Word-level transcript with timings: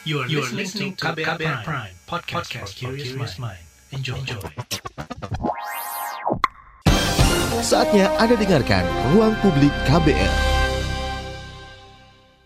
You 0.00 0.24
are, 0.24 0.32
you 0.32 0.40
are 0.40 0.48
listening 0.56 0.96
to 0.96 1.12
KBR, 1.12 1.36
KBR 1.36 1.60
Prime, 1.60 1.60
Prime 1.60 1.92
podcast, 2.08 2.48
podcast 2.48 2.72
for 2.72 2.96
curious 2.96 3.36
mind. 3.36 3.60
Enjoy. 3.92 4.16
Enjoy. 4.16 4.40
Saatnya 7.60 8.08
Anda 8.16 8.40
dengarkan 8.40 8.88
Ruang 9.12 9.36
Publik 9.44 9.68
KBR. 9.84 10.32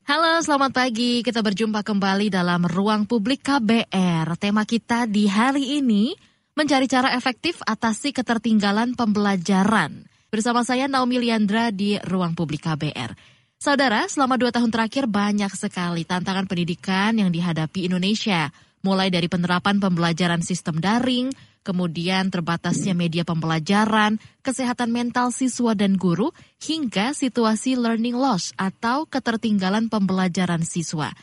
Halo, 0.03 0.43
selamat 0.43 0.75
pagi. 0.75 1.22
Kita 1.22 1.46
berjumpa 1.46 1.87
kembali 1.87 2.27
dalam 2.27 2.67
Ruang 2.67 3.07
Publik 3.07 3.46
KBR. 3.46 4.34
Tema 4.34 4.66
kita 4.66 5.07
di 5.07 5.30
hari 5.30 5.79
ini 5.79 6.11
mencari 6.59 6.91
cara 6.91 7.14
efektif 7.14 7.62
atasi 7.62 8.11
ketertinggalan 8.11 8.98
pembelajaran. 8.98 10.11
Bersama 10.27 10.66
saya 10.66 10.91
Naomi 10.91 11.23
Liandra 11.23 11.71
di 11.71 11.95
Ruang 12.02 12.34
Publik 12.34 12.66
KBR. 12.66 13.34
Saudara, 13.65 14.05
selama 14.12 14.37
dua 14.37 14.53
tahun 14.53 14.69
terakhir 14.69 15.09
banyak 15.09 15.49
sekali 15.57 16.05
tantangan 16.05 16.45
pendidikan 16.45 17.17
yang 17.17 17.33
dihadapi 17.33 17.89
Indonesia. 17.89 18.52
Mulai 18.84 19.09
dari 19.09 19.25
penerapan 19.25 19.80
pembelajaran 19.80 20.45
sistem 20.45 20.84
daring, 20.84 21.33
kemudian 21.65 22.29
terbatasnya 22.29 22.93
media 22.93 23.24
pembelajaran, 23.24 24.21
kesehatan 24.45 24.93
mental 24.93 25.33
siswa 25.33 25.73
dan 25.73 25.97
guru, 25.97 26.29
hingga 26.61 27.16
situasi 27.16 27.80
learning 27.80 28.12
loss 28.12 28.52
atau 28.61 29.09
ketertinggalan 29.09 29.88
pembelajaran 29.88 30.60
siswa. 30.60 31.16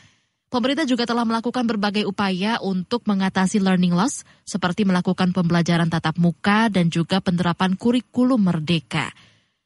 Pemerintah 0.50 0.82
juga 0.82 1.06
telah 1.06 1.22
melakukan 1.22 1.62
berbagai 1.62 2.10
upaya 2.10 2.58
untuk 2.58 3.06
mengatasi 3.06 3.62
learning 3.62 3.94
loss, 3.94 4.26
seperti 4.42 4.82
melakukan 4.82 5.30
pembelajaran 5.30 5.86
tatap 5.86 6.18
muka 6.18 6.66
dan 6.74 6.90
juga 6.90 7.22
penerapan 7.22 7.78
kurikulum 7.78 8.50
merdeka. 8.50 9.14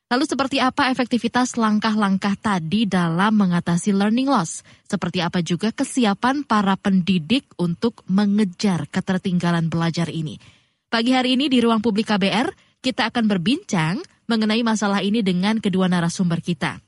Lalu 0.06 0.22
seperti 0.22 0.62
apa 0.62 0.86
efektivitas 0.94 1.58
langkah-langkah 1.58 2.38
tadi 2.38 2.86
dalam 2.86 3.42
mengatasi 3.42 3.90
learning 3.90 4.30
loss? 4.30 4.62
Seperti 4.86 5.18
apa 5.18 5.42
juga 5.42 5.74
kesiapan 5.74 6.46
para 6.46 6.78
pendidik 6.78 7.50
untuk 7.58 8.06
mengejar 8.06 8.86
ketertinggalan 8.86 9.66
belajar 9.66 10.06
ini? 10.06 10.38
Pagi 10.86 11.10
hari 11.10 11.34
ini 11.34 11.50
di 11.50 11.58
ruang 11.58 11.82
publik 11.82 12.06
KBR, 12.06 12.54
kita 12.78 13.10
akan 13.10 13.26
berbincang 13.26 13.98
mengenai 14.30 14.62
masalah 14.62 15.02
ini 15.02 15.26
dengan 15.26 15.58
kedua 15.58 15.90
narasumber 15.90 16.38
kita. 16.38 16.78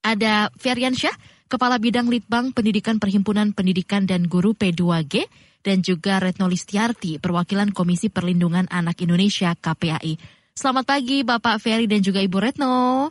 Ada 0.00 0.48
Ferian 0.56 0.96
Syah, 0.96 1.12
Kepala 1.52 1.76
Bidang 1.76 2.08
Litbang 2.08 2.56
Pendidikan 2.56 2.96
Perhimpunan 2.96 3.52
Pendidikan 3.52 4.08
dan 4.08 4.24
Guru 4.24 4.56
P2G, 4.56 5.28
dan 5.60 5.84
juga 5.84 6.24
Retno 6.24 6.48
Listiarti, 6.48 7.20
Perwakilan 7.20 7.76
Komisi 7.76 8.08
Perlindungan 8.08 8.64
Anak 8.72 9.04
Indonesia 9.04 9.52
KPAI. 9.52 10.41
Selamat 10.52 10.84
pagi 10.84 11.24
Bapak 11.24 11.56
Ferry 11.64 11.88
dan 11.88 12.04
juga 12.04 12.20
Ibu 12.20 12.36
Retno. 12.36 13.08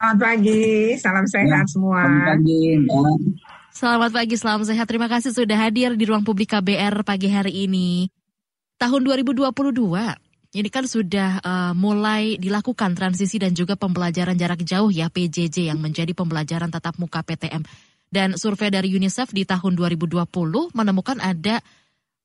Selamat 0.00 0.16
pagi, 0.16 0.96
salam 0.96 1.24
sehat 1.28 1.64
ya, 1.64 1.68
semua. 1.68 2.00
Selamat 2.08 2.24
pagi, 2.32 2.60
Mbak. 2.80 3.16
Selamat 3.76 4.10
pagi, 4.16 4.34
salam 4.40 4.62
sehat. 4.64 4.86
Terima 4.88 5.08
kasih 5.12 5.36
sudah 5.36 5.56
hadir 5.60 5.92
di 5.92 6.08
ruang 6.08 6.24
publik 6.24 6.56
KBR 6.56 7.04
pagi 7.04 7.28
hari 7.28 7.68
ini. 7.68 8.08
Tahun 8.80 9.00
2022, 9.04 9.44
ini 10.56 10.68
kan 10.72 10.88
sudah 10.88 11.44
uh, 11.44 11.72
mulai 11.76 12.40
dilakukan 12.40 12.96
transisi 12.96 13.36
dan 13.36 13.52
juga 13.52 13.76
pembelajaran 13.76 14.40
jarak 14.40 14.64
jauh 14.64 14.88
ya 14.88 15.12
PJJ 15.12 15.68
yang 15.68 15.84
menjadi 15.84 16.16
pembelajaran 16.16 16.72
tatap 16.72 16.96
muka 16.96 17.20
PTM. 17.20 17.60
Dan 18.08 18.40
survei 18.40 18.72
dari 18.72 18.88
UNICEF 18.88 19.36
di 19.36 19.44
tahun 19.44 19.76
2020 19.76 20.24
menemukan 20.72 21.20
ada 21.20 21.60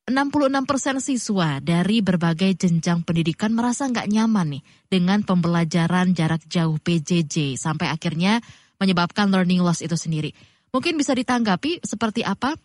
66 0.09 0.65
persen 0.65 0.97
siswa 0.97 1.61
dari 1.61 2.01
berbagai 2.01 2.57
jenjang 2.57 3.05
pendidikan 3.05 3.53
merasa 3.53 3.85
nggak 3.85 4.09
nyaman 4.09 4.57
nih 4.57 4.63
dengan 4.89 5.21
pembelajaran 5.21 6.17
jarak 6.17 6.41
jauh 6.49 6.81
PJJ 6.81 7.53
sampai 7.61 7.93
akhirnya 7.93 8.41
menyebabkan 8.81 9.29
learning 9.29 9.61
loss 9.61 9.85
itu 9.85 9.93
sendiri. 9.93 10.33
Mungkin 10.73 10.97
bisa 10.97 11.13
ditanggapi 11.13 11.85
seperti 11.85 12.25
apa 12.25 12.57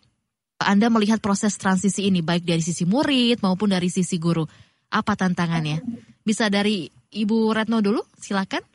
Anda 0.57 0.89
melihat 0.89 1.21
proses 1.21 1.53
transisi 1.61 2.09
ini 2.09 2.25
baik 2.25 2.41
dari 2.41 2.65
sisi 2.65 2.89
murid 2.89 3.45
maupun 3.45 3.69
dari 3.69 3.93
sisi 3.93 4.17
guru. 4.17 4.41
Apa 4.89 5.13
tantangannya? 5.13 5.83
Bisa 6.25 6.49
dari 6.49 6.89
Ibu 7.13 7.53
Retno 7.53 7.85
dulu, 7.85 8.01
silakan. 8.17 8.65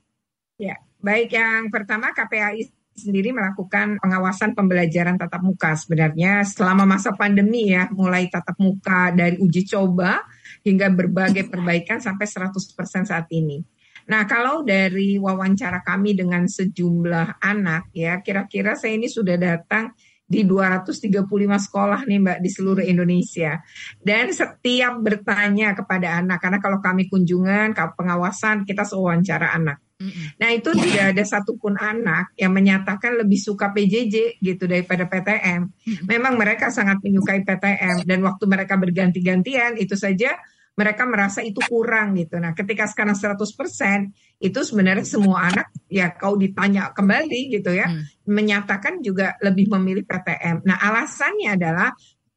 Ya, 0.62 0.78
baik 1.02 1.34
yang 1.34 1.74
pertama 1.74 2.14
KPAI 2.14 2.81
sendiri 2.92 3.32
melakukan 3.32 3.96
pengawasan 3.98 4.52
pembelajaran 4.52 5.16
tatap 5.16 5.40
muka 5.40 5.72
sebenarnya 5.74 6.44
selama 6.44 6.84
masa 6.84 7.16
pandemi 7.16 7.72
ya, 7.72 7.88
mulai 7.92 8.28
tatap 8.28 8.56
muka 8.60 9.12
dari 9.12 9.40
uji 9.40 9.64
coba 9.68 10.20
hingga 10.62 10.92
berbagai 10.92 11.48
perbaikan 11.48 11.98
sampai 11.98 12.28
100% 12.28 13.08
saat 13.08 13.26
ini. 13.32 13.64
Nah, 14.02 14.26
kalau 14.26 14.66
dari 14.66 15.14
wawancara 15.16 15.80
kami 15.80 16.18
dengan 16.18 16.44
sejumlah 16.44 17.38
anak 17.38 17.94
ya, 17.94 18.18
kira-kira 18.18 18.74
saya 18.74 18.98
ini 18.98 19.06
sudah 19.06 19.38
datang 19.38 19.94
di 20.26 20.48
235 20.48 21.28
sekolah 21.68 22.08
nih 22.08 22.18
Mbak 22.18 22.38
di 22.40 22.50
seluruh 22.50 22.82
Indonesia. 22.82 23.60
Dan 24.00 24.32
setiap 24.32 24.98
bertanya 24.98 25.76
kepada 25.76 26.18
anak, 26.18 26.40
karena 26.40 26.58
kalau 26.58 26.80
kami 26.82 27.06
kunjungan, 27.06 27.76
pengawasan, 27.76 28.64
kita 28.66 28.82
sewawancara 28.82 29.54
anak 29.54 29.78
Nah 30.38 30.48
itu 30.50 30.70
tidak 30.74 31.04
ada 31.16 31.24
satupun 31.24 31.74
anak 31.78 32.34
yang 32.38 32.52
menyatakan 32.52 33.18
lebih 33.20 33.38
suka 33.38 33.70
PJJ 33.70 34.42
gitu 34.42 34.64
daripada 34.66 35.06
PTM. 35.06 35.68
Memang 36.08 36.34
mereka 36.36 36.68
sangat 36.72 36.98
menyukai 37.04 37.46
PTM 37.46 38.06
dan 38.06 38.18
waktu 38.24 38.44
mereka 38.48 38.74
berganti-gantian 38.78 39.78
itu 39.78 39.94
saja 39.94 40.36
mereka 40.72 41.04
merasa 41.04 41.44
itu 41.44 41.60
kurang 41.68 42.16
gitu. 42.16 42.40
Nah 42.40 42.56
ketika 42.56 42.88
sekarang 42.88 43.12
100% 43.12 43.36
itu 44.40 44.60
sebenarnya 44.64 45.04
semua 45.04 45.52
anak 45.52 45.68
ya 45.92 46.16
kau 46.16 46.34
ditanya 46.40 46.96
kembali 46.96 47.52
gitu 47.52 47.76
ya 47.76 47.92
hmm. 47.92 48.24
menyatakan 48.24 49.04
juga 49.04 49.36
lebih 49.44 49.68
memilih 49.68 50.08
PTM. 50.08 50.64
Nah 50.64 50.80
alasannya 50.80 51.60
adalah 51.60 51.92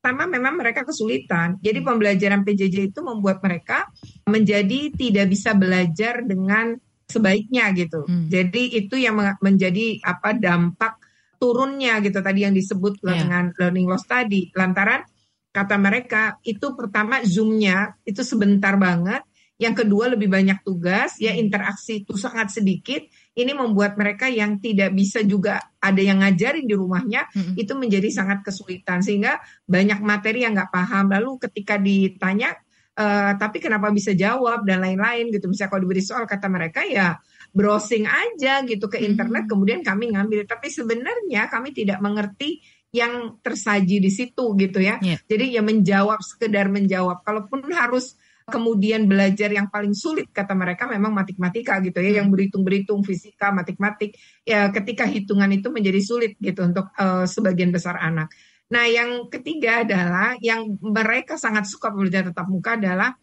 pertama 0.06 0.30
memang 0.30 0.54
mereka 0.62 0.86
kesulitan. 0.86 1.58
Jadi 1.66 1.82
pembelajaran 1.82 2.46
PJJ 2.46 2.94
itu 2.94 3.02
membuat 3.02 3.42
mereka 3.42 3.90
menjadi 4.30 4.94
tidak 4.94 5.34
bisa 5.34 5.58
belajar 5.58 6.22
dengan 6.22 6.78
sebaiknya 7.06 7.70
gitu. 7.78 8.06
Hmm. 8.06 8.28
Jadi 8.28 8.78
itu 8.82 8.98
yang 8.98 9.18
menjadi 9.40 10.02
apa 10.02 10.34
dampak 10.34 10.98
turunnya 11.38 12.02
gitu 12.02 12.20
tadi 12.24 12.48
yang 12.48 12.56
disebut 12.56 13.02
yeah. 13.02 13.22
dengan 13.22 13.44
learning 13.56 13.88
loss 13.88 14.06
tadi. 14.10 14.50
Lantaran 14.58 15.06
kata 15.54 15.76
mereka 15.80 16.36
itu 16.44 16.74
pertama 16.76 17.22
zoomnya 17.24 17.96
itu 18.04 18.26
sebentar 18.26 18.76
banget. 18.76 19.24
Yang 19.56 19.88
kedua 19.88 20.12
lebih 20.12 20.28
banyak 20.28 20.68
tugas, 20.68 21.16
ya 21.16 21.32
hmm. 21.32 21.48
interaksi 21.48 22.04
itu 22.04 22.20
sangat 22.20 22.52
sedikit. 22.52 23.08
Ini 23.32 23.56
membuat 23.56 23.96
mereka 23.96 24.28
yang 24.28 24.60
tidak 24.60 24.92
bisa 24.92 25.24
juga 25.24 25.64
ada 25.80 26.02
yang 26.04 26.20
ngajarin 26.20 26.68
di 26.68 26.76
rumahnya 26.76 27.24
hmm. 27.32 27.56
itu 27.56 27.72
menjadi 27.72 28.12
sangat 28.12 28.44
kesulitan 28.44 29.00
sehingga 29.00 29.40
banyak 29.64 30.04
materi 30.04 30.44
yang 30.44 30.60
nggak 30.60 30.76
paham. 30.76 31.08
Lalu 31.08 31.40
ketika 31.48 31.80
ditanya 31.80 32.52
uh, 32.96 33.32
tapi 33.36 33.60
kenapa 33.60 33.92
bisa 33.92 34.16
jawab 34.16 34.64
dan 34.64 34.82
lain-lain 34.82 35.30
gitu. 35.32 35.52
Misalnya 35.52 35.72
kalau 35.72 35.84
diberi 35.88 36.04
soal 36.04 36.24
kata 36.26 36.48
mereka 36.48 36.82
ya 36.88 37.20
browsing 37.56 38.04
aja 38.04 38.64
gitu 38.68 38.92
ke 38.92 39.00
internet 39.00 39.48
hmm. 39.48 39.52
kemudian 39.52 39.80
kami 39.84 40.16
ngambil. 40.16 40.48
Tapi 40.48 40.68
sebenarnya 40.72 41.48
kami 41.52 41.76
tidak 41.76 42.00
mengerti 42.00 42.64
yang 42.96 43.44
tersaji 43.44 44.00
di 44.00 44.12
situ 44.12 44.56
gitu 44.56 44.80
ya. 44.80 45.00
Yeah. 45.04 45.20
Jadi 45.28 45.46
ya 45.60 45.62
menjawab 45.62 46.24
sekedar 46.24 46.72
menjawab. 46.72 47.28
Kalaupun 47.28 47.68
harus 47.76 48.16
kemudian 48.46 49.10
belajar 49.10 49.50
yang 49.50 49.74
paling 49.74 49.98
sulit 49.98 50.30
kata 50.30 50.54
mereka 50.54 50.86
memang 50.86 51.12
matematika 51.12 51.82
gitu 51.84 52.00
ya, 52.00 52.16
hmm. 52.16 52.20
yang 52.24 52.28
berhitung-berhitung 52.32 53.04
fisika, 53.04 53.52
matematik. 53.52 54.16
Ya 54.48 54.72
ketika 54.72 55.04
hitungan 55.04 55.52
itu 55.52 55.68
menjadi 55.74 56.00
sulit 56.00 56.40
gitu 56.40 56.64
untuk 56.64 56.88
uh, 56.96 57.28
sebagian 57.28 57.76
besar 57.76 58.00
anak. 58.00 58.32
Nah, 58.66 58.86
yang 58.90 59.30
ketiga 59.30 59.86
adalah 59.86 60.34
yang 60.42 60.78
mereka 60.82 61.38
sangat 61.38 61.70
suka 61.70 61.94
belajar 61.94 62.34
tetap 62.34 62.50
muka 62.50 62.74
adalah 62.74 63.14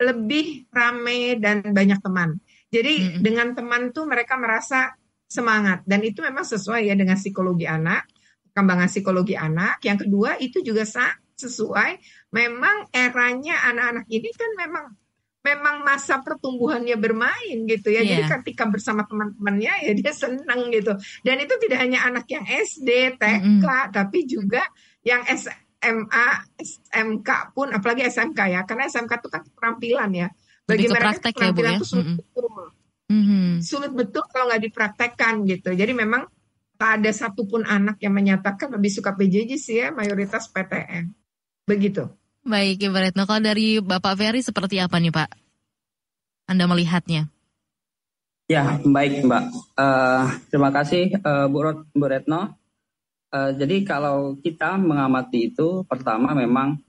lebih 0.00 0.70
rame 0.72 1.36
dan 1.36 1.60
banyak 1.60 2.00
teman. 2.00 2.40
Jadi 2.72 2.94
mm 2.96 3.04
-hmm. 3.04 3.20
dengan 3.20 3.48
teman 3.52 3.82
tuh 3.92 4.08
mereka 4.08 4.40
merasa 4.40 4.96
semangat 5.30 5.84
dan 5.84 6.00
itu 6.02 6.24
memang 6.24 6.42
sesuai 6.42 6.88
ya 6.88 6.96
dengan 6.96 7.20
psikologi 7.20 7.68
anak, 7.68 8.08
perkembangan 8.50 8.88
psikologi 8.88 9.36
anak. 9.36 9.84
Yang 9.84 10.08
kedua 10.08 10.40
itu 10.40 10.64
juga 10.64 10.88
sesuai 11.36 11.90
memang 12.32 12.88
eranya 12.92 13.68
anak-anak 13.68 14.06
ini 14.08 14.28
kan 14.32 14.50
memang 14.56 14.84
memang 15.40 15.80
masa 15.80 16.20
pertumbuhannya 16.20 16.96
bermain 17.00 17.58
gitu 17.64 17.88
ya. 17.88 18.04
Yeah. 18.04 18.08
Jadi 18.08 18.22
iya. 18.24 18.30
ketika 18.38 18.64
bersama 18.68 19.08
teman-temannya 19.08 19.72
ya 19.88 19.92
dia 19.96 20.12
senang 20.12 20.68
gitu. 20.68 20.92
Dan 21.24 21.36
itu 21.40 21.54
tidak 21.56 21.78
hanya 21.80 22.04
anak 22.04 22.28
yang 22.28 22.44
SD, 22.44 23.16
TK, 23.16 23.24
mm 23.40 23.60
-hmm. 23.64 23.88
tapi 23.92 24.18
juga 24.28 24.62
yang 25.00 25.24
SMA, 25.32 26.28
SMK 26.60 27.56
pun, 27.56 27.72
apalagi 27.72 28.04
SMK 28.04 28.40
ya. 28.52 28.60
Karena 28.68 28.84
SMK 28.92 29.12
itu 29.16 29.28
kan 29.32 29.42
keterampilan 29.48 30.10
ya. 30.12 30.28
Bagi 30.68 30.86
Jadi 30.86 30.92
mereka 30.92 31.08
ya, 31.08 31.32
keterampilan 31.32 31.72
itu 31.80 31.84
ya, 31.84 31.88
sulit 31.88 32.04
mm 32.04 32.12
-hmm. 32.12 32.20
betul. 32.20 32.64
Mm 33.10 33.22
-hmm. 33.24 33.48
Sulit 33.64 33.92
betul 33.96 34.24
kalau 34.28 34.44
nggak 34.52 34.62
dipraktekkan 34.68 35.34
gitu. 35.48 35.70
Jadi 35.72 35.92
memang 35.96 36.28
tak 36.76 37.00
ada 37.00 37.10
satupun 37.12 37.64
anak 37.64 38.00
yang 38.00 38.12
menyatakan 38.12 38.72
lebih 38.72 38.92
suka 38.92 39.16
PJJ 39.16 39.50
sih 39.56 39.76
ya, 39.80 39.88
mayoritas 39.88 40.52
PTN. 40.52 41.12
Begitu. 41.64 42.19
Baik, 42.40 42.88
Ibu 42.88 42.96
Retno. 42.96 43.28
Kalau 43.28 43.42
dari 43.44 43.84
Bapak 43.84 44.16
Ferry 44.16 44.40
seperti 44.40 44.80
apa 44.80 44.96
nih 44.96 45.12
Pak? 45.12 45.28
Anda 46.48 46.64
melihatnya? 46.64 47.28
Ya, 48.50 48.82
baik 48.82 49.22
Mbak. 49.22 49.44
Uh, 49.78 50.26
terima 50.50 50.74
kasih 50.74 51.14
uh, 51.22 51.46
Bu, 51.46 51.62
Retno. 52.08 52.58
Uh, 53.30 53.54
jadi 53.54 53.86
kalau 53.86 54.34
kita 54.42 54.74
mengamati 54.74 55.54
itu 55.54 55.86
pertama 55.86 56.34
memang 56.34 56.82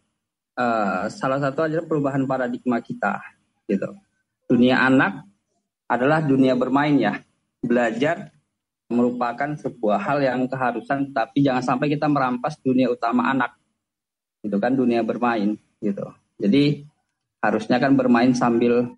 uh, 0.58 1.06
salah 1.14 1.38
satu 1.38 1.70
adalah 1.70 1.86
perubahan 1.86 2.26
paradigma 2.26 2.82
kita 2.82 3.22
gitu. 3.70 3.94
Dunia 4.50 4.82
anak 4.82 5.22
adalah 5.86 6.26
dunia 6.26 6.58
bermain 6.58 6.98
ya. 6.98 7.22
Belajar 7.62 8.34
merupakan 8.90 9.54
sebuah 9.54 10.02
hal 10.02 10.26
yang 10.26 10.50
keharusan 10.50 11.14
tapi 11.14 11.46
jangan 11.46 11.62
sampai 11.62 11.94
kita 11.94 12.10
merampas 12.10 12.58
dunia 12.58 12.90
utama 12.90 13.30
anak. 13.30 13.61
Itu 14.42 14.58
kan 14.58 14.74
dunia 14.74 15.06
bermain 15.06 15.58
gitu. 15.82 16.06
Jadi 16.42 16.86
harusnya 17.42 17.78
kan 17.82 17.94
bermain 17.98 18.34
sambil 18.34 18.94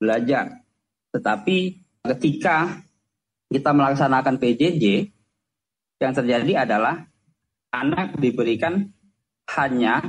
belajar. 0.00 0.64
Tetapi 1.12 1.56
ketika 2.04 2.84
kita 3.48 3.70
melaksanakan 3.70 4.36
PJJ 4.40 4.84
yang 6.00 6.12
terjadi 6.12 6.68
adalah 6.68 7.06
anak 7.72 8.18
diberikan 8.20 8.92
hanya 9.56 10.00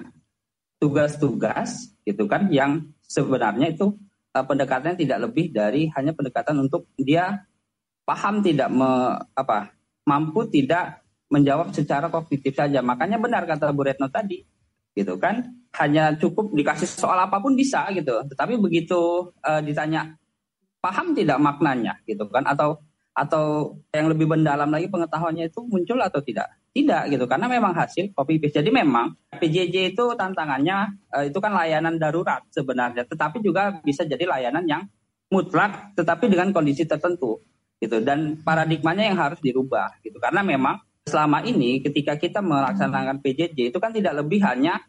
tugas-tugas 0.80 1.96
gitu 2.04 2.28
kan 2.28 2.52
yang 2.52 2.94
sebenarnya 3.06 3.74
itu 3.74 3.96
uh, 4.36 4.46
pendekatannya 4.46 5.00
tidak 5.00 5.30
lebih 5.30 5.56
dari 5.56 5.88
hanya 5.96 6.12
pendekatan 6.12 6.62
untuk 6.62 6.90
dia 7.00 7.48
paham 8.06 8.44
tidak 8.46 8.70
me, 8.70 9.18
apa 9.34 9.74
mampu 10.06 10.46
tidak 10.52 11.02
menjawab 11.32 11.74
secara 11.74 12.08
kognitif 12.12 12.54
saja 12.54 12.86
makanya 12.86 13.18
benar 13.18 13.50
kata 13.50 13.74
Bu 13.74 13.82
Retno 13.82 14.12
tadi 14.14 14.46
gitu 14.96 15.20
kan. 15.20 15.44
Hanya 15.76 16.16
cukup 16.16 16.56
dikasih 16.56 16.88
soal 16.88 17.20
apa 17.20 17.44
pun 17.44 17.54
bisa 17.54 17.84
gitu. 17.92 18.24
Tetapi 18.32 18.56
begitu 18.56 19.30
uh, 19.44 19.60
ditanya 19.60 20.16
paham 20.80 21.12
tidak 21.12 21.38
maknanya? 21.38 22.00
gitu 22.08 22.26
kan. 22.32 22.48
Atau 22.48 22.80
atau 23.16 23.80
yang 23.96 24.12
lebih 24.12 24.28
mendalam 24.28 24.68
lagi 24.68 24.92
pengetahuannya 24.92 25.48
itu 25.48 25.60
muncul 25.68 26.00
atau 26.00 26.20
tidak? 26.24 26.52
Tidak 26.76 27.12
gitu. 27.12 27.28
Karena 27.28 27.48
memang 27.48 27.76
hasil 27.76 28.12
copy 28.12 28.40
paste. 28.40 28.60
Jadi 28.64 28.72
memang 28.72 29.16
PJJ 29.36 29.96
itu 29.96 30.04
tantangannya 30.16 30.96
eh, 31.16 31.32
itu 31.32 31.40
kan 31.40 31.56
layanan 31.56 31.96
darurat 31.96 32.44
sebenarnya, 32.52 33.08
tetapi 33.08 33.40
juga 33.40 33.80
bisa 33.84 34.04
jadi 34.04 34.28
layanan 34.28 34.68
yang 34.68 34.84
mutlak 35.32 35.96
tetapi 35.96 36.28
dengan 36.28 36.52
kondisi 36.52 36.84
tertentu 36.84 37.40
gitu. 37.80 38.04
Dan 38.04 38.44
paradigmanya 38.44 39.08
yang 39.08 39.20
harus 39.20 39.40
dirubah 39.40 40.00
gitu. 40.04 40.20
Karena 40.20 40.44
memang 40.44 40.76
selama 41.06 41.46
ini 41.46 41.86
ketika 41.86 42.18
kita 42.18 42.42
melaksanakan 42.42 43.22
PJJ 43.22 43.70
itu 43.70 43.78
kan 43.78 43.94
tidak 43.94 44.18
lebih 44.26 44.42
hanya 44.42 44.82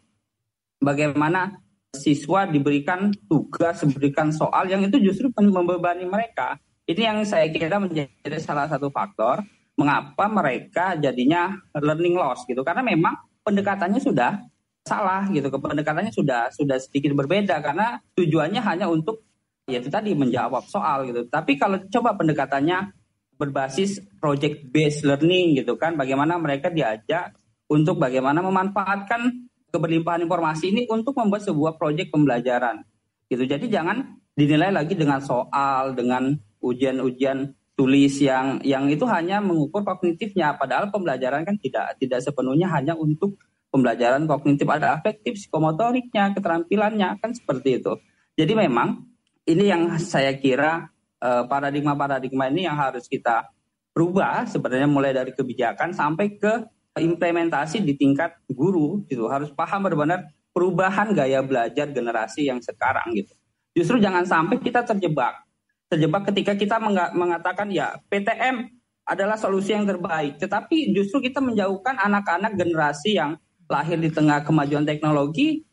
bagaimana 0.81 1.61
siswa 1.93 2.49
diberikan 2.49 3.13
tugas, 3.29 3.81
diberikan 3.85 4.33
soal 4.33 4.69
yang 4.69 4.85
itu 4.85 4.97
justru 5.01 5.29
membebani 5.33 6.05
mereka. 6.09 6.57
Ini 6.87 7.01
yang 7.13 7.17
saya 7.27 7.49
kira 7.53 7.77
menjadi 7.77 8.39
salah 8.41 8.65
satu 8.65 8.89
faktor 8.89 9.43
mengapa 9.77 10.25
mereka 10.25 10.97
jadinya 10.97 11.53
learning 11.77 12.17
loss 12.17 12.43
gitu. 12.49 12.65
Karena 12.65 12.81
memang 12.81 13.13
pendekatannya 13.45 14.01
sudah 14.01 14.41
salah 14.87 15.27
gitu 15.29 15.51
pendekatannya 15.51 16.15
sudah 16.15 16.49
sudah 16.49 16.77
sedikit 16.79 17.13
berbeda. 17.13 17.59
Karena 17.61 17.99
tujuannya 18.15 18.61
hanya 18.63 18.87
untuk 18.87 19.27
ya 19.67 19.83
itu 19.83 19.91
tadi 19.91 20.15
menjawab 20.15 20.63
soal 20.65 21.05
gitu. 21.05 21.27
Tapi 21.27 21.59
kalau 21.59 21.77
coba 21.91 22.15
pendekatannya 22.15 22.96
berbasis 23.37 24.01
project 24.17 24.67
based 24.73 25.05
learning 25.05 25.61
gitu 25.61 25.77
kan. 25.77 25.95
Bagaimana 25.95 26.35
mereka 26.41 26.73
diajak 26.73 27.37
untuk 27.69 28.01
bagaimana 28.01 28.41
memanfaatkan 28.41 29.49
keberlimpahan 29.69 30.25
informasi 30.25 30.73
ini 30.73 30.81
untuk 30.89 31.13
membuat 31.15 31.45
sebuah 31.45 31.77
proyek 31.77 32.09
pembelajaran 32.09 32.81
gitu. 33.29 33.43
Jadi 33.45 33.69
jangan 33.69 34.17
dinilai 34.33 34.73
lagi 34.73 34.97
dengan 34.97 35.21
soal 35.21 35.93
dengan 35.93 36.33
ujian-ujian 36.63 37.53
tulis 37.77 38.17
yang 38.17 38.57
yang 38.65 38.89
itu 38.89 39.05
hanya 39.05 39.37
mengukur 39.37 39.85
kognitifnya. 39.85 40.57
Padahal 40.57 40.89
pembelajaran 40.89 41.45
kan 41.45 41.55
tidak 41.61 41.93
tidak 42.01 42.25
sepenuhnya 42.25 42.65
hanya 42.73 42.97
untuk 42.97 43.37
pembelajaran 43.69 44.25
kognitif. 44.25 44.65
Ada 44.65 44.97
afektif 44.97 45.37
psikomotoriknya 45.37 46.33
keterampilannya 46.33 47.21
kan 47.21 47.31
seperti 47.35 47.83
itu. 47.83 47.93
Jadi 48.33 48.53
memang 48.57 49.05
ini 49.45 49.63
yang 49.69 49.93
saya 50.01 50.33
kira 50.37 50.89
paradigma-paradigma 51.21 52.49
ini 52.53 52.69
yang 52.69 52.77
harus 52.77 53.09
kita 53.09 53.49
rubah 53.97 54.45
sebenarnya 54.45 54.85
mulai 54.85 55.11
dari 55.13 55.33
kebijakan 55.33 55.89
sampai 55.89 56.37
ke 56.37 56.69
implementasi 56.97 57.81
di 57.81 57.97
tingkat 57.97 58.37
guru 58.49 59.01
gitu. 59.09 59.25
Harus 59.29 59.49
paham 59.53 59.85
benar-benar 59.85 60.29
perubahan 60.53 61.13
gaya 61.13 61.41
belajar 61.41 61.89
generasi 61.89 62.49
yang 62.49 62.61
sekarang 62.61 63.13
gitu. 63.17 63.33
Justru 63.77 64.01
jangan 64.01 64.25
sampai 64.25 64.57
kita 64.57 64.85
terjebak. 64.85 65.45
Terjebak 65.87 66.29
ketika 66.33 66.53
kita 66.57 66.81
mengatakan 67.13 67.69
ya 67.69 67.95
PTM 68.09 68.69
adalah 69.07 69.39
solusi 69.39 69.71
yang 69.71 69.87
terbaik, 69.87 70.35
tetapi 70.35 70.91
justru 70.91 71.23
kita 71.23 71.39
menjauhkan 71.39 71.95
anak-anak 71.95 72.59
generasi 72.59 73.15
yang 73.15 73.39
lahir 73.71 73.95
di 73.95 74.11
tengah 74.11 74.43
kemajuan 74.43 74.83
teknologi 74.83 75.63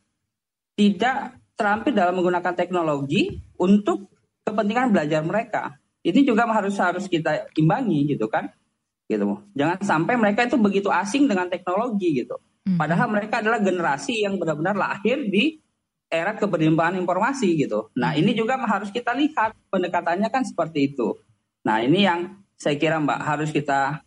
tidak 0.79 1.35
terampil 1.59 1.91
dalam 1.95 2.15
menggunakan 2.15 2.55
teknologi 2.55 3.43
untuk 3.59 4.14
kepentingan 4.45 4.93
belajar 4.93 5.25
mereka. 5.25 5.63
Ini 6.05 6.21
juga 6.21 6.45
harus 6.45 6.77
harus 6.77 7.09
kita 7.09 7.49
imbangi 7.57 8.13
gitu 8.13 8.29
kan. 8.29 8.53
Gitu. 9.09 9.25
Jangan 9.57 9.81
sampai 9.81 10.15
mereka 10.21 10.45
itu 10.45 10.61
begitu 10.61 10.89
asing 10.93 11.25
dengan 11.25 11.49
teknologi 11.49 12.25
gitu. 12.25 12.37
Hmm. 12.65 12.81
Padahal 12.81 13.09
mereka 13.09 13.41
adalah 13.41 13.61
generasi 13.61 14.25
yang 14.25 14.41
benar-benar 14.41 14.77
lahir 14.77 15.21
di 15.29 15.61
era 16.09 16.37
keberlimpahan 16.37 16.97
informasi 17.01 17.57
gitu. 17.57 17.93
Nah 17.97 18.17
ini 18.17 18.37
juga 18.37 18.61
harus 18.61 18.93
kita 18.93 19.17
lihat 19.17 19.57
pendekatannya 19.73 20.29
kan 20.29 20.45
seperti 20.45 20.93
itu. 20.93 21.17
Nah 21.65 21.81
ini 21.81 22.05
yang 22.05 22.45
saya 22.57 22.77
kira 22.77 23.01
Mbak 23.01 23.21
harus 23.21 23.51
kita 23.51 24.05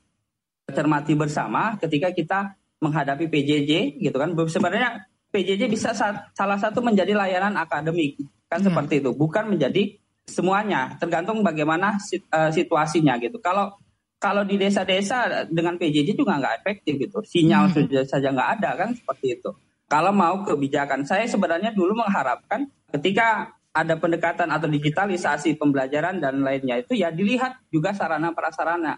cermati 0.71 1.13
bersama 1.13 1.77
ketika 1.81 2.13
kita 2.13 2.39
menghadapi 2.81 3.29
PJJ 3.29 4.01
gitu 4.01 4.17
kan. 4.17 4.33
Sebenarnya 4.33 5.05
PJJ 5.33 5.69
bisa 5.69 5.93
salah 6.33 6.59
satu 6.61 6.81
menjadi 6.81 7.13
layanan 7.13 7.57
akademik 7.57 8.21
kan 8.47 8.63
hmm. 8.63 8.71
seperti 8.71 9.03
itu, 9.03 9.11
bukan 9.13 9.53
menjadi 9.53 9.99
semuanya 10.27 10.93
tergantung 10.99 11.41
bagaimana 11.41 11.97
eh, 12.11 12.51
situasinya 12.51 13.15
gitu. 13.17 13.39
Kalau 13.39 13.73
kalau 14.17 14.41
di 14.43 14.57
desa-desa 14.57 15.45
dengan 15.47 15.77
PJJ 15.77 16.17
juga 16.17 16.41
nggak 16.41 16.61
efektif 16.61 16.97
gitu, 16.97 17.21
sinyal 17.21 17.69
hmm. 17.69 18.05
saja 18.09 18.33
nggak 18.33 18.49
ada 18.59 18.69
kan 18.75 18.89
seperti 18.93 19.39
itu 19.39 19.49
kalau 19.87 20.11
mau 20.11 20.43
kebijakan. 20.43 21.07
Saya 21.07 21.25
sebenarnya 21.25 21.71
dulu 21.71 21.95
mengharapkan 21.95 22.67
ketika 22.91 23.55
ada 23.71 23.93
pendekatan 23.95 24.49
atau 24.49 24.65
digitalisasi 24.65 25.55
pembelajaran 25.55 26.17
dan 26.17 26.41
lainnya 26.41 26.81
itu 26.81 26.97
ya 26.97 27.13
dilihat 27.13 27.61
juga 27.69 27.93
sarana 27.93 28.33
prasarana 28.33 28.97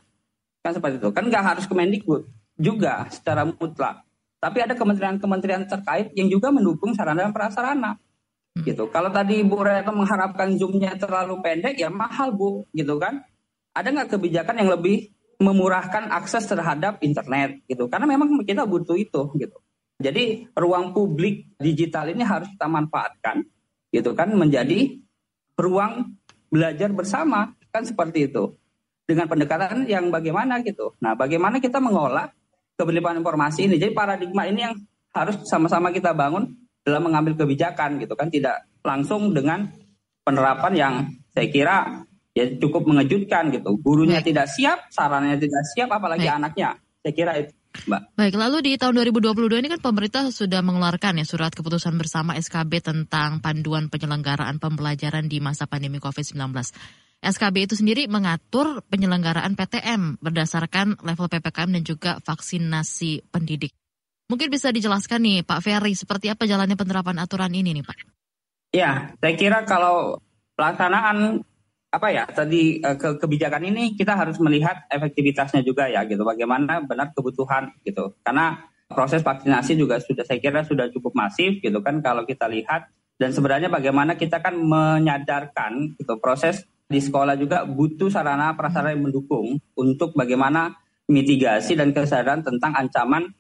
kan 0.63 0.71
seperti 0.71 1.03
itu 1.03 1.11
kan 1.11 1.27
nggak 1.27 1.43
harus 1.43 1.65
Kemendikbud 1.67 2.23
juga 2.55 3.03
secara 3.11 3.43
mutlak 3.43 4.07
tapi 4.39 4.63
ada 4.63 4.71
kementerian-kementerian 4.71 5.67
terkait 5.67 6.15
yang 6.15 6.31
juga 6.31 6.47
mendukung 6.49 6.95
sarana 6.95 7.27
dan 7.27 7.35
prasarana. 7.35 7.99
Gitu. 8.63 8.89
Kalau 8.91 9.09
tadi 9.09 9.41
Bu 9.45 9.61
Retno 9.63 9.95
mengharapkan 9.95 10.55
zoomnya 10.59 10.95
terlalu 10.99 11.39
pendek 11.39 11.79
ya 11.79 11.87
mahal 11.87 12.35
Bu. 12.35 12.67
Gitu 12.75 12.99
kan? 12.99 13.23
Ada 13.73 13.93
nggak 13.93 14.09
kebijakan 14.17 14.55
yang 14.59 14.69
lebih 14.75 15.13
memurahkan 15.39 16.11
akses 16.11 16.45
terhadap 16.49 16.99
internet? 16.99 17.63
Gitu. 17.65 17.87
Karena 17.87 18.05
memang 18.09 18.43
kita 18.43 18.67
butuh 18.67 18.99
itu 18.99 19.31
gitu. 19.39 19.57
Jadi 19.99 20.47
ruang 20.55 20.95
publik 20.95 21.59
digital 21.59 22.07
ini 22.11 22.23
harus 22.23 22.47
kita 22.51 22.67
manfaatkan 22.67 23.43
gitu 23.91 24.11
kan? 24.15 24.31
Menjadi 24.35 24.99
ruang 25.59 26.15
belajar 26.51 26.91
bersama 26.91 27.55
kan 27.71 27.87
seperti 27.87 28.31
itu. 28.31 28.55
Dengan 29.09 29.25
pendekatan 29.25 29.89
yang 29.89 30.13
bagaimana 30.13 30.61
gitu. 30.61 30.93
Nah, 31.01 31.17
bagaimana 31.17 31.57
kita 31.57 31.81
mengolah 31.81 32.29
keberlimpahan 32.77 33.17
informasi 33.19 33.65
ini. 33.65 33.81
Jadi 33.81 33.89
paradigma 33.89 34.45
ini 34.45 34.69
yang 34.69 34.77
harus 35.09 35.41
sama-sama 35.49 35.89
kita 35.89 36.13
bangun 36.13 36.53
dalam 36.83 37.05
mengambil 37.05 37.35
kebijakan 37.35 37.99
gitu 37.99 38.13
kan 38.15 38.31
tidak 38.31 38.65
langsung 38.81 39.35
dengan 39.35 39.69
penerapan 40.23 40.73
yang 40.75 40.93
saya 41.29 41.47
kira 41.49 41.77
ya 42.37 42.45
cukup 42.57 42.87
mengejutkan 42.87 43.51
gitu. 43.51 43.77
Gurunya 43.81 44.21
tidak 44.23 44.47
siap, 44.47 44.87
sarannya 44.93 45.35
tidak 45.41 45.63
siap 45.75 45.89
apalagi 45.91 46.29
anaknya. 46.29 46.77
Saya 47.01 47.13
kira 47.15 47.33
itu. 47.39 47.51
Mbak. 47.69 48.17
Baik, 48.17 48.33
lalu 48.33 48.57
di 48.65 48.71
tahun 48.81 48.97
2022 49.13 49.61
ini 49.61 49.69
kan 49.69 49.81
pemerintah 49.81 50.33
sudah 50.33 50.65
mengeluarkan 50.65 51.21
ya 51.21 51.25
surat 51.25 51.53
keputusan 51.53 51.95
bersama 52.01 52.33
SKB 52.33 52.81
tentang 52.81 53.45
panduan 53.45 53.93
penyelenggaraan 53.93 54.57
pembelajaran 54.57 55.29
di 55.29 55.37
masa 55.37 55.69
pandemi 55.69 56.01
COVID-19. 56.01 56.49
SKB 57.19 57.55
itu 57.69 57.75
sendiri 57.77 58.07
mengatur 58.09 58.81
penyelenggaraan 58.89 59.53
PTM 59.53 60.17
berdasarkan 60.17 60.97
level 61.03 61.27
PPKM 61.29 61.69
dan 61.77 61.83
juga 61.85 62.11
vaksinasi 62.23 63.29
pendidik. 63.29 63.78
Mungkin 64.29 64.53
bisa 64.53 64.69
dijelaskan 64.69 65.25
nih 65.25 65.37
Pak 65.41 65.59
Ferry, 65.65 65.97
seperti 65.97 66.29
apa 66.29 66.45
jalannya 66.45 66.77
penerapan 66.77 67.17
aturan 67.17 67.49
ini 67.49 67.73
nih 67.73 67.81
Pak? 67.81 67.97
Ya, 68.69 69.09
saya 69.17 69.33
kira 69.33 69.65
kalau 69.65 70.21
pelaksanaan 70.53 71.41
apa 71.89 72.07
ya 72.13 72.29
tadi 72.29 72.77
eh, 72.77 72.97
ke 73.01 73.17
kebijakan 73.17 73.73
ini 73.73 73.97
kita 73.97 74.13
harus 74.13 74.37
melihat 74.37 74.85
efektivitasnya 74.93 75.65
juga 75.65 75.89
ya 75.89 76.05
gitu. 76.05 76.21
Bagaimana 76.21 76.85
benar 76.85 77.09
kebutuhan 77.17 77.73
gitu. 77.81 78.13
Karena 78.21 78.69
proses 78.85 79.25
vaksinasi 79.25 79.73
juga 79.73 79.97
sudah 79.97 80.21
saya 80.21 80.37
kira 80.37 80.61
sudah 80.61 80.93
cukup 80.93 81.17
masif 81.17 81.57
gitu 81.57 81.81
kan 81.81 81.97
kalau 82.05 82.21
kita 82.29 82.45
lihat. 82.45 82.85
Dan 83.17 83.33
sebenarnya 83.33 83.67
bagaimana 83.67 84.13
kita 84.13 84.45
kan 84.45 84.55
menyadarkan 84.55 85.97
gitu 85.97 86.21
proses 86.21 86.69
di 86.85 87.01
sekolah 87.01 87.33
juga 87.33 87.65
butuh 87.65 88.13
sarana 88.13 88.53
prasarana 88.53 88.93
yang 88.93 89.09
mendukung 89.09 89.57
untuk 89.73 90.13
bagaimana 90.13 90.77
mitigasi 91.09 91.73
dan 91.73 91.91
kesadaran 91.91 92.45
tentang 92.45 92.77
ancaman 92.77 93.33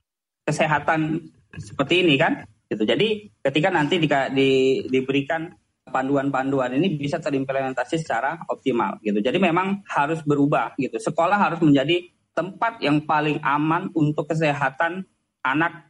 kesehatan 0.49 1.29
seperti 1.53 2.01
ini 2.01 2.17
kan? 2.17 2.41
Gitu. 2.65 2.85
Jadi 2.85 3.29
ketika 3.41 3.69
nanti 3.69 4.01
di, 4.01 4.07
di, 4.09 4.49
diberikan 4.89 5.49
panduan-panduan 5.89 6.77
ini 6.77 6.97
bisa 6.97 7.17
terimplementasi 7.17 7.97
secara 7.97 8.37
optimal 8.45 9.01
gitu. 9.01 9.21
Jadi 9.21 9.37
memang 9.41 9.81
harus 9.89 10.21
berubah 10.21 10.77
gitu. 10.77 10.97
Sekolah 11.01 11.37
harus 11.37 11.59
menjadi 11.61 12.05
tempat 12.37 12.79
yang 12.79 13.03
paling 13.03 13.41
aman 13.41 13.89
untuk 13.97 14.29
kesehatan 14.29 15.03
anak 15.41 15.89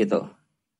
gitu. 0.00 0.26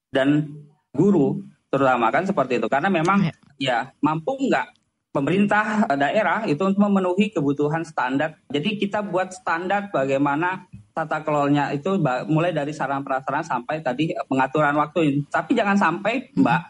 Dan 0.09 0.49
guru 0.97 1.45
terutama 1.69 2.09
kan 2.09 2.25
seperti 2.25 2.59
itu. 2.59 2.66
Karena 2.73 2.88
memang 2.88 3.28
ya, 3.28 3.35
ya 3.61 3.78
mampu 4.00 4.35
nggak 4.49 4.66
pemerintah 5.14 5.87
daerah 5.95 6.43
itu 6.49 6.59
untuk 6.64 6.83
memenuhi 6.83 7.31
kebutuhan 7.31 7.87
standar. 7.87 8.40
Jadi 8.50 8.81
kita 8.81 9.04
buat 9.04 9.31
standar 9.31 9.93
bagaimana 9.95 10.66
tata 10.94 11.26
kelolanya 11.26 11.74
itu 11.74 11.98
mulai 12.30 12.54
dari 12.54 12.70
sarana 12.70 13.02
prasarana 13.02 13.42
sampai 13.42 13.82
tadi 13.82 14.14
pengaturan 14.30 14.78
waktu. 14.78 15.26
Tapi 15.26 15.52
jangan 15.58 15.74
sampai 15.74 16.30
Mbak 16.38 16.60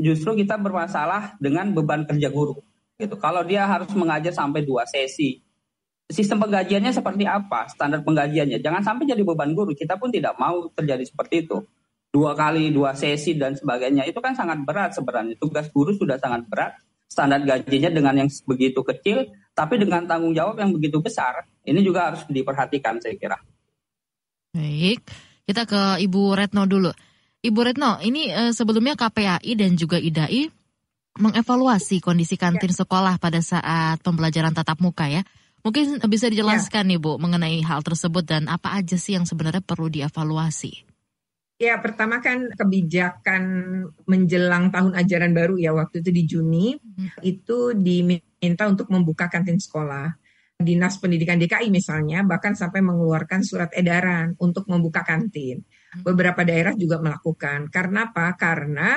justru 0.00 0.32
kita 0.34 0.56
bermasalah 0.56 1.36
dengan 1.36 1.70
beban 1.76 2.08
kerja 2.08 2.32
guru. 2.32 2.58
Gitu. 2.96 3.14
Kalau 3.20 3.44
dia 3.44 3.68
harus 3.68 3.92
mengajar 3.92 4.32
sampai 4.32 4.64
dua 4.64 4.88
sesi, 4.88 5.44
sistem 6.08 6.40
penggajiannya 6.40 6.96
seperti 6.96 7.28
apa? 7.28 7.68
Standar 7.68 8.00
penggajiannya 8.00 8.58
jangan 8.64 8.80
sampai 8.80 9.04
jadi 9.04 9.20
beban 9.20 9.52
guru. 9.52 9.76
Kita 9.76 10.00
pun 10.00 10.08
tidak 10.08 10.34
mau 10.40 10.72
terjadi 10.72 11.04
seperti 11.04 11.44
itu. 11.44 11.60
Dua 12.08 12.32
kali 12.32 12.72
dua 12.72 12.96
sesi 12.96 13.36
dan 13.36 13.52
sebagainya 13.58 14.08
itu 14.08 14.16
kan 14.24 14.32
sangat 14.32 14.64
berat 14.64 14.96
sebenarnya. 14.96 15.36
Tugas 15.36 15.68
guru 15.68 15.92
sudah 15.92 16.16
sangat 16.16 16.48
berat 16.48 16.72
standar 17.04 17.42
gajinya 17.46 17.90
dengan 17.92 18.14
yang 18.24 18.30
begitu 18.48 18.80
kecil, 18.82 19.28
tapi 19.54 19.78
dengan 19.78 20.02
tanggung 20.08 20.34
jawab 20.34 20.58
yang 20.58 20.74
begitu 20.74 20.98
besar, 20.98 21.46
ini 21.62 21.78
juga 21.84 22.10
harus 22.10 22.26
diperhatikan 22.26 22.98
saya 22.98 23.14
kira. 23.14 23.38
Baik, 24.54 25.02
kita 25.50 25.66
ke 25.66 25.98
Ibu 25.98 26.38
Retno 26.38 26.62
dulu. 26.70 26.94
Ibu 27.42 27.60
Retno, 27.60 27.98
ini 28.06 28.30
eh, 28.30 28.54
sebelumnya 28.54 28.94
KPAI 28.94 29.52
dan 29.58 29.74
juga 29.74 29.98
IDAI 29.98 30.46
mengevaluasi 31.18 31.98
kondisi 31.98 32.34
kantin 32.34 32.70
ya. 32.70 32.86
sekolah 32.86 33.18
pada 33.18 33.42
saat 33.42 33.98
pembelajaran 34.02 34.54
tatap 34.54 34.78
muka 34.78 35.10
ya. 35.10 35.26
Mungkin 35.66 35.98
bisa 36.06 36.28
dijelaskan 36.30 36.86
ya. 36.86 36.90
nih 36.94 37.00
Bu 37.00 37.16
mengenai 37.16 37.58
hal 37.64 37.80
tersebut 37.80 38.22
dan 38.22 38.46
apa 38.52 38.78
aja 38.78 38.94
sih 38.94 39.16
yang 39.18 39.24
sebenarnya 39.24 39.64
perlu 39.64 39.88
dievaluasi? 39.90 40.84
Ya, 41.54 41.78
pertama 41.78 42.18
kan 42.18 42.50
kebijakan 42.50 43.42
menjelang 44.10 44.74
tahun 44.74 44.98
ajaran 44.98 45.32
baru 45.32 45.54
ya 45.54 45.70
waktu 45.70 46.02
itu 46.02 46.10
di 46.10 46.22
Juni 46.26 46.66
hmm. 46.74 47.22
itu 47.22 47.72
diminta 47.78 48.66
untuk 48.66 48.90
membuka 48.90 49.30
kantin 49.30 49.62
sekolah. 49.62 50.18
Dinas 50.54 51.02
Pendidikan 51.02 51.36
DKI 51.36 51.66
misalnya 51.68 52.22
bahkan 52.22 52.54
sampai 52.54 52.78
mengeluarkan 52.78 53.42
surat 53.42 53.74
edaran 53.74 54.38
untuk 54.38 54.70
membuka 54.70 55.02
kantin. 55.02 55.66
Hmm. 55.66 56.06
Beberapa 56.06 56.46
daerah 56.46 56.78
juga 56.78 57.02
melakukan. 57.02 57.68
Karena 57.74 58.10
apa? 58.10 58.38
Karena 58.38 58.94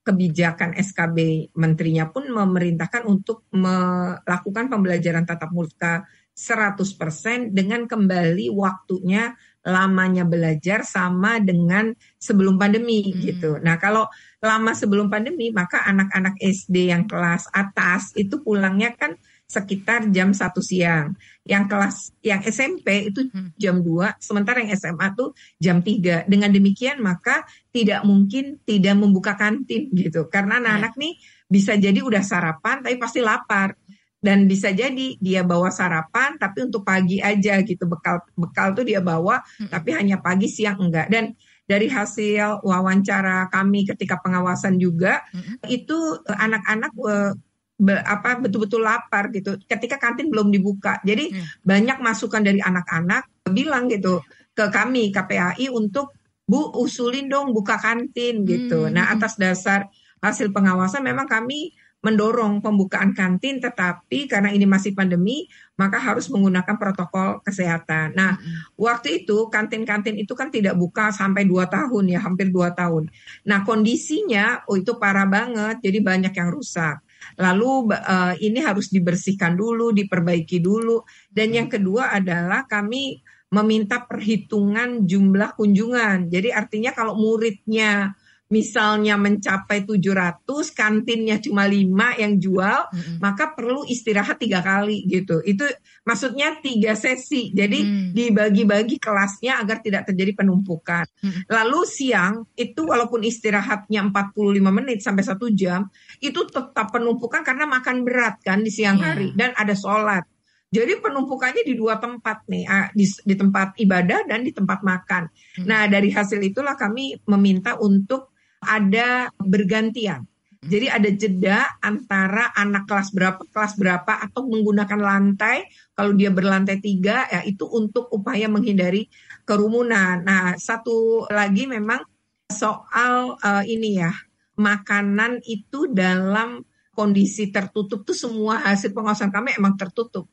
kebijakan 0.00 0.78
SKB 0.78 1.50
menterinya 1.58 2.08
pun 2.08 2.30
memerintahkan 2.30 3.04
untuk 3.04 3.44
melakukan 3.52 4.72
pembelajaran 4.72 5.28
tatap 5.28 5.50
muka 5.52 6.06
100% 6.32 7.52
dengan 7.52 7.84
kembali 7.84 8.48
waktunya 8.56 9.36
lamanya 9.60 10.24
belajar 10.24 10.88
sama 10.88 11.36
dengan 11.36 11.92
sebelum 12.16 12.56
pandemi 12.56 13.12
hmm. 13.12 13.18
gitu. 13.20 13.50
Nah, 13.60 13.76
kalau 13.76 14.08
lama 14.40 14.72
sebelum 14.72 15.12
pandemi, 15.12 15.52
maka 15.52 15.84
anak-anak 15.84 16.40
SD 16.40 16.88
yang 16.88 17.04
kelas 17.04 17.50
atas 17.52 18.16
itu 18.16 18.40
pulangnya 18.40 18.96
kan 18.96 19.20
sekitar 19.50 20.06
jam 20.14 20.30
satu 20.30 20.62
siang. 20.62 21.18
Yang 21.42 21.64
kelas 21.66 21.96
yang 22.22 22.40
SMP 22.46 23.10
itu 23.10 23.26
hmm. 23.26 23.58
jam 23.58 23.82
2, 23.82 24.22
sementara 24.22 24.62
yang 24.62 24.70
SMA 24.78 25.10
tuh 25.18 25.34
jam 25.58 25.82
3. 25.82 26.30
Dengan 26.30 26.54
demikian 26.54 27.02
maka 27.02 27.42
tidak 27.74 28.06
mungkin 28.06 28.62
tidak 28.62 28.94
membuka 28.94 29.34
kantin 29.34 29.90
gitu. 29.90 30.30
Karena 30.30 30.62
anak-anak 30.62 30.94
nih 30.94 31.18
bisa 31.50 31.74
jadi 31.74 31.98
udah 31.98 32.22
sarapan 32.22 32.78
tapi 32.78 32.94
pasti 33.02 33.18
lapar 33.18 33.74
dan 34.20 34.44
bisa 34.46 34.70
jadi 34.70 35.16
dia 35.18 35.42
bawa 35.42 35.72
sarapan 35.72 36.36
tapi 36.36 36.68
untuk 36.68 36.84
pagi 36.84 37.18
aja 37.18 37.58
gitu 37.64 37.88
bekal 37.88 38.20
bekal 38.36 38.76
tuh 38.76 38.84
dia 38.84 39.00
bawa 39.02 39.42
hmm. 39.42 39.72
tapi 39.72 39.96
hanya 39.96 40.20
pagi 40.22 40.46
siang 40.46 40.78
enggak 40.78 41.10
dan 41.10 41.34
dari 41.64 41.88
hasil 41.88 42.66
wawancara 42.66 43.48
kami 43.48 43.88
ketika 43.88 44.20
pengawasan 44.20 44.76
juga 44.76 45.24
hmm. 45.32 45.66
itu 45.72 45.98
eh, 46.28 46.38
anak-anak 46.38 46.92
uh, 47.00 47.32
be, 47.80 47.96
apa 47.96 48.36
betul-betul 48.36 48.84
lapar 48.84 49.32
gitu 49.32 49.56
ketika 49.64 49.96
kantin 49.96 50.28
belum 50.28 50.52
dibuka 50.52 51.00
jadi 51.00 51.32
hmm. 51.32 51.64
banyak 51.64 51.98
masukan 52.04 52.44
dari 52.44 52.60
anak-anak 52.60 53.24
bilang 53.48 53.88
gitu 53.88 54.20
ke 54.52 54.68
kami 54.68 55.08
KPAI 55.10 55.72
untuk 55.72 56.12
Bu 56.50 56.74
usulin 56.82 57.30
dong 57.30 57.54
buka 57.54 57.78
kantin 57.80 58.44
gitu 58.44 58.86
hmm. 58.86 58.92
nah 58.92 59.10
atas 59.14 59.40
dasar 59.40 59.88
hasil 60.20 60.52
pengawasan 60.52 61.00
memang 61.00 61.24
kami 61.24 61.72
mendorong 62.00 62.64
pembukaan 62.64 63.12
kantin, 63.12 63.60
tetapi 63.60 64.24
karena 64.24 64.48
ini 64.48 64.64
masih 64.64 64.96
pandemi, 64.96 65.44
maka 65.76 66.00
harus 66.00 66.32
menggunakan 66.32 66.80
protokol 66.80 67.44
kesehatan. 67.44 68.16
Nah, 68.16 68.40
mm-hmm. 68.40 68.80
waktu 68.80 69.24
itu 69.24 69.52
kantin-kantin 69.52 70.16
itu 70.16 70.32
kan 70.32 70.48
tidak 70.48 70.80
buka 70.80 71.12
sampai 71.12 71.44
dua 71.44 71.68
tahun 71.68 72.16
ya, 72.16 72.24
hampir 72.24 72.48
dua 72.48 72.72
tahun. 72.72 73.12
Nah, 73.44 73.68
kondisinya 73.68 74.64
oh 74.64 74.80
itu 74.80 74.96
parah 74.96 75.28
banget, 75.28 75.84
jadi 75.84 76.00
banyak 76.00 76.32
yang 76.32 76.48
rusak. 76.48 77.04
Lalu 77.40 77.96
uh, 77.96 78.36
ini 78.36 78.60
harus 78.60 78.92
dibersihkan 78.92 79.56
dulu, 79.56 79.96
diperbaiki 79.96 80.60
dulu. 80.60 81.00
Dan 81.32 81.56
yang 81.56 81.72
kedua 81.72 82.12
adalah 82.12 82.68
kami 82.68 83.24
meminta 83.50 84.04
perhitungan 84.04 85.08
jumlah 85.08 85.58
kunjungan. 85.58 86.28
Jadi 86.30 86.52
artinya 86.54 86.92
kalau 86.94 87.18
muridnya 87.18 88.14
misalnya 88.50 89.14
mencapai 89.14 89.86
700, 89.86 90.42
kantinnya 90.74 91.38
cuma 91.38 91.70
5 91.70 92.18
yang 92.18 92.34
jual, 92.36 92.80
mm 92.90 92.98
-hmm. 92.98 93.16
maka 93.22 93.54
perlu 93.54 93.86
istirahat 93.86 94.42
tiga 94.42 94.58
kali 94.58 95.06
gitu. 95.06 95.38
Itu 95.46 95.62
maksudnya 96.02 96.58
tiga 96.58 96.98
sesi. 96.98 97.54
Jadi 97.54 97.78
mm. 97.86 98.10
dibagi-bagi 98.10 98.98
kelasnya 98.98 99.62
agar 99.62 99.78
tidak 99.78 100.10
terjadi 100.10 100.42
penumpukan. 100.42 101.06
Mm. 101.22 101.46
Lalu 101.46 101.80
siang 101.86 102.34
itu 102.58 102.82
walaupun 102.82 103.22
istirahatnya 103.22 104.10
45 104.10 104.34
menit 104.74 104.98
sampai 104.98 105.22
satu 105.22 105.46
jam, 105.54 105.86
itu 106.18 106.42
tetap 106.50 106.90
penumpukan 106.90 107.46
karena 107.46 107.70
makan 107.70 108.02
berat 108.02 108.42
kan 108.42 108.66
di 108.66 108.74
siang 108.74 108.98
yeah. 108.98 109.06
hari 109.14 109.30
dan 109.38 109.54
ada 109.54 109.78
sholat. 109.78 110.26
Jadi 110.70 111.02
penumpukannya 111.02 111.66
di 111.66 111.74
dua 111.74 111.98
tempat 111.98 112.46
nih, 112.46 112.94
di, 112.94 113.02
di 113.02 113.34
tempat 113.34 113.74
ibadah 113.74 114.22
dan 114.22 114.46
di 114.46 114.54
tempat 114.54 114.86
makan. 114.86 115.26
Hmm. 115.58 115.66
Nah 115.66 115.90
dari 115.90 116.14
hasil 116.14 116.38
itulah 116.38 116.78
kami 116.78 117.18
meminta 117.26 117.74
untuk 117.82 118.29
ada 118.60 119.32
bergantian. 119.40 120.28
Jadi 120.60 120.86
ada 120.92 121.08
jeda 121.08 121.58
antara 121.80 122.52
anak 122.52 122.84
kelas 122.84 123.16
berapa 123.16 123.40
kelas 123.48 123.80
berapa 123.80 124.12
atau 124.28 124.44
menggunakan 124.44 125.00
lantai. 125.00 125.64
Kalau 125.96 126.12
dia 126.12 126.28
berlantai 126.28 126.84
tiga 126.84 127.24
ya 127.32 127.40
itu 127.48 127.64
untuk 127.64 128.12
upaya 128.12 128.44
menghindari 128.44 129.08
kerumunan. 129.48 130.20
Nah 130.20 130.60
satu 130.60 131.24
lagi 131.32 131.64
memang 131.64 132.04
soal 132.52 133.40
uh, 133.40 133.64
ini 133.64 134.04
ya 134.04 134.12
makanan 134.60 135.40
itu 135.48 135.88
dalam 135.88 136.60
kondisi 136.92 137.48
tertutup 137.48 138.04
tuh 138.04 138.12
semua 138.12 138.60
hasil 138.60 138.92
pengawasan 138.92 139.32
kami 139.32 139.56
emang 139.56 139.80
tertutup. 139.80 140.28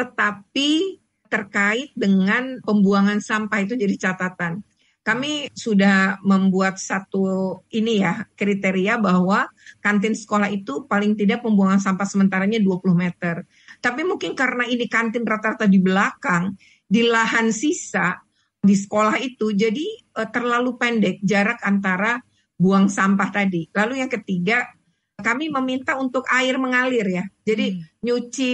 Tetapi 0.00 0.96
terkait 1.28 1.92
dengan 1.92 2.56
pembuangan 2.64 3.20
sampah 3.20 3.60
itu 3.60 3.76
jadi 3.76 4.08
catatan 4.08 4.64
kami 5.08 5.48
sudah 5.56 6.20
membuat 6.20 6.76
satu 6.76 7.56
ini 7.72 8.04
ya 8.04 8.28
kriteria 8.36 9.00
bahwa 9.00 9.48
kantin 9.80 10.12
sekolah 10.12 10.52
itu 10.52 10.84
paling 10.84 11.16
tidak 11.16 11.40
pembuangan 11.40 11.80
sampah 11.80 12.04
sementaranya 12.04 12.60
20 12.60 12.92
meter. 12.92 13.48
Tapi 13.80 14.04
mungkin 14.04 14.36
karena 14.36 14.68
ini 14.68 14.84
kantin 14.84 15.24
rata-rata 15.24 15.64
di 15.64 15.80
belakang, 15.80 16.52
di 16.84 17.08
lahan 17.08 17.48
sisa 17.56 18.20
di 18.60 18.76
sekolah 18.76 19.16
itu 19.16 19.56
jadi 19.56 20.12
uh, 20.20 20.28
terlalu 20.28 20.76
pendek 20.76 21.24
jarak 21.24 21.56
antara 21.64 22.20
buang 22.60 22.92
sampah 22.92 23.32
tadi. 23.32 23.64
Lalu 23.72 24.04
yang 24.04 24.12
ketiga 24.12 24.68
kami 25.16 25.48
meminta 25.48 25.96
untuk 25.96 26.28
air 26.28 26.60
mengalir 26.60 27.08
ya. 27.08 27.24
Jadi 27.48 27.80
hmm. 27.80 28.04
nyuci 28.04 28.48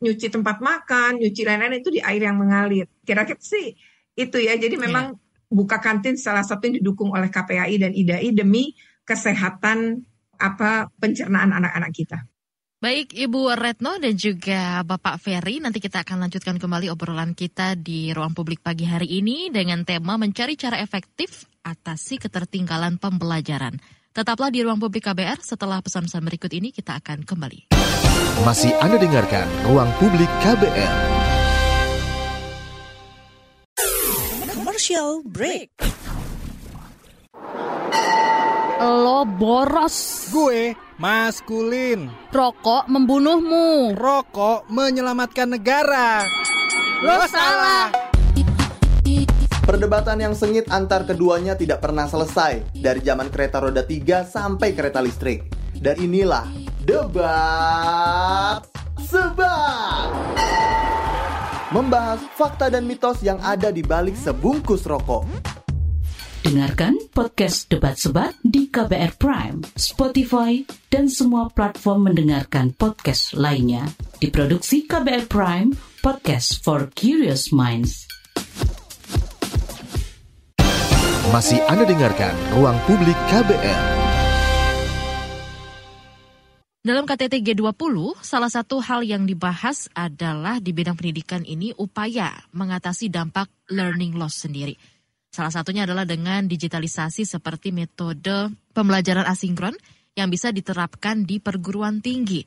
nyuci 0.00 0.26
tempat 0.32 0.64
makan, 0.64 1.20
nyuci 1.20 1.44
lain-lain 1.44 1.84
itu 1.84 1.92
di 1.92 2.00
air 2.00 2.24
yang 2.24 2.40
mengalir. 2.40 2.88
Kira-kira 3.04 3.36
sih 3.44 3.76
itu 4.16 4.40
ya. 4.40 4.56
Jadi 4.56 4.80
memang 4.80 5.12
yeah 5.12 5.26
buka 5.48 5.80
kantin 5.80 6.20
salah 6.20 6.44
satu 6.44 6.68
yang 6.68 6.80
didukung 6.80 7.12
oleh 7.12 7.32
KPAI 7.32 7.76
dan 7.80 7.92
IDAI 7.96 8.30
demi 8.36 8.76
kesehatan 9.02 10.04
apa 10.38 10.92
pencernaan 11.00 11.50
anak-anak 11.56 11.92
kita. 11.92 12.18
Baik 12.78 13.10
Ibu 13.10 13.58
Retno 13.58 13.98
dan 13.98 14.14
juga 14.14 14.86
Bapak 14.86 15.18
Ferry, 15.18 15.58
nanti 15.58 15.82
kita 15.82 16.06
akan 16.06 16.30
lanjutkan 16.30 16.62
kembali 16.62 16.86
obrolan 16.94 17.34
kita 17.34 17.74
di 17.74 18.14
ruang 18.14 18.38
publik 18.38 18.62
pagi 18.62 18.86
hari 18.86 19.18
ini 19.18 19.50
dengan 19.50 19.82
tema 19.82 20.14
mencari 20.14 20.54
cara 20.54 20.78
efektif 20.78 21.50
atasi 21.66 22.22
ketertinggalan 22.22 23.02
pembelajaran. 23.02 23.82
Tetaplah 24.14 24.54
di 24.54 24.62
ruang 24.62 24.78
publik 24.78 25.10
KBR 25.10 25.42
setelah 25.42 25.82
pesan-pesan 25.82 26.22
berikut 26.22 26.54
ini 26.54 26.70
kita 26.70 27.02
akan 27.02 27.26
kembali. 27.26 27.74
Masih 28.46 28.70
Anda 28.78 29.02
dengarkan 29.02 29.50
ruang 29.66 29.90
publik 29.98 30.30
KBR. 30.46 30.94
Commercial 34.88 35.20
break. 35.20 35.68
Lo 38.80 39.28
boros. 39.28 40.24
Gue 40.32 40.72
maskulin. 40.96 42.08
Rokok 42.32 42.88
membunuhmu. 42.88 43.92
Rokok 43.92 44.64
menyelamatkan 44.72 45.52
negara. 45.60 46.24
Lo 47.04 47.20
salah. 47.28 47.92
Perdebatan 49.68 50.24
yang 50.24 50.32
sengit 50.32 50.64
antar 50.72 51.04
keduanya 51.04 51.52
tidak 51.52 51.84
pernah 51.84 52.08
selesai 52.08 52.72
dari 52.72 53.04
zaman 53.04 53.28
kereta 53.28 53.60
roda 53.60 53.84
3 53.84 54.24
sampai 54.24 54.72
kereta 54.72 55.04
listrik. 55.04 55.52
Dan 55.76 56.00
inilah 56.00 56.48
debat 56.88 58.64
sebat. 59.04 60.08
Membahas 61.68 62.24
fakta 62.32 62.72
dan 62.72 62.88
mitos 62.88 63.20
yang 63.20 63.36
ada 63.44 63.68
di 63.68 63.84
balik 63.84 64.16
sebungkus 64.16 64.88
rokok. 64.88 65.28
Dengarkan 66.40 66.96
podcast 67.12 67.68
Debat 67.68 67.92
Sebat 67.92 68.32
di 68.40 68.72
KBR 68.72 69.20
Prime, 69.20 69.60
Spotify, 69.76 70.64
dan 70.88 71.12
semua 71.12 71.52
platform 71.52 72.08
mendengarkan 72.08 72.72
podcast 72.72 73.36
lainnya. 73.36 73.84
Diproduksi 74.16 74.88
KBR 74.88 75.28
Prime, 75.28 75.76
podcast 76.00 76.64
for 76.64 76.88
curious 76.96 77.52
minds. 77.52 78.08
Masih 81.28 81.60
Anda 81.68 81.84
dengarkan 81.84 82.32
Ruang 82.56 82.80
Publik 82.88 83.18
KBR. 83.28 84.07
Dalam 86.78 87.10
KTT 87.10 87.42
G20, 87.42 88.22
salah 88.22 88.46
satu 88.46 88.78
hal 88.78 89.02
yang 89.02 89.26
dibahas 89.26 89.90
adalah 89.98 90.62
di 90.62 90.70
bidang 90.70 90.94
pendidikan 90.94 91.42
ini 91.42 91.74
upaya 91.74 92.30
mengatasi 92.54 93.10
dampak 93.10 93.50
learning 93.66 94.14
loss 94.14 94.46
sendiri. 94.46 94.78
Salah 95.26 95.50
satunya 95.50 95.82
adalah 95.90 96.06
dengan 96.06 96.46
digitalisasi 96.46 97.26
seperti 97.26 97.74
metode 97.74 98.54
pembelajaran 98.70 99.26
asinkron 99.26 99.74
yang 100.14 100.30
bisa 100.30 100.54
diterapkan 100.54 101.26
di 101.26 101.42
perguruan 101.42 101.98
tinggi. 101.98 102.46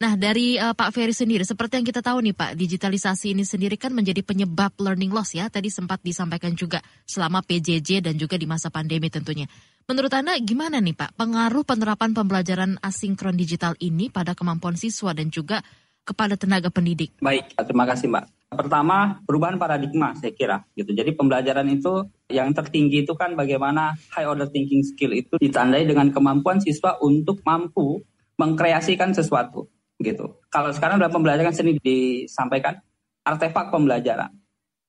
Nah, 0.00 0.16
dari 0.16 0.60
uh, 0.60 0.72
Pak 0.72 0.96
Ferry 0.96 1.12
sendiri, 1.12 1.44
seperti 1.44 1.80
yang 1.80 1.84
kita 1.88 2.04
tahu 2.04 2.24
nih 2.24 2.36
Pak, 2.36 2.56
digitalisasi 2.56 3.32
ini 3.36 3.44
sendiri 3.48 3.76
kan 3.80 3.92
menjadi 3.92 4.20
penyebab 4.20 4.76
learning 4.80 5.12
loss 5.12 5.32
ya. 5.36 5.48
Tadi 5.48 5.72
sempat 5.72 6.00
disampaikan 6.00 6.52
juga 6.52 6.84
selama 7.04 7.40
PJJ 7.44 8.04
dan 8.04 8.16
juga 8.16 8.36
di 8.36 8.44
masa 8.44 8.68
pandemi 8.68 9.08
tentunya. 9.08 9.44
Menurut 9.90 10.14
Anda 10.14 10.38
gimana 10.38 10.78
nih 10.78 10.94
Pak, 10.94 11.18
pengaruh 11.18 11.66
penerapan 11.66 12.14
pembelajaran 12.14 12.78
asinkron 12.78 13.34
digital 13.34 13.74
ini 13.82 14.06
pada 14.06 14.38
kemampuan 14.38 14.78
siswa 14.78 15.10
dan 15.10 15.34
juga 15.34 15.66
kepada 16.06 16.38
tenaga 16.38 16.70
pendidik? 16.70 17.18
Baik, 17.18 17.58
terima 17.58 17.90
kasih 17.90 18.06
Mbak. 18.06 18.54
Pertama, 18.54 19.18
perubahan 19.26 19.58
paradigma 19.58 20.14
saya 20.14 20.30
kira 20.30 20.62
gitu. 20.78 20.94
Jadi 20.94 21.10
pembelajaran 21.18 21.66
itu 21.74 22.06
yang 22.30 22.54
tertinggi 22.54 23.02
itu 23.02 23.18
kan 23.18 23.34
bagaimana 23.34 23.98
high 24.14 24.30
order 24.30 24.46
thinking 24.46 24.86
skill 24.86 25.10
itu 25.10 25.34
ditandai 25.42 25.82
dengan 25.82 26.14
kemampuan 26.14 26.62
siswa 26.62 26.94
untuk 27.02 27.42
mampu 27.42 27.98
mengkreasikan 28.38 29.10
sesuatu 29.10 29.74
gitu. 29.98 30.38
Kalau 30.54 30.70
sekarang 30.70 31.02
dalam 31.02 31.10
pembelajaran 31.10 31.50
seni 31.50 31.74
disampaikan 31.82 32.78
artefak 33.26 33.74
pembelajaran 33.74 34.38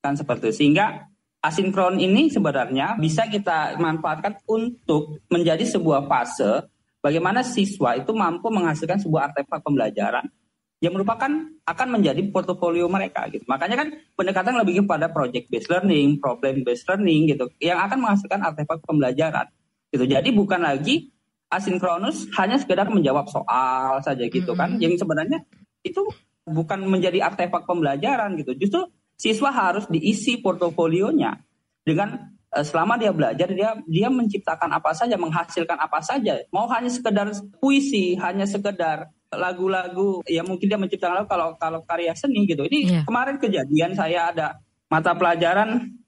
kan 0.05 0.13
seperti 0.13 0.53
itu. 0.53 0.61
Sehingga 0.61 1.09
asinkron 1.41 1.97
ini 1.97 2.29
sebenarnya 2.29 2.95
bisa 3.01 3.25
kita 3.25 3.75
manfaatkan 3.81 4.37
untuk 4.45 5.25
menjadi 5.27 5.65
sebuah 5.65 6.05
fase 6.05 6.69
bagaimana 7.01 7.41
siswa 7.41 7.97
itu 7.97 8.13
mampu 8.13 8.47
menghasilkan 8.53 9.01
sebuah 9.01 9.33
artefak 9.33 9.59
pembelajaran 9.65 10.29
yang 10.81 10.97
merupakan 10.97 11.29
akan 11.61 11.87
menjadi 11.93 12.25
portofolio 12.33 12.89
mereka 12.89 13.29
gitu. 13.29 13.45
Makanya 13.45 13.85
kan 13.85 13.87
pendekatan 14.17 14.57
lebih 14.57 14.81
kepada 14.81 15.13
project 15.13 15.45
based 15.53 15.69
learning, 15.69 16.17
problem 16.17 16.65
based 16.65 16.89
learning 16.89 17.29
gitu 17.29 17.45
yang 17.61 17.77
akan 17.85 18.01
menghasilkan 18.01 18.41
artefak 18.41 18.81
pembelajaran. 18.81 19.45
Gitu. 19.93 20.09
Jadi 20.09 20.33
bukan 20.33 20.65
lagi 20.65 21.13
asinkronus 21.53 22.25
hanya 22.33 22.57
sekedar 22.57 22.89
menjawab 22.89 23.29
soal 23.29 24.01
saja 24.01 24.25
gitu 24.25 24.57
kan. 24.57 24.73
Mm-hmm. 24.73 24.81
Yang 24.81 24.93
sebenarnya 25.05 25.39
itu 25.85 26.01
bukan 26.49 26.81
menjadi 26.89 27.29
artefak 27.29 27.69
pembelajaran 27.69 28.33
gitu. 28.41 28.57
Justru 28.57 28.89
siswa 29.21 29.53
harus 29.53 29.85
diisi 29.85 30.41
portofolionya 30.41 31.37
dengan 31.85 32.33
uh, 32.49 32.65
selama 32.65 32.97
dia 32.97 33.13
belajar 33.13 33.53
dia 33.53 33.77
dia 33.85 34.09
menciptakan 34.09 34.73
apa 34.73 34.97
saja, 34.97 35.13
menghasilkan 35.21 35.77
apa 35.77 36.01
saja. 36.01 36.41
Mau 36.49 36.65
hanya 36.73 36.89
sekedar 36.89 37.29
puisi, 37.61 38.17
hanya 38.17 38.49
sekedar 38.49 39.13
lagu-lagu 39.29 40.25
ya 40.27 40.41
mungkin 40.41 40.65
dia 40.67 40.81
menciptakan 40.81 41.23
lagu 41.23 41.29
kalau 41.29 41.53
kalau 41.61 41.85
karya 41.85 42.17
seni 42.17 42.49
gitu. 42.49 42.65
Ini 42.65 42.79
yeah. 42.81 43.03
kemarin 43.05 43.37
kejadian 43.37 43.93
saya 43.93 44.33
ada 44.33 44.57
mata 44.89 45.13
pelajaran 45.13 46.01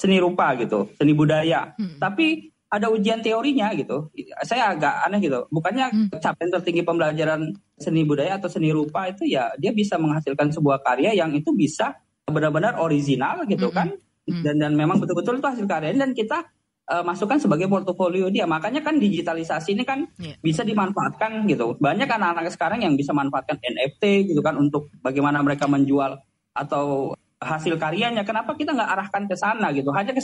seni 0.00 0.16
rupa 0.16 0.56
gitu, 0.56 0.88
seni 0.96 1.12
budaya. 1.12 1.76
Hmm. 1.76 2.00
Tapi 2.00 2.48
ada 2.72 2.90
ujian 2.90 3.22
teorinya 3.22 3.70
gitu. 3.76 4.10
Saya 4.42 4.74
agak 4.74 5.06
aneh 5.06 5.22
gitu. 5.22 5.46
Bukannya 5.52 5.86
hmm. 5.92 6.18
capaian 6.18 6.50
tertinggi 6.58 6.82
pembelajaran 6.82 7.54
seni 7.78 8.02
budaya 8.02 8.40
atau 8.40 8.50
seni 8.50 8.74
rupa 8.74 9.06
itu 9.06 9.28
ya 9.28 9.54
dia 9.60 9.70
bisa 9.70 9.94
menghasilkan 10.00 10.50
sebuah 10.50 10.82
karya 10.82 11.14
yang 11.14 11.30
itu 11.30 11.54
bisa 11.54 11.94
benar-benar 12.28 12.80
original 12.80 13.44
gitu 13.48 13.68
hmm. 13.68 13.76
kan. 13.76 13.88
Dan 14.24 14.56
dan 14.56 14.72
memang 14.72 14.96
betul-betul 14.96 15.36
itu 15.36 15.48
hasil 15.48 15.66
karya 15.68 15.92
dan 15.92 16.16
kita 16.16 16.48
uh, 16.88 17.04
masukkan 17.04 17.36
sebagai 17.36 17.68
portofolio 17.68 18.32
dia. 18.32 18.48
Makanya 18.48 18.80
kan 18.80 18.96
digitalisasi 18.96 19.76
ini 19.76 19.84
kan 19.84 20.08
yeah. 20.16 20.36
bisa 20.40 20.64
dimanfaatkan 20.64 21.44
gitu. 21.44 21.76
Banyak 21.76 22.08
anak-anak 22.08 22.52
sekarang 22.52 22.80
yang 22.84 22.96
bisa 22.96 23.12
manfaatkan 23.12 23.60
NFT 23.60 24.32
gitu 24.32 24.40
kan 24.40 24.56
untuk 24.56 24.88
bagaimana 25.04 25.44
mereka 25.44 25.68
menjual 25.68 26.16
atau 26.56 27.12
hasil 27.40 27.76
karyanya. 27.76 28.24
Kenapa 28.24 28.56
kita 28.56 28.72
nggak 28.72 28.90
arahkan 28.96 29.24
ke 29.28 29.36
sana 29.36 29.68
gitu? 29.76 29.92
Hanya 29.92 30.16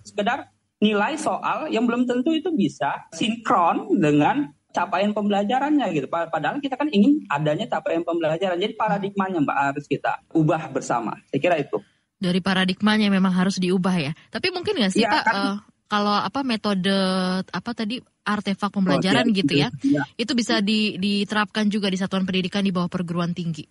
sekedar 0.00 0.48
nilai 0.82 1.14
soal 1.14 1.70
yang 1.70 1.86
belum 1.86 2.08
tentu 2.10 2.34
itu 2.34 2.50
bisa 2.50 3.06
sinkron 3.14 4.00
dengan 4.02 4.50
capaian 4.72 5.12
pembelajarannya 5.12 5.86
gitu. 5.94 6.08
Padahal 6.08 6.58
kita 6.58 6.80
kan 6.80 6.88
ingin 6.88 7.22
adanya 7.28 7.68
capaian 7.68 8.02
pembelajaran. 8.02 8.58
Jadi 8.58 8.74
paradigmanya 8.74 9.38
Mbak 9.44 9.58
harus 9.60 9.84
kita 9.86 10.24
ubah 10.32 10.72
bersama. 10.72 11.14
Saya 11.28 11.40
kira 11.40 11.56
itu. 11.60 11.78
Dari 12.18 12.40
paradigmanya 12.40 13.12
memang 13.12 13.36
harus 13.36 13.60
diubah 13.60 13.94
ya. 14.00 14.12
Tapi 14.32 14.48
mungkin 14.50 14.78
nggak 14.78 14.92
sih 14.94 15.04
ya, 15.04 15.10
Pak 15.10 15.22
kan, 15.26 15.34
uh, 15.36 15.56
kalau 15.90 16.16
apa 16.16 16.40
metode 16.40 16.96
apa 17.44 17.70
tadi 17.76 18.00
artefak 18.22 18.70
pembelajaran 18.70 19.26
oh, 19.28 19.34
gitu 19.34 19.58
ya, 19.58 19.68
ya, 19.82 20.06
itu 20.14 20.32
bisa 20.32 20.62
di, 20.62 20.94
diterapkan 20.94 21.66
juga 21.66 21.90
di 21.90 21.98
satuan 21.98 22.22
pendidikan 22.22 22.62
di 22.62 22.70
bawah 22.70 22.86
perguruan 22.86 23.34
tinggi. 23.34 23.66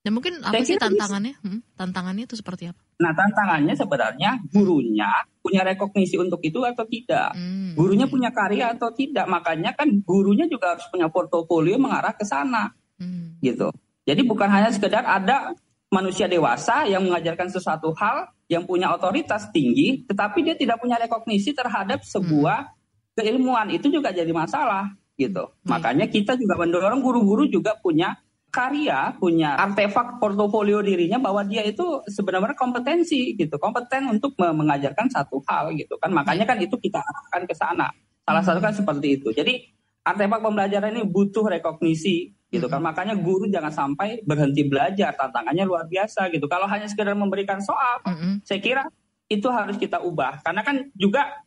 Dan 0.00 0.16
mungkin 0.16 0.40
apa 0.40 0.64
sih 0.64 0.80
tantangannya? 0.80 1.36
Hmm, 1.44 1.60
tantangannya 1.76 2.24
itu 2.24 2.32
seperti 2.32 2.72
apa? 2.72 2.80
Nah 3.04 3.12
tantangannya 3.12 3.76
sebenarnya 3.76 4.40
gurunya 4.48 5.12
punya 5.50 5.66
rekognisi 5.66 6.14
untuk 6.14 6.38
itu 6.46 6.62
atau 6.62 6.86
tidak. 6.86 7.34
Hmm. 7.34 7.74
Gurunya 7.74 8.06
punya 8.06 8.30
karya 8.30 8.70
atau 8.70 8.94
tidak. 8.94 9.26
Makanya 9.26 9.74
kan 9.74 9.90
gurunya 10.06 10.46
juga 10.46 10.78
harus 10.78 10.86
punya 10.86 11.10
portofolio 11.10 11.74
mengarah 11.74 12.14
ke 12.14 12.22
sana. 12.22 12.70
Hmm. 13.02 13.34
Gitu. 13.42 13.66
Jadi 14.06 14.22
bukan 14.22 14.46
hanya 14.46 14.70
sekedar 14.70 15.02
ada 15.02 15.58
manusia 15.90 16.30
dewasa 16.30 16.86
yang 16.86 17.02
mengajarkan 17.02 17.50
sesuatu 17.50 17.90
hal 17.98 18.30
yang 18.46 18.62
punya 18.62 18.94
otoritas 18.94 19.50
tinggi, 19.50 20.06
tetapi 20.06 20.46
dia 20.46 20.54
tidak 20.54 20.78
punya 20.78 20.94
rekognisi 21.02 21.50
terhadap 21.50 22.06
sebuah 22.06 22.70
hmm. 22.70 23.18
keilmuan. 23.18 23.66
Itu 23.74 23.90
juga 23.90 24.14
jadi 24.14 24.30
masalah 24.30 24.94
gitu. 25.18 25.50
Hmm. 25.50 25.66
Makanya 25.66 26.06
kita 26.06 26.38
juga 26.38 26.54
mendorong 26.62 27.02
guru-guru 27.02 27.50
juga 27.50 27.74
punya 27.74 28.14
karya, 28.50 29.14
punya 29.16 29.54
artefak 29.56 30.18
portofolio 30.18 30.82
dirinya 30.82 31.22
bahwa 31.22 31.46
dia 31.46 31.62
itu 31.62 32.02
sebenarnya 32.10 32.58
kompetensi 32.58 33.38
gitu, 33.38 33.56
kompeten 33.56 34.10
untuk 34.10 34.34
mengajarkan 34.36 35.06
satu 35.08 35.40
hal 35.46 35.70
gitu 35.78 35.96
kan. 35.96 36.10
Makanya 36.10 36.44
kan 36.44 36.58
itu 36.58 36.74
kita 36.76 36.98
arahkan 36.98 37.46
ke 37.46 37.54
sana. 37.54 37.88
Salah 38.26 38.42
satu 38.42 38.58
kan 38.58 38.74
seperti 38.74 39.22
itu. 39.22 39.30
Jadi 39.30 39.70
artefak 40.02 40.42
pembelajaran 40.42 40.92
ini 40.92 41.06
butuh 41.06 41.46
rekognisi 41.46 42.34
gitu 42.50 42.66
kan. 42.66 42.82
Makanya 42.82 43.14
guru 43.14 43.46
jangan 43.46 43.70
sampai 43.70 44.20
berhenti 44.26 44.66
belajar. 44.66 45.14
Tantangannya 45.14 45.64
luar 45.64 45.86
biasa 45.86 46.28
gitu. 46.34 46.50
Kalau 46.50 46.66
hanya 46.66 46.90
sekedar 46.90 47.14
memberikan 47.14 47.62
soal, 47.62 48.02
saya 48.42 48.60
kira 48.60 48.84
itu 49.30 49.46
harus 49.48 49.78
kita 49.78 50.02
ubah. 50.02 50.42
Karena 50.42 50.66
kan 50.66 50.90
juga 50.98 51.46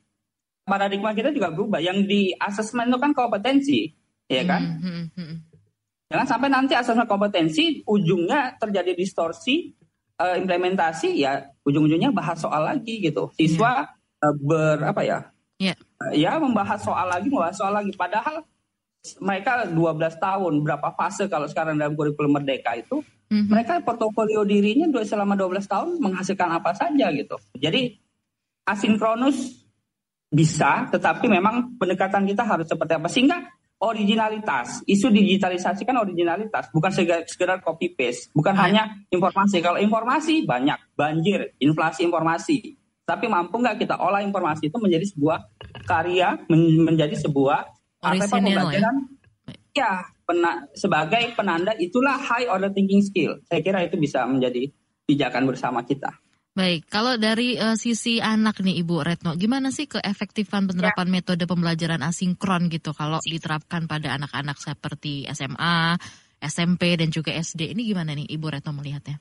paradigma 0.63 1.11
kita 1.11 1.35
juga 1.35 1.51
berubah. 1.51 1.83
Yang 1.83 1.97
di 2.07 2.21
asesmen 2.39 2.87
itu 2.87 2.99
kan 2.99 3.11
kompetensi, 3.11 3.91
ya 4.31 4.47
kan? 4.47 4.79
Jangan 6.13 6.28
sampai 6.30 6.49
nanti 6.54 6.78
asesmen 6.78 7.10
kompetensi 7.10 7.82
ujungnya 7.89 8.54
terjadi 8.62 8.93
distorsi 8.93 9.73
uh, 10.21 10.38
implementasi 10.38 11.17
ya 11.17 11.41
ujung-ujungnya 11.65 12.13
bahas 12.13 12.38
soal 12.38 12.69
lagi 12.69 13.02
gitu. 13.02 13.34
Siswa 13.34 13.89
yeah. 13.89 14.30
uh, 14.30 14.34
ber 14.38 14.78
apa 14.86 15.02
ya? 15.02 15.19
Yeah. 15.58 15.78
Uh, 15.97 16.13
ya 16.13 16.38
membahas 16.38 16.86
soal 16.86 17.10
lagi, 17.10 17.34
membahas 17.34 17.58
soal 17.58 17.73
lagi 17.73 17.89
padahal 17.97 18.45
mereka 19.26 19.65
12 19.65 19.73
tahun 20.21 20.54
berapa 20.62 20.93
fase 20.93 21.26
kalau 21.26 21.49
sekarang 21.49 21.82
dalam 21.82 21.97
kurikulum 21.97 22.39
merdeka 22.39 22.78
itu 22.78 23.02
mm-hmm. 23.02 23.49
mereka 23.49 23.82
portofolio 23.82 24.45
dirinya 24.45 24.88
selama 25.02 25.34
12 25.34 25.65
tahun 25.65 25.89
menghasilkan 25.97 26.49
apa 26.62 26.78
saja 26.78 27.10
gitu. 27.10 27.41
Jadi 27.58 27.97
asinkronus 28.69 29.65
bisa, 30.30 30.89
tetapi 30.93 31.26
memang 31.26 31.73
pendekatan 31.82 32.30
kita 32.30 32.45
harus 32.45 32.69
seperti 32.69 32.93
apa 33.02 33.10
sehingga 33.10 33.38
originalitas. 33.83 34.79
Isu 34.87 35.11
digitalisasi 35.11 35.83
kan 35.83 35.99
originalitas, 35.99 36.71
bukan 36.71 36.89
sekedar 37.27 37.59
copy 37.59 37.91
paste, 37.91 38.31
bukan 38.31 38.55
hanya 38.55 39.03
informasi. 39.11 39.59
Kalau 39.59 39.75
informasi 39.77 40.47
banyak, 40.47 40.95
banjir, 40.95 41.51
inflasi 41.59 42.07
informasi. 42.07 42.79
tapi 43.03 43.27
mampu 43.27 43.59
nggak 43.59 43.83
kita 43.83 43.99
olah 43.99 44.23
informasi 44.23 44.71
itu 44.71 44.79
menjadi 44.79 45.03
sebuah 45.11 45.37
karya, 45.83 46.39
men 46.47 46.87
menjadi 46.87 47.19
sebuah 47.19 47.67
artefak 47.99 48.39
pembelajaran 48.39 48.95
ya, 49.75 50.07
pena, 50.23 50.63
sebagai 50.71 51.35
penanda 51.35 51.75
itulah 51.75 52.15
high 52.15 52.47
order 52.47 52.71
thinking 52.71 53.03
skill. 53.03 53.43
Saya 53.43 53.59
kira 53.59 53.83
itu 53.83 53.99
bisa 53.99 54.23
menjadi 54.23 54.71
pijakan 55.03 55.43
bersama 55.51 55.83
kita. 55.83 56.22
Baik, 56.53 56.85
kalau 56.85 57.17
dari 57.17 57.57
uh, 57.57 57.73
sisi 57.73 58.21
anak 58.21 58.61
nih 58.61 58.77
Ibu 58.85 59.01
Retno, 59.01 59.33
gimana 59.33 59.73
sih 59.73 59.89
keefektifan 59.89 60.69
penerapan 60.69 61.09
ya. 61.09 61.13
metode 61.17 61.49
pembelajaran 61.49 62.05
asinkron 62.05 62.69
gitu 62.69 62.93
kalau 62.93 63.17
diterapkan 63.25 63.89
pada 63.89 64.13
anak-anak 64.13 64.61
seperti 64.61 65.25
SMA, 65.33 65.97
SMP 66.37 66.93
dan 66.93 67.09
juga 67.09 67.33
SD? 67.33 67.73
Ini 67.73 67.81
gimana 67.89 68.13
nih 68.13 68.29
Ibu 68.29 68.53
Retno 68.53 68.69
melihatnya? 68.69 69.17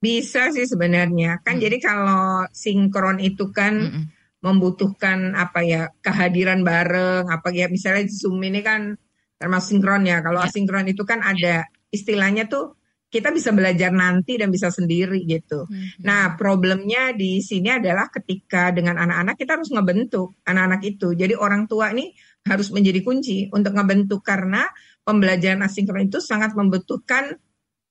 Bisa 0.00 0.48
sih 0.56 0.64
sebenarnya. 0.64 1.44
Kan 1.44 1.60
hmm. 1.60 1.64
jadi 1.68 1.76
kalau 1.84 2.48
sinkron 2.48 3.20
itu 3.20 3.52
kan 3.52 3.74
hmm. 3.92 4.04
membutuhkan 4.40 5.36
apa 5.36 5.60
ya 5.60 5.92
kehadiran 6.00 6.64
bareng 6.64 7.28
apa 7.28 7.52
ya 7.52 7.68
misalnya 7.68 8.08
Zoom 8.08 8.40
ini 8.40 8.64
kan 8.64 8.96
termasuk 9.36 9.76
sinkron 9.76 10.08
ya. 10.08 10.24
Kalau 10.24 10.40
ya. 10.40 10.48
asinkron 10.48 10.88
itu 10.88 11.04
kan 11.04 11.20
ada 11.20 11.68
istilahnya 11.92 12.48
tuh 12.48 12.72
kita 13.12 13.28
bisa 13.28 13.52
belajar 13.52 13.92
nanti 13.92 14.40
dan 14.40 14.48
bisa 14.48 14.72
sendiri 14.72 15.20
gitu. 15.28 15.68
Hmm. 15.68 16.00
Nah, 16.00 16.32
problemnya 16.40 17.12
di 17.12 17.44
sini 17.44 17.68
adalah 17.68 18.08
ketika 18.08 18.72
dengan 18.72 18.96
anak-anak 18.96 19.36
kita 19.36 19.60
harus 19.60 19.68
ngebentuk 19.68 20.40
anak-anak 20.48 20.80
itu. 20.88 21.12
Jadi 21.12 21.36
orang 21.36 21.68
tua 21.68 21.92
ini 21.92 22.08
harus 22.48 22.72
menjadi 22.72 23.04
kunci 23.04 23.52
untuk 23.52 23.76
ngebentuk 23.76 24.24
karena 24.24 24.64
pembelajaran 25.04 25.60
asinkron 25.60 26.08
itu 26.08 26.24
sangat 26.24 26.56
membutuhkan 26.56 27.36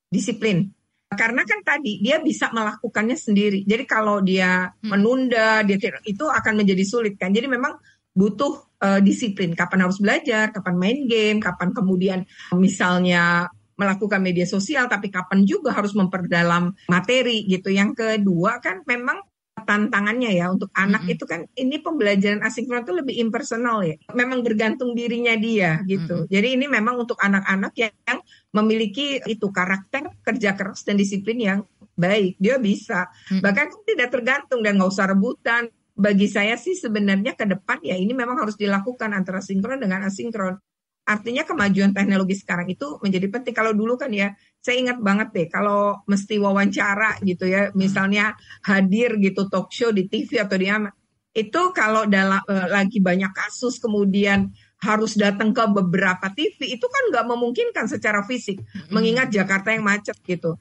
disiplin. 0.09 0.73
Karena 1.11 1.45
kan 1.45 1.61
tadi 1.61 2.01
dia 2.01 2.17
bisa 2.17 2.49
melakukannya 2.49 3.19
sendiri. 3.19 3.61
Jadi 3.61 3.83
kalau 3.85 4.25
dia 4.25 4.73
hmm. 4.73 4.89
menunda, 4.89 5.61
dia 5.61 5.77
itu 6.01 6.25
akan 6.25 6.65
menjadi 6.65 6.81
sulit 6.81 7.13
kan. 7.21 7.29
Jadi 7.29 7.45
memang 7.45 7.77
butuh 8.17 8.73
uh, 8.81 8.99
disiplin. 9.05 9.53
Kapan 9.53 9.85
harus 9.85 10.01
belajar, 10.01 10.49
kapan 10.49 10.75
main 10.81 10.99
game, 11.05 11.37
kapan 11.37 11.69
kemudian 11.77 12.25
misalnya 12.57 13.53
melakukan 13.75 14.21
media 14.21 14.47
sosial, 14.47 14.87
tapi 14.91 15.11
kapan 15.11 15.43
juga 15.43 15.75
harus 15.75 15.95
memperdalam 15.95 16.73
materi 16.89 17.45
gitu. 17.47 17.71
Yang 17.71 17.97
kedua 17.97 18.61
kan 18.63 18.83
memang 18.85 19.21
tantangannya 19.63 20.31
ya 20.33 20.49
untuk 20.49 20.73
anak 20.73 21.05
mm-hmm. 21.05 21.13
itu 21.17 21.23
kan 21.27 21.41
ini 21.53 21.79
pembelajaran 21.79 22.41
asinkron 22.41 22.83
itu 22.83 22.93
lebih 22.95 23.15
impersonal 23.21 23.85
ya. 23.85 23.95
Memang 24.15 24.41
bergantung 24.41 24.97
dirinya 24.97 25.35
dia 25.37 25.81
gitu. 25.85 26.25
Mm-hmm. 26.25 26.33
Jadi 26.33 26.47
ini 26.57 26.65
memang 26.67 27.05
untuk 27.05 27.17
anak-anak 27.19 27.73
yang, 27.77 27.93
yang 28.07 28.19
memiliki 28.55 29.21
itu 29.27 29.47
karakter 29.53 30.11
kerja 30.25 30.57
keras 30.57 30.83
dan 30.83 30.97
disiplin 30.97 31.37
yang 31.37 31.59
baik. 31.93 32.39
Dia 32.41 32.57
bisa. 32.57 33.07
Mm-hmm. 33.07 33.41
Bahkan 33.43 33.67
tidak 33.85 34.09
tergantung 34.09 34.59
dan 34.65 34.81
nggak 34.81 34.91
usah 34.91 35.07
rebutan. 35.09 35.69
Bagi 35.91 36.25
saya 36.25 36.57
sih 36.57 36.73
sebenarnya 36.73 37.37
ke 37.37 37.45
depan 37.45 37.83
ya 37.85 37.93
ini 37.93 38.15
memang 38.15 38.39
harus 38.41 38.57
dilakukan 38.57 39.13
antara 39.13 39.43
sinkron 39.43 39.77
dengan 39.77 40.07
asinkron. 40.07 40.57
Artinya 41.01 41.41
kemajuan 41.43 41.91
teknologi 41.91 42.37
sekarang 42.37 42.69
itu 42.69 43.01
menjadi 43.01 43.27
penting. 43.27 43.53
Kalau 43.57 43.73
dulu 43.73 43.97
kan 43.97 44.13
ya, 44.13 44.37
saya 44.61 44.77
ingat 44.77 45.01
banget 45.01 45.33
deh 45.33 45.47
kalau 45.49 45.97
mesti 46.05 46.37
wawancara 46.37 47.17
gitu 47.25 47.49
ya, 47.49 47.73
misalnya 47.73 48.37
hadir 48.61 49.17
gitu 49.17 49.49
talk 49.49 49.73
show 49.73 49.89
di 49.89 50.05
TV 50.05 50.37
atau 50.37 50.55
di 50.61 50.69
apa, 50.69 50.93
itu 51.33 51.61
kalau 51.73 52.05
dalam 52.05 52.43
uh, 52.45 52.67
lagi 52.69 53.01
banyak 53.01 53.33
kasus 53.33 53.81
kemudian 53.81 54.53
harus 54.81 55.17
datang 55.17 55.53
ke 55.53 55.63
beberapa 55.73 56.29
TV 56.33 56.77
itu 56.77 56.85
kan 56.85 57.03
nggak 57.13 57.25
memungkinkan 57.25 57.85
secara 57.89 58.21
fisik, 58.25 58.61
mengingat 58.93 59.33
Jakarta 59.33 59.73
yang 59.73 59.85
macet 59.85 60.17
gitu. 60.21 60.57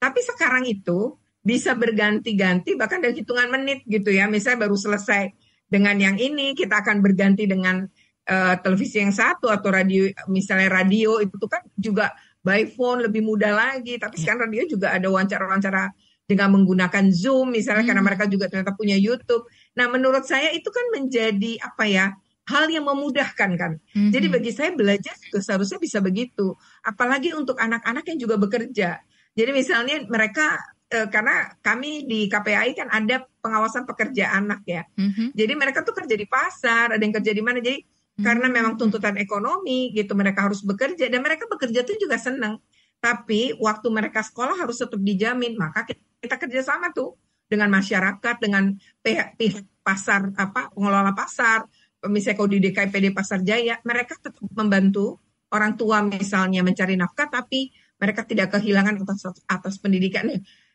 Tapi 0.00 0.20
sekarang 0.24 0.64
itu 0.64 1.16
bisa 1.44 1.76
berganti-ganti 1.76 2.72
bahkan 2.72 3.04
dari 3.04 3.20
hitungan 3.20 3.52
menit 3.52 3.84
gitu 3.84 4.08
ya, 4.08 4.24
misalnya 4.28 4.64
baru 4.64 4.76
selesai 4.80 5.32
dengan 5.68 5.96
yang 6.00 6.16
ini 6.16 6.56
kita 6.56 6.80
akan 6.80 7.04
berganti 7.04 7.44
dengan 7.44 7.84
uh, 8.28 8.54
televisi 8.60 9.00
yang 9.00 9.12
satu 9.12 9.48
atau 9.48 9.68
radio 9.72 10.08
misalnya 10.28 10.68
radio 10.68 11.20
itu 11.20 11.46
kan 11.48 11.62
juga 11.76 12.12
by 12.44 12.68
phone 12.72 13.04
lebih 13.08 13.24
mudah 13.24 13.52
lagi 13.56 13.96
tapi 13.96 14.20
sekarang 14.20 14.48
radio 14.48 14.68
juga 14.68 14.92
ada 14.92 15.08
wawancara-wawancara 15.08 15.92
dengan 16.24 16.56
menggunakan 16.56 17.12
Zoom 17.12 17.52
misalnya 17.52 17.84
hmm. 17.84 17.90
karena 17.92 18.02
mereka 18.04 18.24
juga 18.24 18.48
ternyata 18.48 18.72
punya 18.72 18.96
YouTube. 18.96 19.44
Nah, 19.76 19.92
menurut 19.92 20.24
saya 20.24 20.56
itu 20.56 20.72
kan 20.72 20.88
menjadi 20.96 21.60
apa 21.60 21.84
ya? 21.84 22.06
hal 22.44 22.68
yang 22.68 22.84
memudahkan 22.84 23.50
kan. 23.56 23.72
Hmm. 23.96 24.12
Jadi 24.12 24.26
bagi 24.28 24.52
saya 24.52 24.76
belajar 24.76 25.16
juga 25.16 25.40
seharusnya 25.40 25.80
bisa 25.80 25.98
begitu. 26.04 26.52
Apalagi 26.84 27.32
untuk 27.32 27.56
anak-anak 27.56 28.04
yang 28.04 28.18
juga 28.20 28.36
bekerja. 28.36 29.00
Jadi 29.32 29.50
misalnya 29.50 30.04
mereka 30.04 30.60
eh, 30.92 31.08
karena 31.08 31.56
kami 31.64 32.04
di 32.04 32.28
KPAI 32.28 32.76
kan 32.76 32.88
ada 32.92 33.24
pengawasan 33.40 33.88
pekerja 33.88 34.36
anak 34.36 34.60
ya. 34.68 34.84
Hmm. 34.92 35.32
Jadi 35.32 35.52
mereka 35.56 35.80
tuh 35.80 35.96
kerja 35.96 36.14
di 36.14 36.28
pasar, 36.28 36.92
ada 36.92 37.00
yang 37.00 37.16
kerja 37.16 37.32
di 37.32 37.42
mana. 37.42 37.64
Jadi 37.64 37.80
karena 38.20 38.46
hmm. 38.46 38.54
memang 38.54 38.74
tuntutan 38.78 39.18
ekonomi 39.18 39.90
gitu 39.90 40.14
mereka 40.14 40.46
harus 40.46 40.62
bekerja 40.62 41.10
dan 41.10 41.20
mereka 41.22 41.50
bekerja 41.50 41.82
itu 41.82 42.06
juga 42.06 42.18
senang 42.18 42.62
tapi 43.02 43.54
waktu 43.58 43.86
mereka 43.90 44.22
sekolah 44.22 44.54
harus 44.58 44.78
tetap 44.78 45.00
dijamin 45.02 45.58
maka 45.58 45.84
kita 46.22 46.36
kerjasama 46.38 46.94
tuh 46.94 47.18
dengan 47.44 47.68
masyarakat 47.68 48.36
dengan 48.40 48.72
pihak, 49.04 49.36
pihak 49.36 49.66
pasar 49.84 50.32
apa 50.40 50.72
pengelola 50.72 51.12
pasar 51.12 51.68
misalnya 52.08 52.36
kalau 52.36 52.50
di 52.50 52.60
DKPD 52.60 53.06
Pasar 53.16 53.40
Jaya. 53.40 53.80
Mereka 53.80 54.20
tetap 54.20 54.44
membantu 54.52 55.20
orang 55.52 55.76
tua 55.78 56.02
misalnya 56.04 56.60
mencari 56.64 56.98
nafkah 56.98 57.30
tapi 57.30 57.70
mereka 58.00 58.26
tidak 58.26 58.52
kehilangan 58.58 59.00
atas 59.04 59.44
atas 59.48 59.74
pendidikan. 59.80 60.28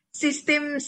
Sistem 0.10 0.82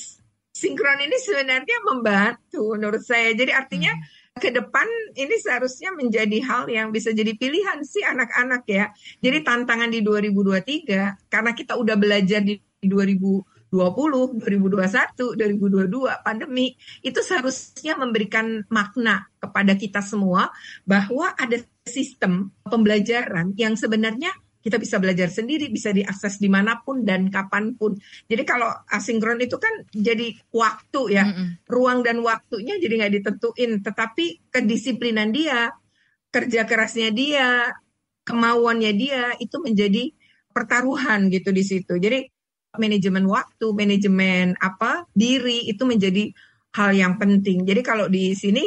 sinkron 0.51 0.99
ini 1.03 1.17
sebenarnya 1.21 1.77
membantu 1.85 2.73
menurut 2.73 3.03
saya. 3.03 3.33
Jadi 3.35 3.51
artinya 3.53 3.93
hmm 3.93 4.19
ke 4.39 4.49
depan 4.49 4.87
ini 5.19 5.35
seharusnya 5.43 5.91
menjadi 5.91 6.39
hal 6.47 6.63
yang 6.71 6.95
bisa 6.95 7.11
jadi 7.11 7.35
pilihan 7.35 7.83
sih 7.83 8.05
anak-anak 8.07 8.63
ya. 8.69 8.89
Jadi 9.19 9.43
tantangan 9.43 9.91
di 9.91 9.99
2023 9.99 11.27
karena 11.27 11.51
kita 11.51 11.75
udah 11.75 11.95
belajar 11.99 12.39
di 12.39 12.55
2020, 12.79 14.39
2021, 14.39 15.35
2022 15.35 16.25
pandemi 16.25 16.73
itu 17.03 17.19
seharusnya 17.19 17.99
memberikan 17.99 18.63
makna 18.71 19.27
kepada 19.43 19.75
kita 19.75 19.99
semua 19.99 20.47
bahwa 20.87 21.35
ada 21.35 21.59
sistem 21.83 22.55
pembelajaran 22.63 23.51
yang 23.59 23.75
sebenarnya 23.75 24.31
kita 24.61 24.77
bisa 24.77 25.01
belajar 25.01 25.27
sendiri, 25.27 25.67
bisa 25.73 25.89
diakses 25.89 26.37
di 26.37 26.47
mana 26.47 26.79
pun 26.85 27.01
dan 27.01 27.33
kapan 27.33 27.73
pun. 27.73 27.97
Jadi 28.29 28.45
kalau 28.45 28.69
asinkron 28.87 29.41
itu 29.41 29.57
kan 29.57 29.73
jadi 29.89 30.37
waktu 30.53 31.01
ya, 31.11 31.25
mm 31.25 31.33
-hmm. 31.33 31.47
ruang 31.65 32.05
dan 32.05 32.21
waktunya 32.21 32.77
jadi 32.77 32.93
nggak 33.01 33.13
ditentuin, 33.21 33.81
tetapi 33.81 34.53
kedisiplinan 34.53 35.33
dia, 35.33 35.73
kerja 36.29 36.69
kerasnya 36.69 37.09
dia, 37.09 37.73
kemauannya 38.21 38.91
dia 38.93 39.33
itu 39.41 39.57
menjadi 39.57 40.13
pertaruhan 40.53 41.33
gitu 41.33 41.49
di 41.49 41.63
situ. 41.65 41.97
Jadi 41.97 42.29
manajemen 42.77 43.25
waktu, 43.27 43.67
manajemen 43.73 44.55
apa 44.61 45.09
diri 45.11 45.67
itu 45.67 45.83
menjadi 45.83 46.31
hal 46.77 46.95
yang 46.95 47.19
penting. 47.19 47.67
Jadi 47.67 47.81
kalau 47.83 48.07
di 48.07 48.31
sini 48.37 48.63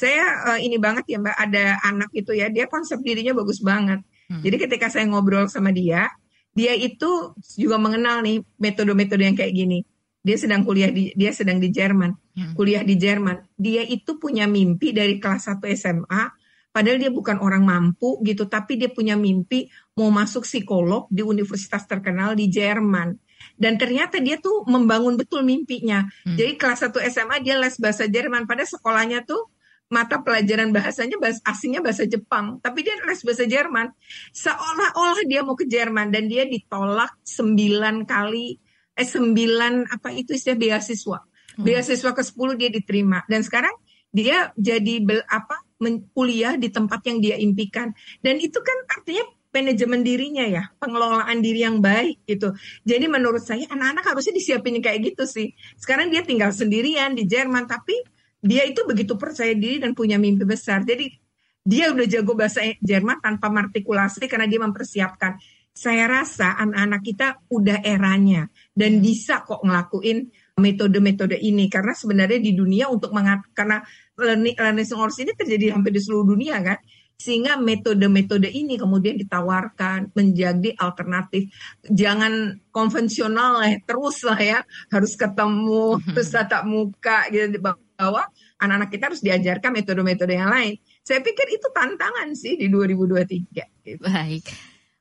saya 0.00 0.56
uh, 0.56 0.58
ini 0.58 0.80
banget 0.80 1.12
ya 1.12 1.20
Mbak 1.20 1.36
ada 1.36 1.64
anak 1.84 2.10
itu 2.16 2.32
ya, 2.32 2.48
dia 2.48 2.66
konsep 2.66 2.98
dirinya 3.04 3.36
bagus 3.36 3.60
banget 3.60 4.00
Hmm. 4.30 4.46
Jadi 4.46 4.56
ketika 4.62 4.86
saya 4.86 5.10
ngobrol 5.10 5.50
sama 5.50 5.74
dia, 5.74 6.06
dia 6.54 6.70
itu 6.78 7.34
juga 7.58 7.82
mengenal 7.82 8.22
nih 8.22 8.46
metode-metode 8.62 9.22
yang 9.26 9.34
kayak 9.34 9.50
gini. 9.50 9.82
Dia 10.22 10.36
sedang 10.38 10.62
kuliah 10.62 10.94
di 10.94 11.10
dia 11.18 11.34
sedang 11.34 11.58
di 11.58 11.74
Jerman, 11.74 12.14
hmm. 12.14 12.54
kuliah 12.54 12.86
di 12.86 12.94
Jerman. 12.94 13.42
Dia 13.58 13.82
itu 13.82 14.22
punya 14.22 14.46
mimpi 14.46 14.94
dari 14.94 15.18
kelas 15.18 15.50
1 15.50 15.64
SMA, 15.74 16.22
padahal 16.70 16.98
dia 17.02 17.10
bukan 17.10 17.42
orang 17.42 17.66
mampu 17.66 18.22
gitu, 18.22 18.46
tapi 18.46 18.78
dia 18.78 18.92
punya 18.92 19.18
mimpi 19.18 19.66
mau 19.98 20.12
masuk 20.14 20.46
psikolog 20.46 21.10
di 21.10 21.26
universitas 21.26 21.82
terkenal 21.90 22.38
di 22.38 22.46
Jerman. 22.46 23.18
Dan 23.56 23.80
ternyata 23.80 24.20
dia 24.20 24.36
tuh 24.36 24.68
membangun 24.68 25.16
betul 25.16 25.40
mimpinya. 25.42 26.04
Hmm. 26.28 26.36
Jadi 26.36 26.60
kelas 26.60 26.86
1 26.92 27.00
SMA 27.10 27.36
dia 27.40 27.56
les 27.56 27.74
bahasa 27.80 28.04
Jerman, 28.06 28.44
pada 28.44 28.62
sekolahnya 28.68 29.24
tuh 29.24 29.48
mata 29.90 30.22
pelajaran 30.22 30.70
bahasanya 30.70 31.18
bahasa 31.18 31.42
asingnya 31.42 31.82
bahasa 31.82 32.06
Jepang, 32.06 32.62
tapi 32.62 32.86
dia 32.86 32.94
les 33.02 33.20
bahasa 33.26 33.44
Jerman. 33.44 33.90
Seolah-olah 34.30 35.26
dia 35.26 35.42
mau 35.42 35.58
ke 35.58 35.66
Jerman 35.66 36.14
dan 36.14 36.30
dia 36.30 36.46
ditolak 36.46 37.18
sembilan 37.26 38.06
kali 38.06 38.54
eh 38.94 39.06
sembilan 39.06 39.90
apa 39.90 40.14
itu 40.14 40.38
istilah 40.38 40.58
beasiswa. 40.58 41.18
Hmm. 41.18 41.64
Beasiswa 41.66 42.10
ke 42.14 42.22
sepuluh 42.22 42.54
dia 42.54 42.70
diterima 42.70 43.26
dan 43.26 43.42
sekarang 43.42 43.74
dia 44.14 44.54
jadi 44.54 45.02
bel, 45.02 45.22
apa 45.26 45.66
kuliah 46.14 46.54
di 46.54 46.70
tempat 46.70 47.02
yang 47.10 47.18
dia 47.18 47.36
impikan. 47.38 47.90
Dan 48.22 48.38
itu 48.38 48.62
kan 48.62 48.78
artinya 48.94 49.26
manajemen 49.50 50.06
dirinya 50.06 50.46
ya, 50.46 50.62
pengelolaan 50.78 51.42
diri 51.42 51.66
yang 51.66 51.82
baik 51.82 52.22
gitu. 52.26 52.54
Jadi 52.86 53.10
menurut 53.10 53.42
saya 53.42 53.66
anak-anak 53.66 54.14
harusnya 54.14 54.34
disiapin 54.38 54.78
kayak 54.78 55.14
gitu 55.14 55.26
sih. 55.26 55.50
Sekarang 55.74 56.10
dia 56.14 56.22
tinggal 56.22 56.54
sendirian 56.54 57.18
di 57.18 57.26
Jerman 57.26 57.66
tapi 57.66 57.98
dia 58.40 58.64
itu 58.64 58.82
begitu 58.88 59.14
percaya 59.20 59.52
diri 59.52 59.80
dan 59.80 59.92
punya 59.92 60.16
mimpi 60.16 60.48
besar. 60.48 60.80
Jadi 60.84 61.12
dia 61.60 61.92
udah 61.92 62.06
jago 62.08 62.32
bahasa 62.32 62.64
Jerman 62.80 63.20
tanpa 63.20 63.52
artikulasi 63.52 64.24
karena 64.26 64.48
dia 64.48 64.60
mempersiapkan. 64.64 65.36
Saya 65.70 66.10
rasa 66.10 66.58
anak-anak 66.58 67.02
kita 67.04 67.28
udah 67.46 67.78
eranya 67.86 68.50
dan 68.74 68.98
bisa 68.98 69.46
kok 69.46 69.62
ngelakuin 69.62 70.28
metode-metode 70.58 71.38
ini. 71.40 71.70
Karena 71.70 71.94
sebenarnya 71.94 72.40
di 72.42 72.52
dunia 72.56 72.90
untuk 72.90 73.14
mengat 73.14 73.44
karena 73.54 73.80
learning 74.18 74.56
learning 74.58 74.88
loss 74.96 75.20
ini 75.20 75.32
terjadi 75.36 75.76
hampir 75.76 75.94
di 75.94 76.00
seluruh 76.02 76.36
dunia 76.36 76.58
kan? 76.60 76.80
Sehingga 77.20 77.60
metode-metode 77.60 78.48
ini 78.48 78.80
kemudian 78.80 79.20
ditawarkan 79.20 80.16
menjadi 80.16 80.72
alternatif. 80.80 81.52
Jangan 81.84 82.64
konvensional 82.72 83.60
lah 83.60 83.76
terus 83.84 84.24
lah 84.24 84.40
ya. 84.40 84.58
Harus 84.88 85.12
ketemu 85.14 86.00
terus 86.16 86.32
tatap 86.32 86.64
muka 86.64 87.28
gitu 87.28 87.60
bahwa 88.00 88.24
anak-anak 88.56 88.88
kita 88.88 89.04
harus 89.12 89.20
diajarkan 89.20 89.76
metode-metode 89.76 90.32
yang 90.32 90.48
lain 90.48 90.80
saya 91.04 91.20
pikir 91.24 91.46
itu 91.52 91.68
tantangan 91.72 92.28
sih 92.36 92.56
di 92.56 92.68
2023 92.68 93.84
gitu. 93.84 94.04
Baik. 94.04 94.44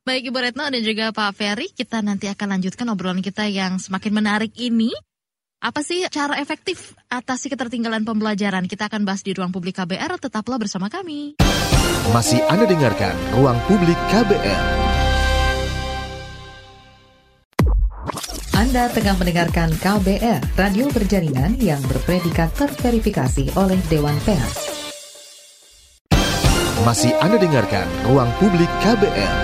Baik 0.07 0.33
Ibu 0.33 0.39
Retno 0.41 0.65
dan 0.65 0.81
juga 0.81 1.13
Pak 1.13 1.37
Ferry, 1.37 1.69
kita 1.69 2.01
nanti 2.01 2.25
akan 2.25 2.57
lanjutkan 2.57 2.87
obrolan 2.89 3.21
kita 3.21 3.45
yang 3.45 3.77
semakin 3.77 4.09
menarik 4.15 4.55
ini. 4.57 4.89
Apa 5.59 5.83
sih 5.83 6.07
cara 6.07 6.39
efektif 6.39 6.95
atasi 7.11 7.51
ketertinggalan 7.51 8.07
pembelajaran? 8.07 8.65
Kita 8.65 8.87
akan 8.87 9.03
bahas 9.03 9.21
di 9.21 9.35
ruang 9.35 9.51
publik 9.51 9.75
KBR, 9.75 10.17
tetaplah 10.17 10.55
bersama 10.55 10.87
kami. 10.87 11.35
Masih 12.15 12.39
Anda 12.47 12.63
dengarkan 12.63 13.13
Ruang 13.35 13.59
Publik 13.67 13.99
KBR. 14.09 14.65
Anda 18.59 18.91
tengah 18.91 19.15
mendengarkan 19.15 19.71
KBR, 19.71 20.59
radio 20.59 20.91
berjaringan 20.91 21.63
yang 21.63 21.79
berpredikat 21.87 22.51
terverifikasi 22.59 23.55
oleh 23.55 23.79
Dewan 23.87 24.19
Pers. 24.27 24.83
Masih 26.83 27.15
Anda 27.23 27.39
dengarkan 27.39 27.87
Ruang 28.11 28.27
Publik 28.35 28.67
KBR. 28.83 29.35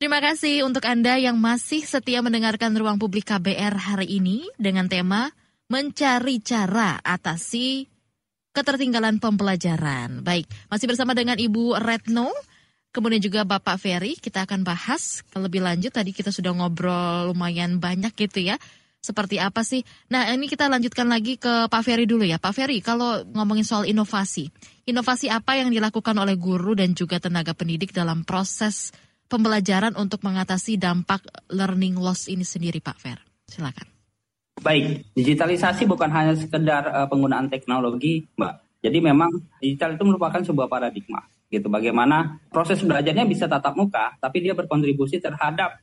Terima 0.00 0.24
kasih 0.24 0.64
untuk 0.64 0.88
Anda 0.88 1.20
yang 1.20 1.36
masih 1.36 1.84
setia 1.84 2.24
mendengarkan 2.24 2.80
Ruang 2.80 2.96
Publik 2.96 3.28
KBR 3.28 3.92
hari 3.92 4.16
ini 4.16 4.48
dengan 4.56 4.88
tema 4.88 5.28
Mencari 5.68 6.40
Cara 6.40 6.96
Atasi 7.04 7.84
Ketertinggalan 8.56 9.20
Pembelajaran. 9.20 10.24
Baik, 10.24 10.48
masih 10.72 10.88
bersama 10.88 11.12
dengan 11.12 11.36
Ibu 11.36 11.76
Retno, 11.76 12.32
kemudian 12.92 13.18
juga 13.18 13.42
Bapak 13.42 13.80
Ferry. 13.80 14.14
Kita 14.20 14.44
akan 14.44 14.62
bahas 14.62 15.24
lebih 15.34 15.64
lanjut. 15.64 15.90
Tadi 15.90 16.12
kita 16.12 16.30
sudah 16.30 16.52
ngobrol 16.52 17.32
lumayan 17.32 17.80
banyak 17.80 18.12
gitu 18.14 18.44
ya. 18.44 18.60
Seperti 19.02 19.42
apa 19.42 19.66
sih? 19.66 19.82
Nah, 20.14 20.30
ini 20.30 20.46
kita 20.46 20.70
lanjutkan 20.70 21.10
lagi 21.10 21.34
ke 21.34 21.66
Pak 21.66 21.82
Ferry 21.82 22.06
dulu 22.06 22.22
ya. 22.22 22.38
Pak 22.38 22.54
Ferry, 22.54 22.78
kalau 22.78 23.26
ngomongin 23.34 23.66
soal 23.66 23.82
inovasi, 23.82 24.46
inovasi 24.86 25.26
apa 25.26 25.58
yang 25.58 25.74
dilakukan 25.74 26.14
oleh 26.14 26.38
guru 26.38 26.78
dan 26.78 26.94
juga 26.94 27.18
tenaga 27.18 27.50
pendidik 27.50 27.90
dalam 27.90 28.22
proses 28.22 28.94
pembelajaran 29.26 29.98
untuk 29.98 30.22
mengatasi 30.22 30.78
dampak 30.78 31.24
learning 31.50 31.98
loss 31.98 32.30
ini 32.30 32.46
sendiri, 32.46 32.78
Pak 32.78 32.96
Fer? 33.02 33.18
Silakan. 33.50 33.90
Baik, 34.62 35.08
digitalisasi 35.18 35.88
bukan 35.90 36.12
hanya 36.12 36.38
sekedar 36.38 36.86
uh, 36.86 37.08
penggunaan 37.10 37.50
teknologi, 37.50 38.28
Mbak. 38.38 38.86
Jadi 38.86 38.98
memang 39.02 39.30
digital 39.58 39.98
itu 39.98 40.04
merupakan 40.06 40.42
sebuah 40.42 40.70
paradigma, 40.70 41.26
gitu. 41.52 41.68
Bagaimana 41.68 42.40
proses 42.48 42.80
belajarnya 42.80 43.28
bisa 43.28 43.44
tatap 43.44 43.76
muka, 43.76 44.16
tapi 44.16 44.40
dia 44.40 44.56
berkontribusi 44.56 45.20
terhadap 45.20 45.76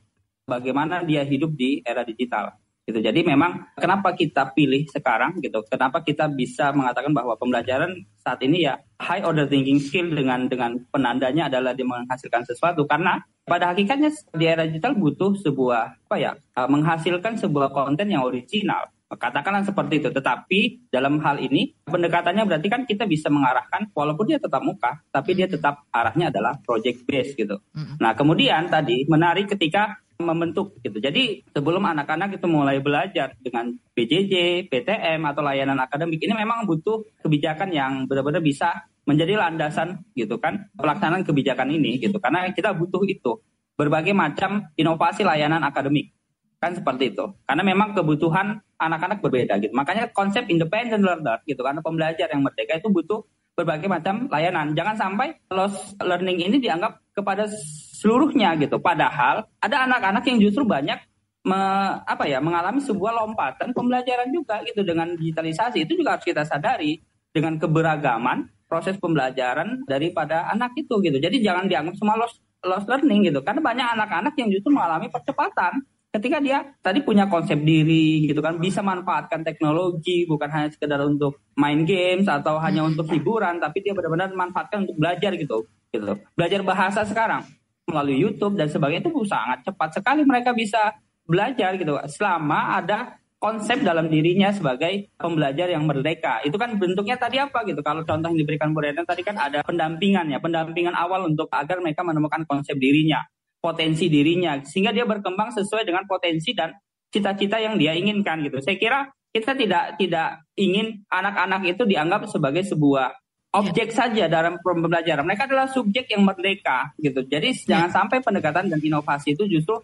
bagaimana 0.50 1.06
dia 1.06 1.22
hidup 1.22 1.54
di 1.54 1.78
era 1.86 2.02
digital 2.02 2.58
gitu. 2.90 2.98
Jadi 2.98 3.22
memang 3.22 3.70
kenapa 3.78 4.10
kita 4.18 4.50
pilih 4.50 4.82
sekarang 4.90 5.38
gitu? 5.38 5.62
Kenapa 5.70 6.02
kita 6.02 6.26
bisa 6.26 6.74
mengatakan 6.74 7.14
bahwa 7.14 7.38
pembelajaran 7.38 7.94
saat 8.18 8.42
ini 8.42 8.66
ya 8.66 8.74
high 8.98 9.22
order 9.22 9.46
thinking 9.46 9.78
skill 9.78 10.10
dengan 10.10 10.50
dengan 10.50 10.74
penandanya 10.90 11.46
adalah 11.46 11.72
dia 11.72 11.86
menghasilkan 11.86 12.42
sesuatu 12.42 12.84
karena 12.90 13.22
pada 13.46 13.72
hakikatnya 13.72 14.10
di 14.34 14.44
era 14.44 14.66
digital 14.66 14.98
butuh 14.98 15.38
sebuah 15.38 16.10
apa 16.10 16.16
ya 16.18 16.32
uh, 16.58 16.68
menghasilkan 16.68 17.38
sebuah 17.38 17.72
konten 17.72 18.10
yang 18.10 18.26
original 18.26 18.90
katakanlah 19.10 19.66
seperti 19.66 19.98
itu. 19.98 20.08
Tetapi 20.14 20.90
dalam 20.92 21.18
hal 21.24 21.42
ini 21.42 21.74
pendekatannya 21.82 22.46
berarti 22.46 22.68
kan 22.70 22.82
kita 22.86 23.06
bisa 23.10 23.26
mengarahkan 23.32 23.90
walaupun 23.90 24.30
dia 24.30 24.38
tetap 24.38 24.62
muka, 24.62 25.02
tapi 25.10 25.34
dia 25.34 25.50
tetap 25.50 25.86
arahnya 25.90 26.30
adalah 26.30 26.58
project 26.62 27.02
base 27.06 27.34
gitu. 27.34 27.58
Nah 27.98 28.14
kemudian 28.14 28.70
tadi 28.70 29.06
menarik 29.10 29.50
ketika 29.50 29.98
membentuk 30.20 30.76
gitu. 30.84 31.00
Jadi 31.00 31.48
sebelum 31.48 31.80
anak-anak 31.80 32.36
itu 32.36 32.46
mulai 32.46 32.78
belajar 32.78 33.32
dengan 33.40 33.72
PJJ, 33.96 34.68
PTM 34.68 35.24
atau 35.24 35.40
layanan 35.40 35.80
akademik 35.80 36.20
ini 36.20 36.36
memang 36.36 36.68
butuh 36.68 37.00
kebijakan 37.24 37.72
yang 37.72 38.04
benar-benar 38.04 38.44
bisa 38.44 38.84
menjadi 39.08 39.40
landasan 39.40 40.04
gitu 40.12 40.36
kan 40.36 40.68
pelaksanaan 40.76 41.24
kebijakan 41.24 41.72
ini 41.72 41.96
gitu. 41.98 42.20
Karena 42.20 42.52
kita 42.52 42.76
butuh 42.76 43.00
itu 43.08 43.40
berbagai 43.80 44.12
macam 44.12 44.68
inovasi 44.76 45.24
layanan 45.24 45.64
akademik 45.64 46.12
kan 46.60 46.76
seperti 46.76 47.16
itu. 47.16 47.24
Karena 47.48 47.64
memang 47.64 47.96
kebutuhan 47.96 48.60
anak-anak 48.76 49.24
berbeda 49.24 49.56
gitu. 49.64 49.72
Makanya 49.72 50.12
konsep 50.12 50.44
independent 50.52 51.00
learner 51.00 51.40
gitu 51.48 51.64
karena 51.64 51.80
pembelajar 51.80 52.28
yang 52.28 52.44
merdeka 52.44 52.76
itu 52.76 52.92
butuh 52.92 53.24
berbagai 53.56 53.88
macam 53.88 54.28
layanan. 54.28 54.76
Jangan 54.76 54.94
sampai 54.94 55.40
loss 55.48 55.96
learning 55.98 56.38
ini 56.44 56.56
dianggap 56.60 57.00
kepada 57.16 57.48
seluruhnya 57.96 58.54
gitu. 58.60 58.76
Padahal 58.78 59.48
ada 59.58 59.76
anak-anak 59.88 60.24
yang 60.28 60.38
justru 60.38 60.62
banyak 60.68 61.00
me, 61.48 61.60
apa 62.04 62.28
ya 62.28 62.38
mengalami 62.44 62.84
sebuah 62.84 63.12
lompatan 63.24 63.72
pembelajaran 63.72 64.28
juga 64.28 64.60
gitu 64.68 64.84
dengan 64.84 65.16
digitalisasi 65.16 65.88
itu 65.88 65.96
juga 65.96 66.16
harus 66.16 66.24
kita 66.28 66.44
sadari 66.44 67.00
dengan 67.32 67.56
keberagaman 67.56 68.48
proses 68.68 69.00
pembelajaran 69.00 69.88
daripada 69.88 70.46
anak 70.52 70.76
itu 70.76 71.00
gitu. 71.00 71.16
Jadi 71.16 71.40
jangan 71.40 71.66
dianggap 71.66 71.96
semua 71.96 72.20
loss, 72.20 72.36
loss 72.64 72.84
learning 72.84 73.32
gitu 73.32 73.40
karena 73.40 73.64
banyak 73.64 73.86
anak-anak 73.96 74.34
yang 74.36 74.48
justru 74.52 74.70
mengalami 74.72 75.08
percepatan 75.08 75.80
ketika 76.10 76.42
dia 76.42 76.58
tadi 76.82 77.06
punya 77.06 77.30
konsep 77.30 77.62
diri 77.62 78.26
gitu 78.26 78.42
kan 78.42 78.58
bisa 78.58 78.82
manfaatkan 78.82 79.46
teknologi 79.46 80.26
bukan 80.26 80.50
hanya 80.50 80.68
sekedar 80.74 80.98
untuk 81.06 81.38
main 81.54 81.86
games 81.86 82.26
atau 82.26 82.58
hanya 82.58 82.82
untuk 82.82 83.06
hiburan 83.14 83.62
tapi 83.62 83.78
dia 83.78 83.94
benar-benar 83.94 84.34
manfaatkan 84.34 84.82
untuk 84.82 84.98
belajar 84.98 85.30
gitu 85.38 85.70
gitu 85.94 86.18
belajar 86.34 86.60
bahasa 86.66 87.06
sekarang 87.06 87.46
melalui 87.86 88.18
YouTube 88.18 88.58
dan 88.58 88.66
sebagainya 88.66 89.06
itu 89.06 89.22
sangat 89.26 89.62
cepat 89.62 90.02
sekali 90.02 90.26
mereka 90.26 90.50
bisa 90.50 90.98
belajar 91.26 91.78
gitu 91.78 91.94
selama 92.10 92.82
ada 92.82 93.20
konsep 93.40 93.80
dalam 93.80 94.12
dirinya 94.12 94.52
sebagai 94.52 95.08
pembelajar 95.16 95.72
yang 95.72 95.88
merdeka. 95.88 96.44
Itu 96.44 96.60
kan 96.60 96.76
bentuknya 96.76 97.16
tadi 97.16 97.40
apa 97.40 97.64
gitu. 97.64 97.80
Kalau 97.80 98.04
contoh 98.04 98.28
yang 98.28 98.36
diberikan 98.36 98.76
Bu 98.76 98.84
tadi 98.84 99.24
kan 99.24 99.40
ada 99.40 99.64
pendampingan 99.64 100.28
ya, 100.28 100.38
pendampingan 100.44 100.92
awal 100.92 101.24
untuk 101.24 101.48
agar 101.48 101.80
mereka 101.80 102.04
menemukan 102.04 102.44
konsep 102.44 102.76
dirinya, 102.76 103.24
potensi 103.60 104.08
dirinya 104.08 104.58
sehingga 104.64 104.90
dia 104.90 105.04
berkembang 105.04 105.52
sesuai 105.52 105.84
dengan 105.84 106.08
potensi 106.08 106.56
dan 106.56 106.72
cita-cita 107.12 107.60
yang 107.60 107.76
dia 107.76 107.92
inginkan 107.92 108.40
gitu. 108.42 108.58
Saya 108.64 108.80
kira 108.80 109.06
kita 109.30 109.54
tidak 109.54 110.00
tidak 110.00 110.42
ingin 110.58 111.06
anak-anak 111.06 111.62
itu 111.68 111.86
dianggap 111.86 112.26
sebagai 112.26 112.66
sebuah 112.66 113.14
objek 113.54 113.94
saja 113.94 114.26
dalam 114.26 114.58
pembelajaran. 114.58 115.26
Mereka 115.26 115.46
adalah 115.46 115.70
subjek 115.70 116.10
yang 116.10 116.26
merdeka 116.26 116.94
gitu. 116.98 117.26
Jadi 117.26 117.54
jangan 117.66 117.90
sampai 117.90 118.22
pendekatan 118.22 118.70
dan 118.70 118.80
inovasi 118.80 119.34
itu 119.38 119.46
justru 119.46 119.78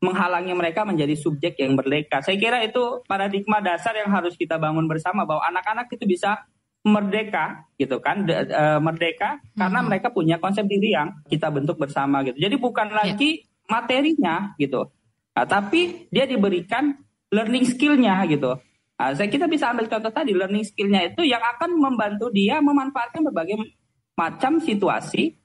menghalangi 0.00 0.56
mereka 0.56 0.88
menjadi 0.88 1.12
subjek 1.12 1.60
yang 1.60 1.76
merdeka. 1.76 2.24
Saya 2.24 2.40
kira 2.40 2.64
itu 2.64 3.04
paradigma 3.04 3.60
dasar 3.60 3.92
yang 3.92 4.08
harus 4.08 4.32
kita 4.32 4.56
bangun 4.56 4.88
bersama 4.88 5.28
bahwa 5.28 5.44
anak-anak 5.44 5.92
itu 5.92 6.08
bisa 6.08 6.40
merdeka 6.80 7.68
gitu 7.76 8.00
kan 8.00 8.24
de, 8.24 8.48
e, 8.48 8.62
merdeka 8.80 9.36
hmm. 9.36 9.58
karena 9.60 9.80
mereka 9.84 10.08
punya 10.08 10.40
konsep 10.40 10.64
diri 10.64 10.96
yang 10.96 11.12
kita 11.28 11.52
bentuk 11.52 11.76
bersama 11.76 12.24
gitu. 12.24 12.40
Jadi 12.40 12.56
bukan 12.56 12.88
ya. 12.88 12.96
lagi 13.04 13.44
materinya 13.68 14.56
gitu. 14.56 14.88
Nah, 15.36 15.46
tapi 15.46 16.08
dia 16.08 16.24
diberikan 16.24 16.96
learning 17.30 17.68
skillnya 17.68 18.24
gitu. 18.26 18.56
Nah, 19.00 19.16
saya 19.16 19.28
kita 19.28 19.48
bisa 19.48 19.72
ambil 19.72 19.88
contoh 19.88 20.12
tadi 20.12 20.32
learning 20.32 20.66
skillnya 20.66 21.12
itu 21.12 21.24
yang 21.24 21.40
akan 21.40 21.76
membantu 21.76 22.28
dia 22.32 22.60
memanfaatkan 22.60 23.24
berbagai 23.28 23.60
macam 24.16 24.60
situasi 24.60 25.40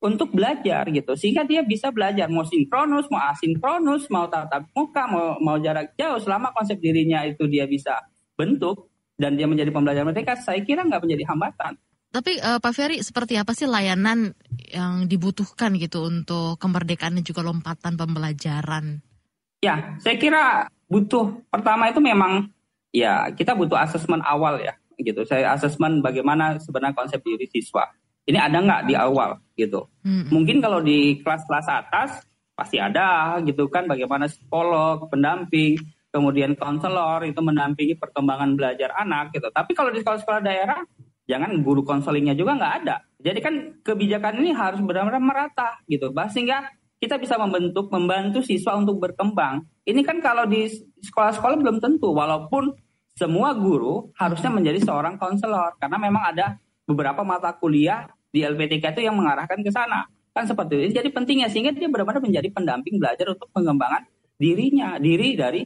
untuk 0.00 0.32
belajar 0.32 0.88
gitu 0.88 1.12
sehingga 1.12 1.44
dia 1.44 1.60
bisa 1.60 1.92
belajar 1.92 2.24
mau 2.32 2.46
sinkronus 2.46 3.04
mau 3.12 3.20
asinkronus 3.20 4.08
mau 4.08 4.24
tatap 4.32 4.64
muka 4.72 5.04
mau 5.04 5.36
mau 5.44 5.60
jarak 5.60 5.92
jauh 5.92 6.16
selama 6.16 6.56
konsep 6.56 6.80
dirinya 6.80 7.20
itu 7.28 7.44
dia 7.44 7.68
bisa 7.68 8.00
bentuk 8.32 8.88
dan 9.20 9.36
dia 9.36 9.44
menjadi 9.44 9.68
pembelajar 9.68 10.08
mereka 10.08 10.40
saya 10.40 10.64
kira 10.64 10.88
nggak 10.88 11.04
menjadi 11.04 11.24
hambatan 11.28 11.76
tapi 12.10 12.40
uh, 12.42 12.58
Pak 12.58 12.72
Ferry 12.74 13.04
seperti 13.04 13.38
apa 13.38 13.54
sih 13.54 13.68
layanan 13.68 14.34
yang 14.72 15.06
dibutuhkan 15.06 15.76
gitu 15.76 16.08
untuk 16.08 16.56
kemerdekaan 16.56 17.20
dan 17.20 17.24
juga 17.24 17.44
lompatan 17.44 18.00
pembelajaran 18.00 19.04
ya 19.60 20.00
saya 20.00 20.16
kira 20.16 20.72
butuh 20.88 21.44
pertama 21.52 21.92
itu 21.92 22.00
memang 22.00 22.48
ya 22.90 23.30
kita 23.30 23.54
butuh 23.54 23.78
asesmen 23.78 24.24
awal 24.26 24.58
ya 24.58 24.74
gitu. 25.02 25.24
Saya 25.24 25.56
asesmen 25.56 26.04
bagaimana 26.04 26.60
sebenarnya 26.60 26.96
konsep 26.96 27.20
diri 27.24 27.48
siswa. 27.48 27.88
Ini 28.28 28.36
ada 28.36 28.60
nggak 28.60 28.82
di 28.86 28.94
awal 28.94 29.40
gitu. 29.56 29.88
Hmm. 30.04 30.28
Mungkin 30.28 30.60
kalau 30.60 30.84
di 30.84 31.18
kelas-kelas 31.24 31.66
atas 31.66 32.10
pasti 32.52 32.76
ada 32.76 33.40
gitu 33.40 33.66
kan 33.72 33.88
bagaimana 33.88 34.28
psikolog, 34.28 35.08
pendamping, 35.08 35.80
kemudian 36.10 36.58
konselor 36.58 37.22
itu 37.26 37.38
mendampingi 37.38 37.96
perkembangan 37.96 38.58
belajar 38.58 38.94
anak 38.98 39.34
gitu. 39.34 39.48
Tapi 39.50 39.72
kalau 39.74 39.90
di 39.94 40.02
sekolah-sekolah 40.02 40.42
daerah 40.42 40.82
jangan 41.30 41.62
guru 41.62 41.86
konselingnya 41.86 42.34
juga 42.34 42.58
nggak 42.58 42.74
ada. 42.84 42.96
Jadi 43.22 43.38
kan 43.38 43.54
kebijakan 43.86 44.42
ini 44.42 44.50
harus 44.50 44.82
benar-benar 44.82 45.22
merata 45.22 45.78
gitu. 45.86 46.10
Bah, 46.10 46.26
sehingga 46.26 46.66
kita 47.00 47.16
bisa 47.16 47.40
membentuk 47.40 47.88
membantu 47.88 48.44
siswa 48.44 48.76
untuk 48.76 49.00
berkembang. 49.00 49.64
Ini 49.88 50.04
kan 50.04 50.20
kalau 50.20 50.44
di 50.44 50.68
sekolah-sekolah 51.00 51.56
belum 51.56 51.80
tentu 51.80 52.12
walaupun 52.12 52.76
semua 53.16 53.56
guru 53.56 54.12
harusnya 54.16 54.52
menjadi 54.52 54.80
seorang 54.84 55.16
konselor 55.16 55.76
karena 55.80 55.96
memang 55.96 56.22
ada 56.34 56.46
beberapa 56.84 57.24
mata 57.24 57.52
kuliah 57.56 58.08
di 58.30 58.40
LPTK 58.46 58.96
itu 58.96 59.02
yang 59.04 59.18
mengarahkan 59.18 59.60
ke 59.60 59.68
sana 59.68 60.06
kan 60.30 60.46
seperti 60.46 60.88
itu 60.88 61.02
jadi 61.02 61.10
pentingnya 61.10 61.50
sehingga 61.50 61.74
dia 61.74 61.90
benar-benar 61.90 62.22
menjadi 62.22 62.48
pendamping 62.54 63.02
belajar 63.02 63.34
untuk 63.34 63.50
pengembangan 63.50 64.06
dirinya 64.38 64.96
diri 64.96 65.34
dari 65.34 65.60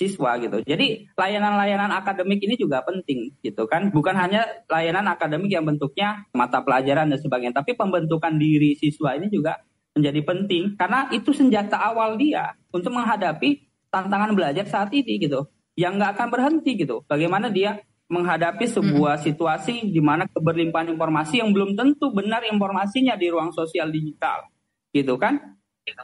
siswa 0.00 0.40
gitu. 0.40 0.64
Jadi 0.64 1.12
layanan-layanan 1.12 1.92
akademik 1.92 2.40
ini 2.40 2.56
juga 2.56 2.80
penting 2.80 3.36
gitu 3.44 3.68
kan. 3.68 3.92
Bukan 3.92 4.16
hanya 4.16 4.48
layanan 4.72 5.04
akademik 5.12 5.52
yang 5.52 5.68
bentuknya 5.68 6.24
mata 6.32 6.64
pelajaran 6.64 7.12
dan 7.12 7.20
sebagainya, 7.20 7.60
tapi 7.60 7.76
pembentukan 7.76 8.40
diri 8.40 8.72
siswa 8.80 9.12
ini 9.12 9.28
juga 9.28 9.60
menjadi 9.92 10.24
penting 10.24 10.80
karena 10.80 11.12
itu 11.12 11.36
senjata 11.36 11.76
awal 11.76 12.16
dia 12.16 12.56
untuk 12.72 12.96
menghadapi 12.96 13.68
tantangan 13.92 14.32
belajar 14.32 14.64
saat 14.64 14.88
ini 14.96 15.20
gitu. 15.20 15.44
Yang 15.76 15.92
nggak 16.00 16.10
akan 16.16 16.28
berhenti 16.32 16.72
gitu. 16.80 17.04
Bagaimana 17.04 17.52
dia 17.52 17.84
menghadapi 18.10 18.66
sebuah 18.66 19.22
situasi 19.22 19.86
di 19.86 20.02
mana 20.02 20.26
keberlimpahan 20.26 20.90
informasi 20.90 21.44
yang 21.44 21.54
belum 21.54 21.78
tentu 21.78 22.10
benar 22.10 22.42
informasinya 22.42 23.14
di 23.14 23.30
ruang 23.30 23.54
sosial 23.54 23.86
digital 23.94 24.50
gitu 24.90 25.14
kan 25.14 25.38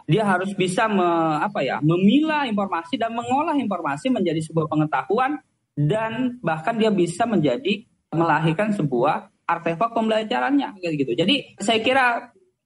dia 0.09 0.23
harus 0.27 0.51
bisa 0.57 0.89
me, 0.91 1.07
apa 1.41 1.63
ya 1.63 1.79
memilah 1.85 2.49
informasi 2.49 2.99
dan 2.99 3.13
mengolah 3.15 3.55
informasi 3.55 4.11
menjadi 4.11 4.41
sebuah 4.43 4.67
pengetahuan 4.67 5.39
dan 5.77 6.41
bahkan 6.41 6.75
dia 6.81 6.89
bisa 6.89 7.29
menjadi 7.29 7.85
melahirkan 8.11 8.73
sebuah 8.73 9.31
artefak 9.47 9.95
pembelajarannya 9.95 10.75
gitu. 10.81 11.13
Jadi 11.15 11.55
saya 11.61 11.79
kira 11.85 12.07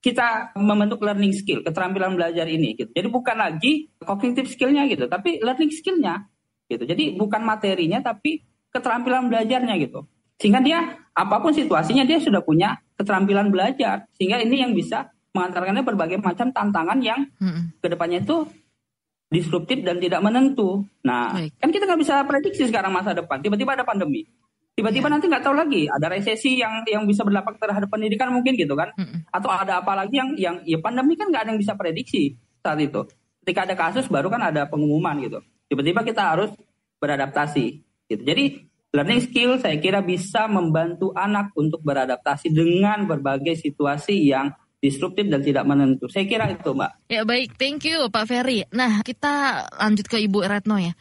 kita 0.01 0.57
membentuk 0.57 1.05
learning 1.05 1.37
skill, 1.37 1.61
keterampilan 1.61 2.17
belajar 2.17 2.49
ini 2.49 2.73
gitu. 2.73 2.89
Jadi 2.89 3.09
bukan 3.13 3.37
lagi 3.37 3.93
cognitive 4.01 4.49
skillnya 4.49 4.89
gitu, 4.89 5.05
tapi 5.11 5.43
learning 5.45 5.69
skillnya 5.77 6.25
gitu. 6.73 6.89
Jadi 6.89 7.21
bukan 7.21 7.45
materinya 7.45 8.01
tapi 8.01 8.41
keterampilan 8.73 9.29
belajarnya 9.29 9.77
gitu. 9.77 10.09
Sehingga 10.41 10.65
dia 10.65 10.97
apa 11.13 11.37
pun 11.45 11.53
situasinya 11.53 12.09
dia 12.09 12.17
sudah 12.17 12.41
punya 12.41 12.81
keterampilan 12.97 13.53
belajar. 13.53 14.09
Sehingga 14.17 14.41
ini 14.41 14.65
yang 14.65 14.73
bisa 14.73 15.13
mengantarkannya 15.31 15.87
berbagai 15.87 16.19
macam 16.19 16.51
tantangan 16.51 16.99
yang 17.03 17.27
hmm. 17.39 17.79
ke 17.79 17.87
depannya 17.87 18.23
itu 18.23 18.47
disruptif 19.31 19.87
dan 19.87 20.03
tidak 20.03 20.21
menentu. 20.27 20.83
Nah, 21.07 21.39
Baik. 21.39 21.55
kan 21.63 21.71
kita 21.71 21.85
nggak 21.87 22.01
bisa 22.03 22.15
prediksi 22.27 22.67
sekarang 22.67 22.91
masa 22.91 23.15
depan. 23.15 23.39
Tiba-tiba 23.39 23.79
ada 23.79 23.87
pandemi, 23.87 24.27
tiba-tiba 24.75 25.07
ya. 25.07 25.13
nanti 25.15 25.31
nggak 25.31 25.45
tahu 25.47 25.55
lagi 25.55 25.87
ada 25.87 26.07
resesi 26.11 26.59
yang 26.59 26.83
yang 26.83 27.07
bisa 27.07 27.23
berdampak 27.23 27.63
terhadap 27.63 27.87
pendidikan 27.87 28.35
mungkin 28.35 28.59
gitu 28.59 28.75
kan? 28.75 28.91
Hmm. 28.99 29.23
Atau 29.31 29.49
ada 29.55 29.79
apa 29.79 29.95
lagi 29.95 30.19
yang 30.19 30.35
yang 30.35 30.57
ya 30.67 30.83
pandemi 30.83 31.15
kan 31.15 31.31
nggak 31.31 31.47
ada 31.47 31.51
yang 31.55 31.61
bisa 31.63 31.79
prediksi 31.79 32.35
saat 32.59 32.83
itu. 32.83 33.07
Ketika 33.47 33.65
ada 33.71 33.75
kasus 33.79 34.11
baru 34.11 34.29
kan 34.29 34.43
ada 34.43 34.67
pengumuman 34.67 35.15
gitu. 35.23 35.39
Tiba-tiba 35.71 36.03
kita 36.03 36.35
harus 36.35 36.51
beradaptasi 36.99 37.67
gitu. 38.11 38.23
Jadi 38.27 38.67
learning 38.91 39.23
skill 39.23 39.57
saya 39.63 39.79
kira 39.79 40.03
bisa 40.03 40.51
membantu 40.51 41.15
anak 41.15 41.55
untuk 41.55 41.81
beradaptasi 41.87 42.51
dengan 42.51 43.07
berbagai 43.07 43.55
situasi 43.63 44.27
yang 44.27 44.51
disruptif 44.81 45.29
dan 45.29 45.45
tidak 45.45 45.69
menentu. 45.69 46.09
Saya 46.09 46.25
kira 46.25 46.49
itu, 46.49 46.73
Mbak. 46.73 47.13
Ya 47.13 47.23
baik, 47.29 47.61
thank 47.61 47.85
you 47.85 48.09
Pak 48.09 48.25
Ferry. 48.25 48.65
Nah, 48.73 49.05
kita 49.05 49.65
lanjut 49.77 50.09
ke 50.09 50.17
Ibu 50.25 50.41
Retno 50.41 50.81
ya. 50.81 50.97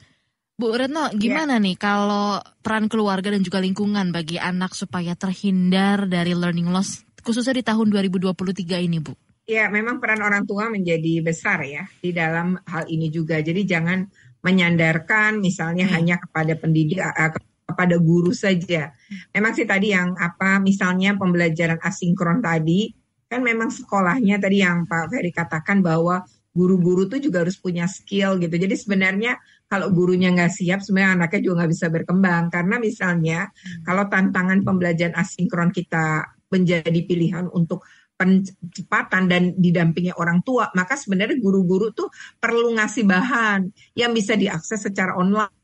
Bu 0.60 0.76
Retno, 0.76 1.08
gimana 1.15 1.56
ya. 1.56 1.63
nih 1.63 1.80
kalau 1.80 2.44
peran 2.60 2.92
keluarga 2.92 3.32
dan 3.32 3.39
juga 3.39 3.63
lingkungan 3.63 4.12
bagi 4.12 4.36
anak 4.36 4.76
supaya 4.76 5.15
terhindar 5.15 6.12
dari 6.12 6.36
learning 6.36 6.68
loss, 6.68 7.08
khususnya 7.24 7.56
di 7.56 7.63
tahun 7.63 7.88
2023 7.88 8.36
ini, 8.84 9.00
Bu? 9.00 9.15
Ya, 9.48 9.72
memang 9.72 10.04
peran 10.04 10.20
orang 10.22 10.44
tua 10.44 10.68
menjadi 10.68 11.24
besar 11.24 11.63
ya 11.63 11.88
di 12.04 12.12
dalam 12.12 12.60
hal 12.68 12.86
ini 12.92 13.08
juga. 13.08 13.39
Jadi 13.39 13.63
jangan 13.63 14.04
menyandarkan 14.44 15.39
misalnya 15.39 15.88
hmm. 15.88 15.94
hanya 15.96 16.15
kepada 16.20 16.54
pendidik 16.60 17.00
uh, 17.00 17.32
kepada 17.65 17.96
guru 17.98 18.36
saja. 18.36 18.92
Memang 19.32 19.56
sih 19.56 19.63
tadi 19.63 19.96
yang 19.96 20.13
apa 20.20 20.60
misalnya 20.60 21.15
pembelajaran 21.15 21.80
asinkron 21.80 22.44
tadi 22.44 22.99
kan 23.30 23.46
memang 23.46 23.70
sekolahnya 23.70 24.42
tadi 24.42 24.65
yang 24.65 24.89
Pak 24.89 25.13
Ferry 25.13 25.30
katakan 25.30 25.86
bahwa 25.86 26.26
guru-guru 26.50 27.06
tuh 27.06 27.22
juga 27.22 27.46
harus 27.46 27.56
punya 27.62 27.86
skill 27.86 28.42
gitu. 28.42 28.52
Jadi 28.58 28.74
sebenarnya 28.74 29.38
kalau 29.70 29.94
gurunya 29.94 30.34
nggak 30.34 30.50
siap, 30.50 30.82
sebenarnya 30.82 31.24
anaknya 31.24 31.39
juga 31.46 31.56
nggak 31.63 31.72
bisa 31.72 31.88
berkembang. 31.94 32.44
Karena 32.50 32.76
misalnya 32.82 33.39
hmm. 33.48 33.86
kalau 33.86 34.10
tantangan 34.10 34.60
pembelajaran 34.65 35.13
asinkron 35.13 35.70
kita 35.70 36.26
menjadi 36.50 37.00
pilihan 37.06 37.46
untuk 37.54 37.86
pencepatan 38.20 39.32
dan 39.32 39.56
didampingi 39.56 40.12
orang 40.18 40.44
tua, 40.44 40.68
maka 40.76 41.00
sebenarnya 41.00 41.39
guru-guru 41.39 41.96
tuh 41.96 42.12
perlu 42.36 42.76
ngasih 42.76 43.08
bahan 43.08 43.72
yang 43.96 44.12
bisa 44.12 44.36
diakses 44.36 44.84
secara 44.84 45.15
online 45.15 45.59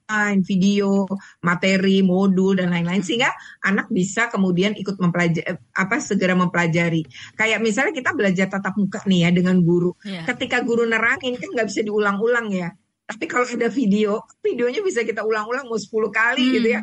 video, 0.45 1.09
materi, 1.41 2.05
modul 2.05 2.61
dan 2.61 2.69
lain-lain 2.69 3.01
sehingga 3.01 3.33
anak 3.65 3.89
bisa 3.89 4.29
kemudian 4.29 4.77
ikut 4.77 5.01
mempelajari 5.01 5.57
apa 5.73 5.95
segera 5.97 6.37
mempelajari. 6.37 7.05
Kayak 7.33 7.59
misalnya 7.61 7.93
kita 7.93 8.13
belajar 8.13 8.47
tatap 8.49 8.77
muka 8.77 9.01
nih 9.09 9.25
ya 9.25 9.29
dengan 9.33 9.57
guru. 9.65 9.97
Yeah. 10.05 10.29
Ketika 10.29 10.61
guru 10.61 10.85
nerangin 10.85 11.37
kan 11.41 11.49
nggak 11.49 11.67
bisa 11.67 11.81
diulang-ulang 11.81 12.47
ya. 12.53 12.69
Tapi 13.05 13.25
kalau 13.29 13.45
ada 13.45 13.69
video, 13.69 14.25
videonya 14.41 14.81
bisa 14.81 15.05
kita 15.05 15.21
ulang-ulang 15.21 15.69
mau 15.69 15.77
10 15.77 15.89
kali 16.09 16.41
hmm. 16.41 16.53
gitu 16.57 16.69
ya. 16.73 16.81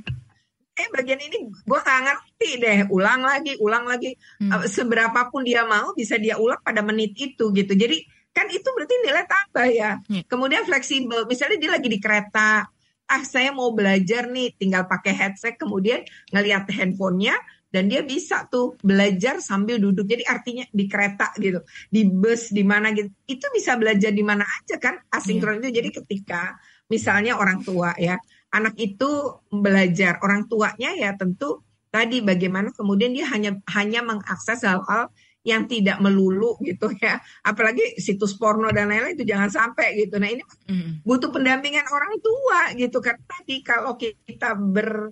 Eh 0.73 0.89
bagian 0.89 1.21
ini 1.21 1.53
gue 1.53 1.81
gak 1.85 2.01
ngerti 2.01 2.51
deh, 2.63 2.79
ulang 2.89 3.27
lagi, 3.27 3.59
ulang 3.61 3.85
lagi. 3.85 4.17
Hmm. 4.41 4.65
Seberapapun 4.65 5.45
dia 5.45 5.67
mau 5.67 5.93
bisa 5.93 6.17
dia 6.17 6.39
ulang 6.39 6.63
pada 6.63 6.81
menit 6.81 7.13
itu 7.19 7.51
gitu. 7.53 7.75
Jadi 7.75 8.07
kan 8.33 8.49
itu 8.49 8.65
berarti 8.65 8.95
nilai 9.05 9.25
tambah 9.29 9.67
ya. 9.69 9.91
Yeah. 10.09 10.25
Kemudian 10.25 10.65
fleksibel, 10.65 11.29
misalnya 11.29 11.59
dia 11.61 11.71
lagi 11.77 11.89
di 11.93 12.01
kereta, 12.01 12.65
ah 13.13 13.23
saya 13.29 13.53
mau 13.53 13.77
belajar 13.77 14.33
nih. 14.33 14.57
Tinggal 14.57 14.89
pakai 14.89 15.13
headset 15.13 15.61
kemudian 15.61 16.01
ngelihat 16.33 16.65
handphonenya 16.73 17.37
dan 17.69 17.89
dia 17.93 18.01
bisa 18.01 18.49
tuh 18.49 18.81
belajar 18.81 19.45
sambil 19.45 19.77
duduk. 19.77 20.09
Jadi 20.09 20.25
artinya 20.25 20.65
di 20.73 20.85
kereta 20.89 21.37
gitu 21.37 21.61
di 21.93 22.09
bus 22.09 22.49
di 22.49 22.65
mana 22.65 22.97
gitu. 22.97 23.13
Itu 23.29 23.53
bisa 23.53 23.77
belajar 23.77 24.11
di 24.17 24.25
mana 24.25 24.49
aja 24.49 24.81
kan 24.81 24.97
asinkron 25.13 25.61
yeah. 25.61 25.69
itu 25.69 25.69
jadi 25.77 25.89
ketika 26.01 26.57
misalnya 26.89 27.37
orang 27.37 27.61
tua 27.61 27.93
ya 28.01 28.17
anak 28.53 28.77
itu 28.77 29.41
belajar 29.49 30.21
orang 30.21 30.45
tuanya 30.45 30.93
ya 30.93 31.17
tentu 31.17 31.65
tadi 31.89 32.21
bagaimana 32.25 32.73
kemudian 32.73 33.13
dia 33.17 33.29
hanya 33.33 33.61
hanya 33.73 34.01
mengakses 34.05 34.65
hal-hal 34.65 35.13
yang 35.43 35.67
tidak 35.67 35.99
melulu 35.99 36.55
gitu 36.63 36.91
ya 37.03 37.19
apalagi 37.43 37.99
situs 37.99 38.39
porno 38.39 38.71
dan 38.71 38.91
lain-lain 38.91 39.19
itu 39.19 39.27
jangan 39.27 39.51
sampai 39.51 39.99
gitu 39.99 40.23
nah 40.23 40.31
ini 40.31 40.43
mm. 40.71 41.03
butuh 41.03 41.35
pendampingan 41.35 41.87
orang 41.91 42.15
tua 42.23 42.61
gitu 42.79 43.03
kan 43.03 43.19
tadi 43.27 43.63
kalau 43.67 43.99
kita 43.99 44.55
ber 44.55 45.11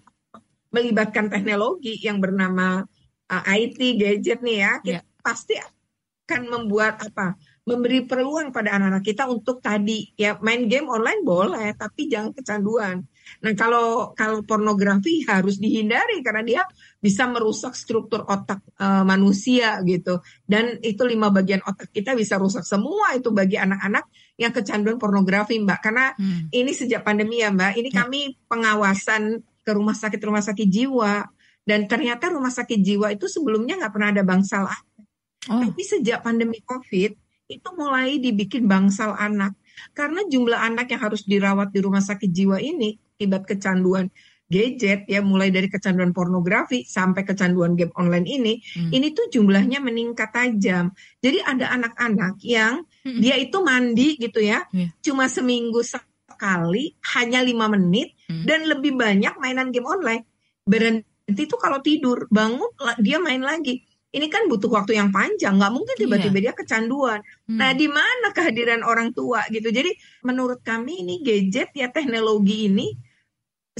melibatkan 0.70 1.26
teknologi 1.26 1.98
yang 1.98 2.22
bernama 2.22 2.86
uh, 3.26 3.42
IT 3.50 3.78
gadget 3.98 4.38
nih 4.38 4.58
ya 4.62 4.72
kita 4.78 5.02
yeah. 5.02 5.18
pasti 5.18 5.58
akan 5.58 6.46
membuat 6.46 7.02
apa 7.02 7.34
memberi 7.66 8.06
peluang 8.06 8.54
pada 8.54 8.78
anak-anak 8.78 9.02
kita 9.02 9.26
untuk 9.26 9.58
tadi 9.58 10.14
ya 10.14 10.38
main 10.38 10.70
game 10.70 10.86
online 10.86 11.26
boleh 11.26 11.74
tapi 11.74 12.06
jangan 12.06 12.30
kecanduan 12.30 13.02
Nah 13.40 13.52
kalau 13.54 14.12
kalau 14.18 14.42
pornografi 14.42 15.22
harus 15.24 15.62
dihindari 15.62 16.20
karena 16.26 16.42
dia 16.42 16.62
bisa 17.00 17.24
merusak 17.24 17.72
struktur 17.72 18.28
otak 18.28 18.60
e, 18.76 18.86
manusia 19.08 19.80
gitu. 19.88 20.20
Dan 20.44 20.76
itu 20.84 21.00
lima 21.08 21.32
bagian 21.32 21.64
otak 21.64 21.88
kita 21.90 22.12
bisa 22.12 22.36
rusak 22.36 22.62
semua 22.68 23.16
itu 23.16 23.32
bagi 23.32 23.56
anak-anak 23.56 24.04
yang 24.36 24.52
kecanduan 24.52 25.00
pornografi 25.00 25.56
Mbak. 25.56 25.80
Karena 25.80 26.12
hmm. 26.12 26.52
ini 26.52 26.72
sejak 26.76 27.00
pandemi 27.00 27.40
ya 27.40 27.48
Mbak, 27.48 27.72
ini 27.80 27.88
ya. 27.88 28.04
kami 28.04 28.20
pengawasan 28.46 29.40
ke 29.64 29.70
rumah 29.72 29.96
sakit 29.96 30.20
rumah 30.20 30.44
sakit 30.44 30.68
jiwa 30.68 31.24
dan 31.64 31.88
ternyata 31.88 32.28
rumah 32.28 32.52
sakit 32.52 32.80
jiwa 32.84 33.16
itu 33.16 33.28
sebelumnya 33.28 33.80
nggak 33.80 33.92
pernah 33.92 34.10
ada 34.12 34.22
bangsal 34.22 34.64
anak. 34.68 35.08
Oh. 35.48 35.64
Tapi 35.64 35.82
sejak 35.82 36.20
pandemi 36.20 36.60
COVID 36.60 37.12
itu 37.50 37.68
mulai 37.74 38.20
dibikin 38.20 38.68
bangsal 38.68 39.16
anak 39.16 39.56
karena 39.96 40.20
jumlah 40.28 40.60
anak 40.60 40.92
yang 40.92 41.02
harus 41.02 41.24
dirawat 41.24 41.72
di 41.72 41.80
rumah 41.80 42.04
sakit 42.04 42.28
jiwa 42.28 42.60
ini 42.60 42.94
akibat 43.16 43.44
kecanduan 43.44 44.08
gadget 44.50 45.06
ya 45.06 45.22
mulai 45.22 45.54
dari 45.54 45.70
kecanduan 45.70 46.10
pornografi 46.10 46.82
sampai 46.82 47.22
kecanduan 47.22 47.78
game 47.78 47.94
online 47.94 48.26
ini 48.26 48.58
hmm. 48.58 48.90
ini 48.90 49.14
tuh 49.14 49.30
jumlahnya 49.30 49.78
meningkat 49.78 50.34
tajam 50.34 50.90
jadi 51.22 51.46
ada 51.46 51.70
anak-anak 51.78 52.42
yang 52.42 52.82
hmm. 53.06 53.22
dia 53.22 53.38
itu 53.38 53.62
mandi 53.62 54.18
gitu 54.18 54.42
ya 54.42 54.66
yeah. 54.74 54.90
cuma 55.00 55.30
seminggu 55.30 55.86
sekali 55.86 56.98
hanya 57.14 57.46
lima 57.46 57.70
menit 57.70 58.18
hmm. 58.26 58.42
dan 58.42 58.66
lebih 58.66 58.98
banyak 58.98 59.38
mainan 59.38 59.70
game 59.70 59.86
online 59.86 60.26
berhenti 60.66 61.46
tuh 61.46 61.56
kalau 61.62 61.78
tidur 61.78 62.26
bangun 62.26 62.68
dia 62.98 63.22
main 63.22 63.46
lagi 63.46 63.86
ini 64.10 64.26
kan 64.26 64.50
butuh 64.50 64.66
waktu 64.74 64.98
yang 64.98 65.14
panjang, 65.14 65.54
nggak 65.54 65.70
mungkin 65.70 65.94
iya. 65.94 66.02
tiba-tiba 66.02 66.34
yeah. 66.34 66.44
dia 66.50 66.54
kecanduan. 66.58 67.18
Hmm. 67.46 67.58
Nah, 67.62 67.70
di 67.78 67.86
mana 67.86 68.34
kehadiran 68.34 68.82
orang 68.82 69.14
tua 69.14 69.46
gitu? 69.54 69.70
Jadi 69.70 69.94
menurut 70.26 70.66
kami 70.66 71.06
ini 71.06 71.22
gadget 71.22 71.70
ya 71.78 71.94
teknologi 71.94 72.66
ini 72.66 72.90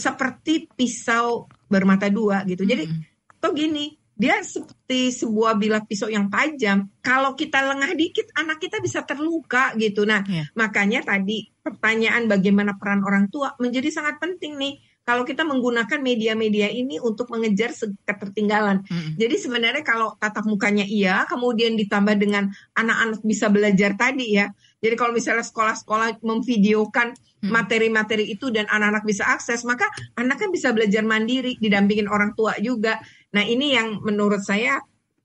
seperti 0.00 0.64
pisau 0.72 1.44
bermata 1.68 2.08
dua 2.08 2.48
gitu. 2.48 2.64
Jadi 2.64 2.88
hmm. 2.88 3.36
atau 3.36 3.52
gini, 3.52 4.00
dia 4.16 4.40
seperti 4.44 5.12
sebuah 5.16 5.56
bilah 5.56 5.84
pisau 5.84 6.08
yang 6.08 6.28
tajam. 6.32 6.88
Kalau 7.00 7.36
kita 7.36 7.60
lengah 7.64 7.92
dikit, 7.96 8.28
anak 8.36 8.60
kita 8.60 8.80
bisa 8.80 9.04
terluka 9.04 9.76
gitu. 9.76 10.08
Nah, 10.08 10.24
yeah. 10.28 10.48
makanya 10.56 11.04
tadi 11.04 11.48
pertanyaan 11.60 12.28
bagaimana 12.28 12.76
peran 12.76 13.00
orang 13.04 13.32
tua 13.32 13.52
menjadi 13.60 13.88
sangat 13.88 14.20
penting 14.20 14.56
nih 14.60 14.76
kalau 15.00 15.24
kita 15.26 15.42
menggunakan 15.42 15.98
media-media 15.98 16.68
ini 16.70 17.00
untuk 17.00 17.32
mengejar 17.32 17.74
ketertinggalan. 18.06 18.84
Hmm. 18.86 19.16
Jadi 19.16 19.36
sebenarnya 19.40 19.82
kalau 19.82 20.14
tatap 20.20 20.46
mukanya 20.46 20.84
iya, 20.84 21.24
kemudian 21.26 21.74
ditambah 21.74 22.14
dengan 22.14 22.52
anak-anak 22.76 23.24
bisa 23.24 23.50
belajar 23.50 23.96
tadi 23.96 24.38
ya. 24.38 24.52
Jadi 24.80 24.94
kalau 24.96 25.12
misalnya 25.12 25.44
sekolah-sekolah 25.44 26.24
memvideokan 26.24 27.12
materi-materi 27.44 28.32
itu 28.32 28.48
dan 28.52 28.68
anak-anak 28.68 29.04
bisa 29.04 29.28
akses, 29.28 29.64
maka 29.64 29.88
anak 30.16 30.40
kan 30.40 30.48
bisa 30.52 30.72
belajar 30.72 31.04
mandiri, 31.04 31.56
didampingin 31.60 32.08
orang 32.08 32.32
tua 32.32 32.56
juga. 32.60 33.00
Nah 33.36 33.44
ini 33.44 33.76
yang 33.76 34.00
menurut 34.00 34.40
saya 34.40 34.80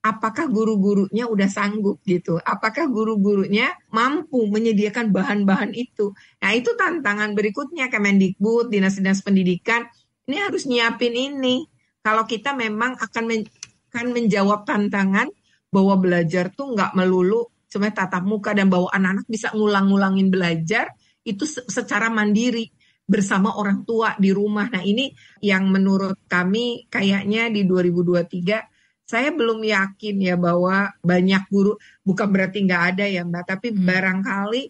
apakah 0.05 0.51
guru-gurunya 0.51 1.25
udah 1.25 1.49
sanggup 1.49 1.97
gitu? 2.05 2.37
Apakah 2.43 2.85
guru-gurunya 2.85 3.73
mampu 3.89 4.45
menyediakan 4.47 5.09
bahan-bahan 5.09 5.73
itu? 5.73 6.13
Nah, 6.45 6.53
itu 6.53 6.77
tantangan 6.77 7.33
berikutnya 7.33 7.89
Kemendikbud, 7.89 8.69
dinas-dinas 8.69 9.25
pendidikan 9.25 9.89
ini 10.25 10.37
harus 10.41 10.65
nyiapin 10.65 11.13
ini. 11.13 11.65
Kalau 12.05 12.25
kita 12.29 12.53
memang 12.53 12.97
akan 13.01 13.23
men 13.25 13.41
akan 13.89 14.11
menjawab 14.11 14.67
tantangan 14.67 15.31
bahwa 15.71 15.95
belajar 15.97 16.51
tuh 16.51 16.75
nggak 16.75 16.93
melulu 16.93 17.47
sebenarnya 17.75 18.07
tatap 18.07 18.23
muka 18.23 18.55
dan 18.55 18.71
bahwa 18.71 18.87
anak-anak 18.95 19.27
bisa 19.27 19.51
ngulang-ngulangin 19.51 20.31
belajar 20.31 20.95
itu 21.27 21.43
secara 21.43 22.07
mandiri 22.07 22.71
bersama 23.03 23.59
orang 23.59 23.83
tua 23.83 24.15
di 24.15 24.31
rumah. 24.31 24.71
Nah, 24.71 24.79
ini 24.79 25.11
yang 25.43 25.67
menurut 25.67 26.23
kami 26.31 26.87
kayaknya 26.87 27.51
di 27.51 27.67
2023 27.67 29.03
saya 29.05 29.29
belum 29.29 29.61
yakin 29.61 30.15
ya 30.17 30.33
bahwa 30.39 30.89
banyak 31.05 31.45
guru 31.53 31.77
bukan 32.01 32.25
berarti 32.25 32.65
nggak 32.65 32.83
ada 32.97 33.05
ya 33.05 33.21
mbak 33.21 33.45
tapi 33.45 33.69
hmm. 33.69 33.85
barangkali 33.85 34.63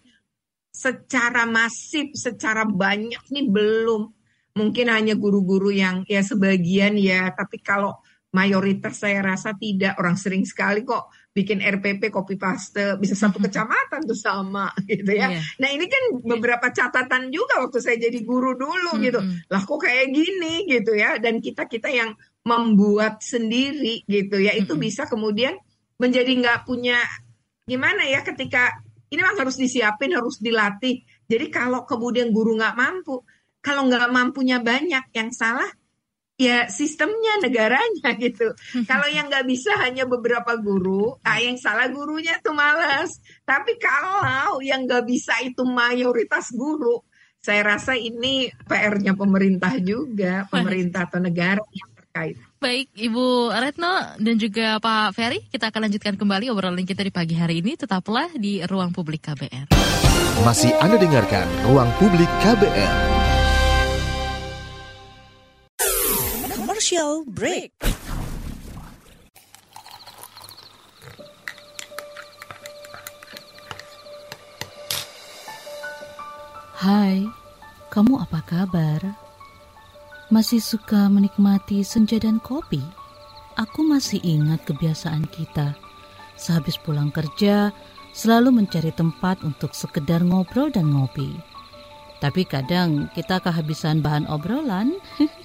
secara 0.76 1.48
masif 1.48 2.12
secara 2.12 2.68
banyak 2.68 3.24
nih 3.32 3.48
belum 3.48 4.12
mungkin 4.60 4.92
hanya 4.92 5.16
guru-guru 5.16 5.72
yang 5.72 6.04
ya 6.04 6.20
sebagian 6.20 7.00
ya 7.00 7.32
tapi 7.32 7.64
kalau 7.64 7.96
mayoritas 8.36 9.00
saya 9.00 9.24
rasa 9.24 9.56
tidak 9.56 9.96
orang 9.96 10.20
sering 10.20 10.44
sekali 10.44 10.84
kok 10.84 11.08
bikin 11.36 11.60
RPP 11.60 12.08
copy 12.16 12.40
paste 12.40 12.96
bisa 12.96 13.12
satu 13.12 13.38
hmm. 13.44 13.52
kecamatan 13.52 14.02
tuh 14.08 14.16
sama 14.16 14.72
gitu 14.88 15.12
ya. 15.12 15.36
Yeah. 15.36 15.44
Nah 15.60 15.70
ini 15.76 15.86
kan 15.92 16.04
beberapa 16.24 16.72
catatan 16.72 17.28
juga 17.28 17.60
waktu 17.60 17.84
saya 17.84 18.00
jadi 18.00 18.24
guru 18.24 18.56
dulu 18.56 18.96
hmm. 18.96 19.04
gitu. 19.04 19.20
Lah 19.52 19.62
kok 19.68 19.84
kayak 19.84 20.16
gini 20.16 20.64
gitu 20.72 20.96
ya. 20.96 21.20
Dan 21.20 21.44
kita 21.44 21.68
kita 21.68 21.92
yang 21.92 22.16
membuat 22.48 23.20
sendiri 23.20 24.06
gitu 24.08 24.38
ya 24.38 24.54
itu 24.54 24.78
bisa 24.78 25.10
kemudian 25.10 25.58
menjadi 25.98 26.30
nggak 26.30 26.70
punya 26.70 27.02
gimana 27.66 28.06
ya 28.06 28.22
ketika 28.22 28.70
ini 29.10 29.26
memang 29.26 29.42
harus 29.42 29.58
disiapin 29.58 30.14
harus 30.14 30.38
dilatih 30.38 31.02
jadi 31.26 31.50
kalau 31.50 31.90
kemudian 31.90 32.30
guru 32.30 32.54
nggak 32.54 32.78
mampu 32.78 33.26
kalau 33.66 33.90
nggak 33.90 34.14
mampunya 34.14 34.62
banyak 34.62 35.10
yang 35.10 35.34
salah 35.34 35.66
ya 36.36 36.68
sistemnya 36.68 37.40
negaranya 37.40 38.12
gitu 38.24 38.52
kalau 38.84 39.08
yang 39.08 39.32
nggak 39.32 39.48
bisa 39.48 39.72
hanya 39.80 40.04
beberapa 40.04 40.60
guru 40.60 41.16
ah 41.24 41.40
yang 41.40 41.56
salah 41.56 41.88
gurunya 41.88 42.36
tuh 42.44 42.52
malas 42.52 43.24
tapi 43.48 43.80
kalau 43.80 44.60
yang 44.60 44.84
nggak 44.84 45.08
bisa 45.08 45.32
itu 45.44 45.64
mayoritas 45.64 46.52
guru 46.52 47.00
saya 47.46 47.62
rasa 47.78 47.94
ini 47.94 48.50
PR-nya 48.66 49.14
pemerintah 49.14 49.78
juga 49.78 50.44
pemerintah 50.54 51.06
atau 51.06 51.22
negara 51.22 51.62
yang 51.70 51.90
terkait. 51.94 52.36
Baik, 52.58 52.90
Ibu 52.98 53.54
Retno 53.54 54.18
dan 54.18 54.36
juga 54.42 54.82
Pak 54.82 55.14
Ferry, 55.14 55.46
kita 55.54 55.70
akan 55.70 55.86
lanjutkan 55.86 56.18
kembali 56.18 56.50
obrolan 56.50 56.82
kita 56.82 57.06
di 57.06 57.14
pagi 57.14 57.38
hari 57.38 57.62
ini. 57.62 57.78
Tetaplah 57.78 58.34
di 58.34 58.66
Ruang 58.66 58.90
Publik 58.90 59.30
KBR. 59.30 59.70
Masih 60.42 60.74
Anda 60.82 60.98
dengarkan 60.98 61.46
Ruang 61.70 61.94
Publik 62.02 62.32
KBR. 62.42 63.35
Commercial 66.86 67.26
Break. 67.26 67.74
Hai, 76.78 77.26
kamu 77.90 78.22
apa 78.22 78.38
kabar? 78.46 79.02
Masih 80.30 80.62
suka 80.62 81.10
menikmati 81.10 81.82
senja 81.82 82.22
dan 82.22 82.38
kopi? 82.38 82.86
Aku 83.58 83.82
masih 83.82 84.22
ingat 84.22 84.62
kebiasaan 84.70 85.26
kita. 85.34 85.74
Sehabis 86.38 86.78
pulang 86.78 87.10
kerja, 87.10 87.74
selalu 88.14 88.62
mencari 88.62 88.94
tempat 88.94 89.42
untuk 89.42 89.74
sekedar 89.74 90.22
ngobrol 90.22 90.70
dan 90.70 90.94
ngopi. 90.94 91.34
Tapi 92.22 92.46
kadang 92.46 93.10
kita 93.18 93.42
kehabisan 93.42 94.06
bahan 94.06 94.30
obrolan. 94.30 94.94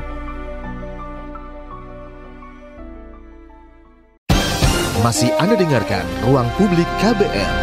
Masih 5.01 5.33
Anda 5.41 5.57
dengarkan 5.57 6.05
Ruang 6.21 6.45
Publik 6.61 6.85
KBR. 7.01 7.53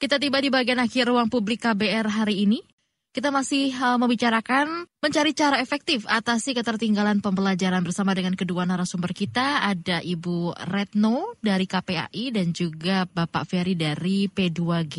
Kita 0.00 0.16
tiba 0.16 0.40
di 0.40 0.48
bagian 0.48 0.80
akhir 0.80 1.12
Ruang 1.12 1.28
Publik 1.28 1.60
KBR 1.60 2.08
hari 2.08 2.48
ini. 2.48 2.64
Kita 3.12 3.28
masih 3.28 3.68
uh, 3.76 4.00
membicarakan 4.00 4.88
mencari 5.04 5.36
cara 5.36 5.60
efektif 5.60 6.08
atasi 6.08 6.56
ketertinggalan 6.56 7.20
pembelajaran 7.20 7.84
bersama 7.84 8.16
dengan 8.16 8.32
kedua 8.32 8.64
narasumber 8.64 9.12
kita. 9.12 9.60
Ada 9.68 10.00
Ibu 10.00 10.56
Retno 10.72 11.36
dari 11.44 11.68
KPAI 11.68 12.32
dan 12.32 12.56
juga 12.56 13.04
Bapak 13.04 13.44
Ferry 13.44 13.76
dari 13.76 14.24
P2G. 14.32 14.96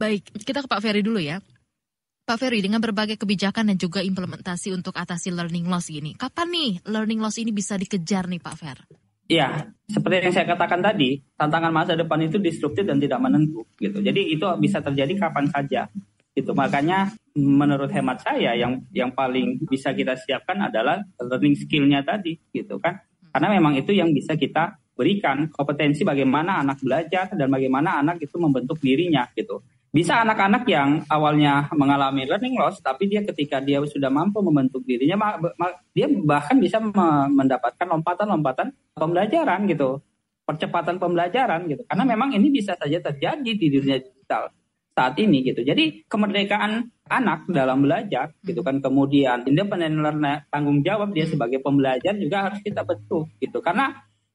Baik, 0.00 0.40
kita 0.40 0.64
ke 0.64 0.68
Pak 0.72 0.80
Ferry 0.80 1.04
dulu 1.04 1.20
ya. 1.20 1.36
Pak 2.24 2.40
Ferry, 2.40 2.64
dengan 2.64 2.80
berbagai 2.80 3.20
kebijakan 3.20 3.68
dan 3.68 3.76
juga 3.76 4.00
implementasi 4.00 4.72
untuk 4.72 4.96
atasi 4.96 5.28
learning 5.28 5.68
loss 5.68 5.92
ini, 5.92 6.16
kapan 6.16 6.48
nih 6.48 6.72
learning 6.88 7.20
loss 7.20 7.36
ini 7.36 7.52
bisa 7.52 7.76
dikejar 7.76 8.32
nih 8.32 8.40
Pak 8.40 8.54
Fer? 8.56 8.78
Iya, 9.28 9.68
seperti 9.88 10.24
yang 10.24 10.32
saya 10.32 10.48
katakan 10.56 10.80
tadi, 10.80 11.20
tantangan 11.36 11.68
masa 11.68 11.92
depan 11.92 12.24
itu 12.24 12.40
disruptif 12.40 12.88
dan 12.88 12.96
tidak 12.96 13.20
menentu 13.20 13.68
gitu. 13.76 14.00
Jadi 14.00 14.32
itu 14.32 14.44
bisa 14.56 14.80
terjadi 14.80 15.28
kapan 15.28 15.52
saja 15.52 15.88
itu 16.34 16.50
makanya 16.50 17.14
menurut 17.38 17.86
hemat 17.94 18.18
saya 18.26 18.58
yang 18.58 18.82
yang 18.90 19.14
paling 19.14 19.62
bisa 19.70 19.94
kita 19.94 20.18
siapkan 20.18 20.66
adalah 20.66 20.98
learning 21.22 21.54
skillnya 21.54 22.02
tadi 22.02 22.34
gitu 22.50 22.82
kan 22.82 22.98
karena 23.30 23.54
memang 23.54 23.78
itu 23.78 23.94
yang 23.94 24.10
bisa 24.10 24.34
kita 24.34 24.74
berikan 24.98 25.46
kompetensi 25.50 26.02
bagaimana 26.02 26.62
anak 26.62 26.82
belajar 26.82 27.30
dan 27.38 27.46
bagaimana 27.50 28.02
anak 28.02 28.18
itu 28.18 28.34
membentuk 28.38 28.82
dirinya 28.82 29.30
gitu 29.38 29.62
bisa 29.94 30.26
anak-anak 30.26 30.66
yang 30.66 31.06
awalnya 31.06 31.70
mengalami 31.70 32.26
learning 32.26 32.58
loss 32.58 32.82
tapi 32.82 33.06
dia 33.06 33.22
ketika 33.22 33.62
dia 33.62 33.78
sudah 33.86 34.10
mampu 34.10 34.42
membentuk 34.42 34.82
dirinya 34.82 35.38
dia 35.94 36.10
bahkan 36.10 36.58
bisa 36.58 36.82
mendapatkan 37.30 37.86
lompatan-lompatan 37.86 38.74
pembelajaran 38.98 39.70
gitu. 39.70 40.02
Percepatan 40.44 40.98
pembelajaran 40.98 41.70
gitu. 41.70 41.86
Karena 41.86 42.04
memang 42.04 42.34
ini 42.34 42.50
bisa 42.50 42.74
saja 42.74 42.98
terjadi 43.00 43.48
di 43.54 43.66
dunia 43.70 43.96
digital 44.02 44.50
saat 44.92 45.14
ini 45.16 45.46
gitu. 45.46 45.62
Jadi 45.62 46.04
kemerdekaan 46.10 46.90
anak 47.08 47.46
dalam 47.48 47.86
belajar 47.86 48.34
gitu 48.42 48.60
kan. 48.60 48.82
Kemudian 48.82 49.46
independent 49.46 50.02
learner 50.02 50.44
tanggung 50.50 50.82
jawab 50.82 51.14
dia 51.14 51.24
sebagai 51.30 51.62
pembelajar 51.62 52.18
juga 52.18 52.50
harus 52.50 52.60
kita 52.60 52.82
bentuk 52.82 53.30
gitu. 53.38 53.62
Karena 53.62 53.94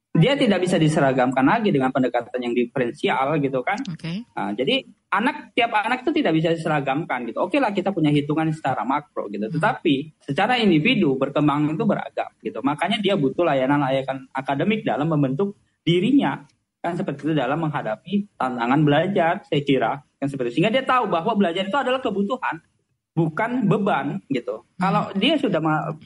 dia 0.10 0.34
tidak 0.34 0.66
bisa 0.66 0.82
diseragamkan 0.82 1.46
lagi 1.46 1.70
dengan 1.70 1.94
pendekatan 1.94 2.42
yang 2.42 2.54
diferensial 2.58 3.38
gitu 3.38 3.62
kan. 3.62 3.78
Okay. 3.94 4.26
Nah, 4.34 4.58
jadi 4.58 4.82
anak 5.14 5.54
tiap 5.54 5.70
anak 5.74 6.02
itu 6.02 6.12
tidak 6.18 6.34
bisa 6.34 6.50
diseragamkan 6.54 7.30
gitu. 7.30 7.38
Oke 7.42 7.62
lah 7.62 7.70
kita 7.70 7.94
punya 7.94 8.10
hitungan 8.10 8.50
secara 8.50 8.82
makro 8.82 9.30
gitu. 9.30 9.46
Tetapi 9.54 10.18
secara 10.26 10.58
individu 10.58 11.14
berkembang 11.14 11.78
itu 11.78 11.86
beragam 11.86 12.30
gitu. 12.42 12.60
Makanya 12.66 12.98
dia 12.98 13.14
butuh 13.14 13.46
layanan-layanan 13.46 14.30
akademik 14.34 14.82
dalam 14.82 15.10
membentuk 15.10 15.58
dirinya 15.86 16.42
kan 16.80 16.96
seperti 16.96 17.28
itu 17.30 17.34
dalam 17.36 17.60
menghadapi 17.60 18.40
tantangan 18.40 18.80
belajar 18.88 19.44
saya 19.44 19.62
kira 19.68 20.00
kan 20.16 20.28
seperti 20.32 20.56
itu. 20.56 20.56
sehingga 20.60 20.72
dia 20.72 20.84
tahu 20.88 21.12
bahwa 21.12 21.36
belajar 21.36 21.68
itu 21.68 21.76
adalah 21.76 22.00
kebutuhan 22.00 22.64
bukan 23.20 23.68
beban 23.68 24.24
gitu. 24.32 24.64
Kalau 24.80 25.12
dia 25.20 25.36
sudah 25.36 25.60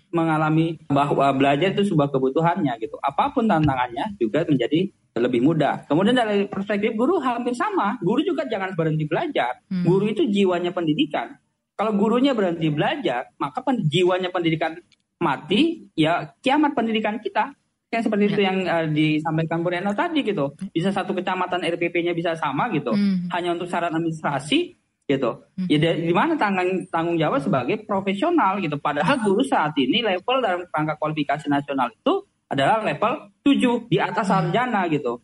mengalami 0.10 0.82
bahwa 0.90 1.30
belajar 1.38 1.78
itu 1.78 1.94
sebuah 1.94 2.10
kebutuhannya 2.10 2.74
gitu, 2.82 2.98
apa 3.06 3.30
pun 3.30 3.46
tantangannya 3.46 4.18
juga 4.18 4.42
menjadi 4.50 4.90
lebih 5.14 5.46
mudah. 5.46 5.86
Kemudian 5.86 6.18
dari 6.18 6.50
perspektif 6.50 6.98
guru 6.98 7.22
hampir 7.22 7.54
sama. 7.54 8.02
Guru 8.02 8.26
juga 8.26 8.50
jangan 8.50 8.74
berhenti 8.74 9.06
belajar. 9.06 9.62
Hmm. 9.70 9.86
Guru 9.86 10.10
itu 10.10 10.26
jiwanya 10.26 10.74
pendidikan. 10.74 11.38
Kalau 11.78 11.94
gurunya 11.94 12.34
berhenti 12.34 12.74
belajar, 12.74 13.30
maka 13.38 13.62
pen, 13.62 13.86
jiwanya 13.86 14.34
pendidikan 14.34 14.74
mati, 15.22 15.86
ya 15.94 16.34
kiamat 16.42 16.74
pendidikan 16.74 17.22
kita. 17.22 17.54
Yang 17.94 18.10
seperti 18.10 18.26
itu 18.34 18.42
ya. 18.42 18.46
yang 18.50 18.58
uh, 18.66 18.86
disampaikan 18.90 19.62
Bu 19.62 19.70
Reno 19.70 19.94
tadi 19.94 20.26
gitu. 20.26 20.58
Bisa 20.74 20.90
satu 20.90 21.14
kecamatan 21.14 21.62
RPP-nya 21.62 22.18
bisa 22.18 22.34
sama 22.34 22.74
gitu. 22.74 22.90
Hmm. 22.90 23.30
Hanya 23.30 23.54
untuk 23.54 23.70
syarat 23.70 23.94
administrasi 23.94 24.83
gitu. 25.14 25.46
Hmm. 25.54 25.70
Ya 25.70 25.94
di 25.94 26.14
mana 26.14 26.34
tanggung 26.34 26.90
tanggung 26.90 27.18
jawab 27.22 27.40
sebagai 27.40 27.86
profesional 27.86 28.58
gitu. 28.58 28.82
Padahal 28.82 29.22
guru 29.22 29.46
saat 29.46 29.78
ini 29.78 30.02
level 30.02 30.42
dalam 30.42 30.66
rangka 30.74 30.98
kualifikasi 30.98 31.46
nasional 31.46 31.94
itu 31.94 32.26
adalah 32.50 32.82
level 32.82 33.34
7 33.46 33.90
di 33.90 33.98
atas 34.02 34.30
sarjana 34.30 34.90
gitu. 34.90 35.22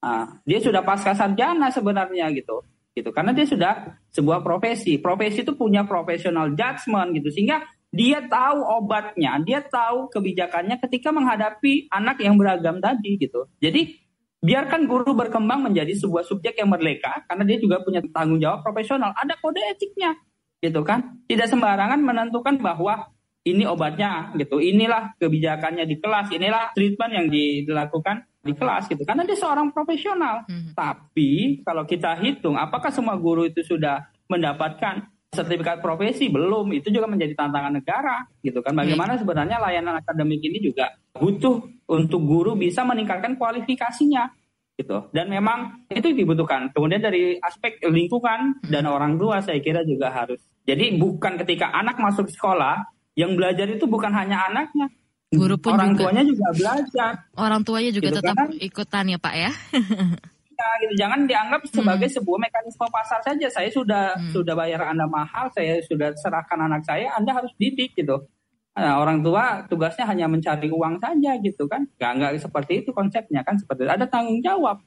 Nah, 0.00 0.40
dia 0.48 0.60
sudah 0.60 0.80
pasca 0.80 1.12
sarjana 1.12 1.68
sebenarnya 1.68 2.32
gitu. 2.32 2.64
Gitu. 2.96 3.12
Karena 3.12 3.32
dia 3.32 3.46
sudah 3.48 3.72
sebuah 4.12 4.40
profesi. 4.44 4.96
Profesi 5.00 5.44
itu 5.44 5.56
punya 5.56 5.84
profesional 5.84 6.52
judgment 6.56 7.16
gitu. 7.16 7.28
Sehingga 7.32 7.64
dia 7.90 8.22
tahu 8.22 8.62
obatnya, 8.62 9.42
dia 9.42 9.60
tahu 9.60 10.08
kebijakannya 10.14 10.78
ketika 10.78 11.10
menghadapi 11.10 11.90
anak 11.90 12.22
yang 12.22 12.38
beragam 12.38 12.78
tadi 12.78 13.18
gitu. 13.18 13.50
Jadi 13.58 13.98
biarkan 14.40 14.88
guru 14.88 15.12
berkembang 15.12 15.68
menjadi 15.68 15.92
sebuah 16.00 16.24
subjek 16.24 16.56
yang 16.56 16.72
merdeka 16.72 17.24
karena 17.28 17.44
dia 17.44 17.58
juga 17.60 17.84
punya 17.84 18.00
tanggung 18.12 18.40
jawab 18.40 18.64
profesional. 18.64 19.12
Ada 19.16 19.36
kode 19.36 19.60
etiknya 19.76 20.16
gitu 20.60 20.80
kan. 20.84 21.20
Tidak 21.28 21.46
sembarangan 21.48 22.00
menentukan 22.00 22.56
bahwa 22.60 23.12
ini 23.44 23.64
obatnya 23.64 24.32
gitu. 24.36 24.60
Inilah 24.60 25.16
kebijakannya 25.16 25.84
di 25.88 25.96
kelas, 26.00 26.32
inilah 26.32 26.72
treatment 26.76 27.12
yang 27.12 27.26
dilakukan 27.28 28.24
di 28.40 28.52
kelas 28.56 28.88
gitu. 28.88 29.04
Karena 29.04 29.24
dia 29.28 29.36
seorang 29.36 29.72
profesional. 29.72 30.44
Hmm. 30.48 30.72
Tapi 30.72 31.60
kalau 31.64 31.84
kita 31.84 32.16
hitung 32.20 32.56
apakah 32.56 32.88
semua 32.92 33.16
guru 33.20 33.48
itu 33.48 33.60
sudah 33.64 34.08
mendapatkan 34.28 35.08
sertifikat 35.30 35.78
profesi? 35.78 36.26
Belum. 36.28 36.74
Itu 36.74 36.90
juga 36.90 37.06
menjadi 37.06 37.38
tantangan 37.38 37.78
negara 37.78 38.26
gitu 38.42 38.60
kan. 38.60 38.74
Bagaimana 38.74 39.16
sebenarnya 39.16 39.62
layanan 39.62 40.02
akademik 40.02 40.42
ini 40.42 40.58
juga 40.58 40.94
butuh 41.14 41.62
untuk 41.90 42.20
guru 42.26 42.58
bisa 42.58 42.82
meningkatkan 42.82 43.38
kualifikasinya 43.38 44.30
gitu. 44.78 45.08
Dan 45.14 45.30
memang 45.30 45.86
itu 45.90 46.10
dibutuhkan. 46.10 46.74
Kemudian 46.74 47.00
dari 47.00 47.38
aspek 47.38 47.78
lingkungan 47.84 48.62
dan 48.66 48.84
orang 48.90 49.16
tua 49.16 49.38
saya 49.44 49.62
kira 49.62 49.86
juga 49.86 50.10
harus. 50.10 50.42
Jadi 50.66 50.98
bukan 50.98 51.40
ketika 51.40 51.70
anak 51.72 51.98
masuk 51.98 52.28
sekolah 52.30 52.84
yang 53.18 53.34
belajar 53.34 53.66
itu 53.70 53.84
bukan 53.86 54.12
hanya 54.14 54.50
anaknya. 54.50 54.88
Guru 55.30 55.62
pun 55.62 55.78
orang 55.78 55.94
juga, 55.94 56.10
tuanya 56.10 56.22
juga 56.26 56.46
belajar. 56.50 57.12
Orang 57.38 57.62
tuanya 57.62 57.90
juga 57.94 58.10
gitu 58.10 58.18
tetap 58.18 58.34
kan? 58.34 58.48
ikutan 58.50 59.04
ya 59.06 59.18
pak 59.22 59.34
ya 59.38 59.50
gitu. 60.80 60.94
Jangan 60.98 61.26
dianggap 61.26 61.60
sebagai 61.68 62.08
hmm. 62.08 62.16
sebuah 62.20 62.38
mekanisme 62.48 62.86
pasar 62.88 63.20
saja. 63.24 63.46
Saya 63.50 63.68
sudah 63.72 64.16
hmm. 64.16 64.32
sudah 64.32 64.54
bayar 64.54 64.86
Anda 64.88 65.06
mahal, 65.06 65.50
saya 65.52 65.80
sudah 65.84 66.14
serahkan 66.16 66.58
anak 66.60 66.82
saya, 66.86 67.12
Anda 67.16 67.36
harus 67.36 67.52
didik 67.56 67.96
gitu. 67.96 68.24
Nah, 68.70 69.02
orang 69.02 69.20
tua 69.20 69.66
tugasnya 69.66 70.06
hanya 70.06 70.30
mencari 70.30 70.70
uang 70.70 71.02
saja 71.02 71.36
gitu 71.42 71.66
kan. 71.66 71.84
Gak, 71.98 72.12
nggak 72.16 72.32
seperti 72.38 72.72
itu 72.86 72.94
konsepnya 72.94 73.42
kan 73.42 73.58
seperti 73.58 73.84
itu. 73.84 73.92
Ada 73.92 74.06
tanggung 74.06 74.40
jawab. 74.40 74.80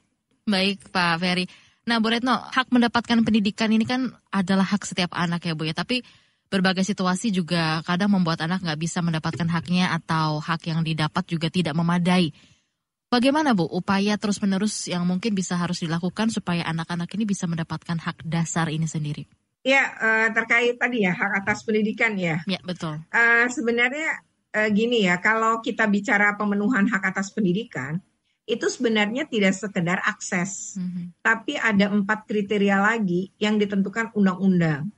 Baik 0.48 0.88
Pak 0.90 1.20
Ferry. 1.20 1.46
Nah 1.84 2.00
Bu 2.00 2.08
Retno, 2.08 2.40
hak 2.40 2.72
mendapatkan 2.72 3.20
pendidikan 3.20 3.68
ini 3.68 3.84
kan 3.84 4.08
adalah 4.32 4.64
hak 4.64 4.88
setiap 4.88 5.12
anak 5.12 5.44
ya 5.44 5.52
Bu 5.52 5.68
ya. 5.68 5.76
Tapi 5.76 6.00
berbagai 6.48 6.84
situasi 6.86 7.28
juga 7.28 7.84
kadang 7.84 8.14
membuat 8.16 8.40
anak 8.44 8.64
nggak 8.64 8.80
bisa 8.80 9.04
mendapatkan 9.04 9.48
haknya 9.50 9.92
atau 9.92 10.40
hak 10.40 10.64
yang 10.64 10.80
didapat 10.80 11.24
juga 11.28 11.52
tidak 11.52 11.76
memadai. 11.76 12.32
Bagaimana 13.14 13.54
Bu 13.54 13.70
upaya 13.70 14.18
terus-menerus 14.18 14.90
yang 14.90 15.06
mungkin 15.06 15.38
bisa 15.38 15.54
harus 15.54 15.78
dilakukan 15.78 16.34
supaya 16.34 16.66
anak-anak 16.66 17.06
ini 17.14 17.22
bisa 17.22 17.46
mendapatkan 17.46 17.94
hak 17.94 18.26
dasar 18.26 18.66
ini 18.74 18.90
sendiri? 18.90 19.30
Ya, 19.62 19.86
uh, 20.02 20.28
terkait 20.34 20.74
tadi 20.82 21.06
ya 21.06 21.14
hak 21.14 21.46
atas 21.46 21.62
pendidikan 21.62 22.18
ya. 22.18 22.42
Ya, 22.42 22.58
betul. 22.66 22.98
Uh, 23.14 23.46
sebenarnya 23.54 24.18
uh, 24.58 24.66
gini 24.66 25.06
ya, 25.06 25.22
kalau 25.22 25.62
kita 25.62 25.86
bicara 25.86 26.34
pemenuhan 26.34 26.90
hak 26.90 27.14
atas 27.14 27.30
pendidikan, 27.30 28.02
itu 28.50 28.66
sebenarnya 28.66 29.30
tidak 29.30 29.54
sekedar 29.54 30.02
akses, 30.02 30.74
mm-hmm. 30.74 31.14
tapi 31.22 31.54
ada 31.54 31.94
empat 31.94 32.26
kriteria 32.26 32.82
lagi 32.82 33.30
yang 33.38 33.62
ditentukan 33.62 34.10
undang-undang. 34.18 34.90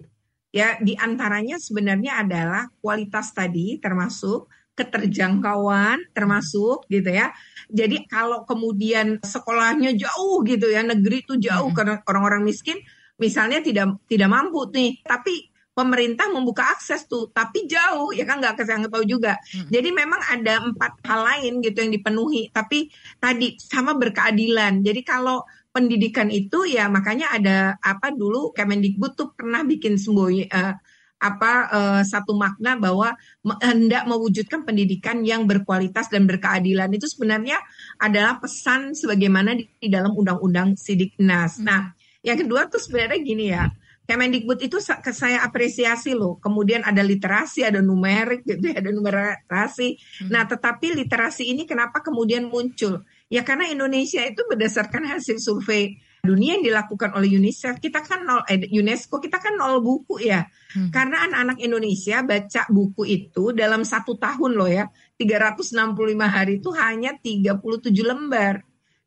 Ya, 0.56 0.80
di 0.80 0.96
antaranya 0.96 1.60
sebenarnya 1.60 2.24
adalah 2.24 2.72
kualitas 2.80 3.36
tadi, 3.36 3.76
termasuk 3.76 4.48
keterjangkauan 4.76 6.12
termasuk 6.12 6.84
gitu 6.92 7.08
ya. 7.08 7.32
Jadi 7.66 8.06
kalau 8.06 8.44
kemudian 8.46 9.18
sekolahnya 9.24 9.96
jauh 9.96 10.44
gitu 10.46 10.70
ya, 10.70 10.84
negeri 10.84 11.24
itu 11.24 11.34
jauh 11.40 11.72
hmm. 11.72 11.76
karena 11.76 11.94
orang-orang 12.06 12.46
miskin 12.46 12.78
misalnya 13.16 13.64
tidak 13.64 13.98
tidak 14.06 14.28
mampu 14.28 14.68
nih, 14.70 15.00
tapi 15.02 15.48
pemerintah 15.76 16.32
membuka 16.32 16.72
akses 16.72 17.04
tuh, 17.04 17.28
tapi 17.32 17.68
jauh 17.68 18.12
ya 18.12 18.24
kan 18.28 18.40
nggak 18.40 18.62
kesang 18.62 18.84
tahu 18.88 19.04
juga. 19.04 19.40
Hmm. 19.52 19.68
Jadi 19.72 19.88
memang 19.92 20.20
ada 20.24 20.62
empat 20.62 21.04
hal 21.04 21.20
lain 21.24 21.64
gitu 21.64 21.82
yang 21.82 21.92
dipenuhi, 21.92 22.52
tapi 22.52 22.92
tadi 23.18 23.56
sama 23.58 23.96
berkeadilan. 23.96 24.84
Jadi 24.84 25.00
kalau 25.02 25.44
pendidikan 25.76 26.32
itu 26.32 26.64
ya 26.64 26.88
makanya 26.88 27.36
ada 27.36 27.76
apa 27.84 28.08
dulu 28.08 28.56
Kemendikbud 28.56 29.12
tuh 29.12 29.28
pernah 29.36 29.60
bikin 29.60 30.00
sembunyi 30.00 30.48
uh, 30.48 30.72
apa 31.16 31.52
uh, 31.72 32.02
satu 32.04 32.36
makna 32.36 32.76
bahwa 32.76 33.16
hendak 33.64 34.04
mewujudkan 34.04 34.68
pendidikan 34.68 35.24
yang 35.24 35.48
berkualitas 35.48 36.12
dan 36.12 36.28
berkeadilan 36.28 36.92
itu 36.92 37.08
sebenarnya 37.08 37.56
adalah 37.96 38.36
pesan 38.36 38.92
sebagaimana 38.92 39.56
di, 39.56 39.64
di 39.80 39.88
dalam 39.88 40.12
undang-undang 40.12 40.76
Sidiknas. 40.76 41.56
Hmm. 41.56 41.64
Nah, 41.64 41.80
yang 42.20 42.36
kedua 42.36 42.68
tuh 42.68 42.80
sebenarnya 42.80 43.18
gini 43.24 43.48
ya. 43.48 43.72
Kemendikbud 44.06 44.62
itu 44.62 44.78
saya 44.78 45.42
apresiasi 45.42 46.14
loh. 46.14 46.38
Kemudian 46.38 46.86
ada 46.86 47.02
literasi, 47.02 47.66
ada 47.66 47.82
numerik 47.82 48.46
gitu 48.46 48.70
ya, 48.70 48.78
ada 48.78 48.94
numerasi. 48.94 49.98
Hmm. 50.22 50.30
Nah, 50.30 50.46
tetapi 50.46 50.94
literasi 50.94 51.50
ini 51.50 51.66
kenapa 51.66 51.98
kemudian 52.04 52.46
muncul? 52.46 53.02
Ya 53.26 53.42
karena 53.42 53.66
Indonesia 53.66 54.22
itu 54.22 54.46
berdasarkan 54.46 55.10
hasil 55.10 55.42
survei 55.42 55.98
dunia 56.26 56.58
yang 56.58 56.66
dilakukan 56.66 57.14
oleh 57.14 57.30
UNICEF 57.38 57.78
kita 57.78 58.02
kan 58.02 58.26
nol 58.26 58.42
eh, 58.50 58.66
UNESCO 58.66 59.22
kita 59.22 59.38
kan 59.38 59.54
nol 59.54 59.78
buku 59.78 60.26
ya. 60.26 60.42
Hmm. 60.76 60.92
karena 60.92 61.24
anak-anak 61.24 61.58
Indonesia 61.62 62.20
baca 62.20 62.68
buku 62.68 63.08
itu 63.08 63.54
dalam 63.54 63.86
satu 63.86 64.18
tahun 64.20 64.58
loh 64.58 64.68
ya 64.68 64.90
365 65.16 65.96
hari 66.26 66.60
itu 66.60 66.68
hanya 66.76 67.16
37 67.16 67.62
lembar. 68.02 68.60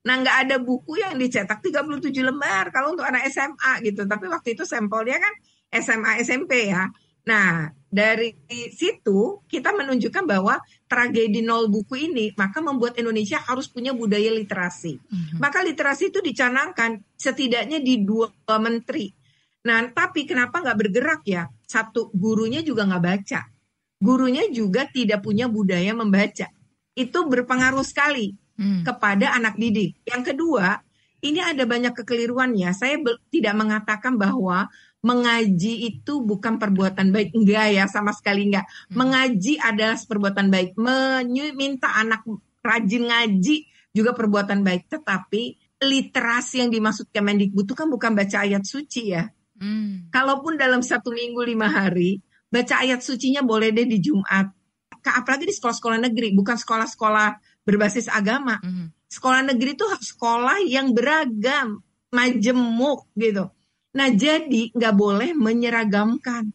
Nah 0.08 0.16
nggak 0.24 0.38
ada 0.48 0.56
buku 0.58 0.98
yang 0.98 1.20
dicetak 1.20 1.62
37 1.62 2.10
lembar 2.24 2.72
kalau 2.74 2.98
untuk 2.98 3.06
anak 3.06 3.28
SMA 3.30 3.86
gitu. 3.86 4.08
Tapi 4.08 4.26
waktu 4.32 4.58
itu 4.58 4.64
sampelnya 4.66 5.22
kan 5.22 5.34
SMA 5.70 6.26
SMP 6.26 6.74
ya. 6.74 6.90
Nah, 7.30 7.70
dari 7.90 8.38
situ 8.70 9.42
kita 9.50 9.74
menunjukkan 9.74 10.30
bahwa 10.30 10.62
tragedi 10.86 11.42
nol 11.42 11.74
buku 11.74 12.10
ini 12.10 12.30
maka 12.38 12.62
membuat 12.62 13.02
Indonesia 13.02 13.42
harus 13.42 13.66
punya 13.66 13.98
budaya 13.98 14.30
literasi. 14.30 15.02
Mm-hmm. 15.02 15.38
Maka 15.42 15.66
literasi 15.66 16.14
itu 16.14 16.22
dicanangkan 16.22 17.02
setidaknya 17.18 17.82
di 17.82 18.06
dua 18.06 18.30
menteri. 18.62 19.10
Nah, 19.66 19.90
tapi 19.92 20.24
kenapa 20.24 20.62
nggak 20.62 20.78
bergerak 20.78 21.22
ya? 21.26 21.50
Satu, 21.66 22.14
gurunya 22.16 22.64
juga 22.64 22.88
nggak 22.88 23.04
baca. 23.04 23.42
Gurunya 24.00 24.48
juga 24.48 24.88
tidak 24.88 25.26
punya 25.26 25.52
budaya 25.52 25.92
membaca. 25.92 26.48
Itu 26.96 27.28
berpengaruh 27.28 27.84
sekali 27.84 28.38
mm. 28.56 28.88
kepada 28.88 29.36
anak 29.36 29.60
didik. 29.60 30.00
Yang 30.08 30.32
kedua, 30.32 30.80
ini 31.20 31.44
ada 31.44 31.68
banyak 31.68 31.92
kekeliruan 31.92 32.56
ya. 32.56 32.72
Saya 32.72 32.96
tidak 33.28 33.56
mengatakan 33.60 34.16
bahwa 34.16 34.72
mengaji 35.00 35.96
itu 35.96 36.20
bukan 36.24 36.60
perbuatan 36.60 37.12
baik. 37.16 37.32
Enggak 37.36 37.68
ya 37.72 37.86
sama 37.88 38.12
sekali 38.12 38.52
enggak. 38.52 38.68
Hmm. 38.68 38.96
mengaji 39.00 39.54
adalah 39.60 39.96
perbuatan 39.96 40.48
baik. 40.52 40.76
Meminta 40.76 41.96
anak 41.96 42.28
rajin 42.60 43.08
ngaji 43.08 43.56
juga 43.96 44.12
perbuatan 44.12 44.64
baik. 44.64 44.92
Tetapi 44.92 45.44
literasi 45.80 46.60
yang 46.60 46.72
dimaksud 46.72 47.08
Kemendikbud 47.16 47.64
itu 47.64 47.76
kan 47.76 47.88
bukan 47.88 48.12
baca 48.12 48.44
ayat 48.44 48.68
suci 48.68 49.16
ya. 49.16 49.28
Hmm. 49.60 50.08
kalaupun 50.08 50.56
dalam 50.56 50.80
satu 50.80 51.12
minggu 51.12 51.44
lima 51.44 51.68
hari 51.68 52.24
baca 52.48 52.80
ayat 52.80 53.04
sucinya 53.04 53.44
boleh 53.44 53.76
deh 53.76 53.84
di 53.84 54.00
Jumat. 54.00 54.48
Apalagi 55.04 55.48
di 55.48 55.56
sekolah-sekolah 55.56 56.00
negeri 56.00 56.32
bukan 56.32 56.56
sekolah-sekolah 56.56 57.28
berbasis 57.68 58.08
agama. 58.08 58.60
Hmm. 58.64 58.92
sekolah 59.10 59.42
negeri 59.52 59.74
itu 59.76 59.84
sekolah 59.84 60.64
yang 60.64 60.94
beragam 60.96 61.82
majemuk 62.14 63.10
gitu 63.18 63.52
Nah, 63.96 64.08
jadi 64.14 64.70
nggak 64.70 64.96
boleh 64.96 65.34
menyeragamkan. 65.34 66.54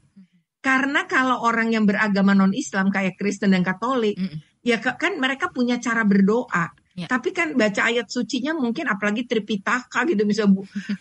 Karena 0.64 1.04
kalau 1.04 1.44
orang 1.44 1.76
yang 1.76 1.84
beragama 1.84 2.32
non-Islam 2.32 2.88
kayak 2.88 3.20
Kristen 3.20 3.52
dan 3.52 3.60
Katolik, 3.60 4.16
mm. 4.16 4.64
ya 4.64 4.80
kan 4.80 5.20
mereka 5.20 5.52
punya 5.52 5.76
cara 5.76 6.08
berdoa. 6.08 6.72
Yeah. 6.94 7.10
Tapi 7.10 7.34
kan 7.34 7.58
baca 7.58 7.90
ayat 7.90 8.06
sucinya 8.08 8.54
mungkin 8.54 8.86
apalagi 8.86 9.26
Tripitaka 9.26 10.06
gitu, 10.08 10.24
bisa 10.24 10.46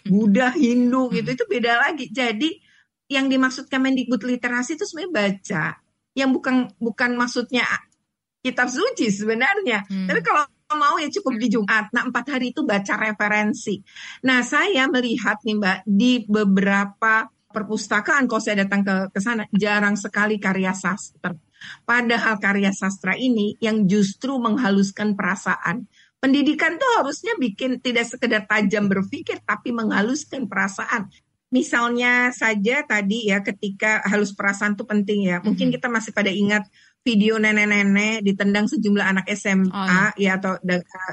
Buddha, 0.03 0.51
Hindu 0.51 1.13
gitu, 1.13 1.29
itu 1.31 1.45
beda 1.47 1.79
lagi. 1.79 2.09
Jadi 2.11 2.49
yang 3.07 3.29
dimaksud 3.29 3.69
Kemendikbud 3.69 4.25
literasi 4.25 4.75
itu 4.75 4.83
sebenarnya 4.89 5.13
baca, 5.13 5.65
yang 6.17 6.33
bukan 6.33 6.73
bukan 6.81 7.13
maksudnya 7.13 7.63
kitab 8.43 8.67
suci 8.67 9.07
sebenarnya. 9.13 9.85
Hmm. 9.87 10.09
Tapi 10.11 10.19
kalau 10.25 10.43
mau 10.75 10.95
ya 11.01 11.09
cukup 11.09 11.39
di 11.39 11.47
Jumat. 11.53 11.93
Nah 11.93 12.07
empat 12.09 12.37
hari 12.37 12.51
itu 12.55 12.65
baca 12.65 12.93
referensi. 12.99 13.79
Nah 14.25 14.41
saya 14.41 14.87
melihat 14.89 15.41
nih 15.43 15.55
Mbak 15.57 15.79
di 15.87 16.11
beberapa 16.25 17.27
perpustakaan 17.53 18.25
kalau 18.25 18.41
saya 18.41 18.65
datang 18.65 18.81
ke 18.81 18.95
ke 19.13 19.19
sana 19.21 19.45
jarang 19.53 19.93
sekali 19.93 20.41
karya 20.41 20.73
sastra. 20.73 21.37
Padahal 21.87 22.41
karya 22.41 22.75
sastra 22.75 23.15
ini 23.15 23.55
yang 23.63 23.87
justru 23.87 24.35
menghaluskan 24.41 25.15
perasaan. 25.15 25.87
Pendidikan 26.19 26.79
tuh 26.79 27.03
harusnya 27.03 27.35
bikin 27.35 27.83
tidak 27.83 28.07
sekedar 28.07 28.47
tajam 28.47 28.87
berpikir 28.87 29.43
tapi 29.43 29.75
menghaluskan 29.75 30.47
perasaan. 30.47 31.11
Misalnya 31.53 32.33
saja 32.33 32.81
tadi 32.81 33.29
ya 33.29 33.45
ketika 33.45 34.01
halus 34.09 34.33
perasaan 34.33 34.73
itu 34.73 34.89
penting 34.89 35.29
ya. 35.29 35.37
Mungkin 35.43 35.69
kita 35.69 35.85
masih 35.85 36.09
pada 36.09 36.33
ingat 36.33 36.65
video 37.03 37.35
nenek-nenek 37.35 38.23
ditendang 38.23 38.63
sejumlah 38.71 39.03
anak 39.03 39.27
SMA 39.35 39.67
oh, 39.67 40.15
iya. 40.15 40.39
ya 40.39 40.39
atau 40.39 40.55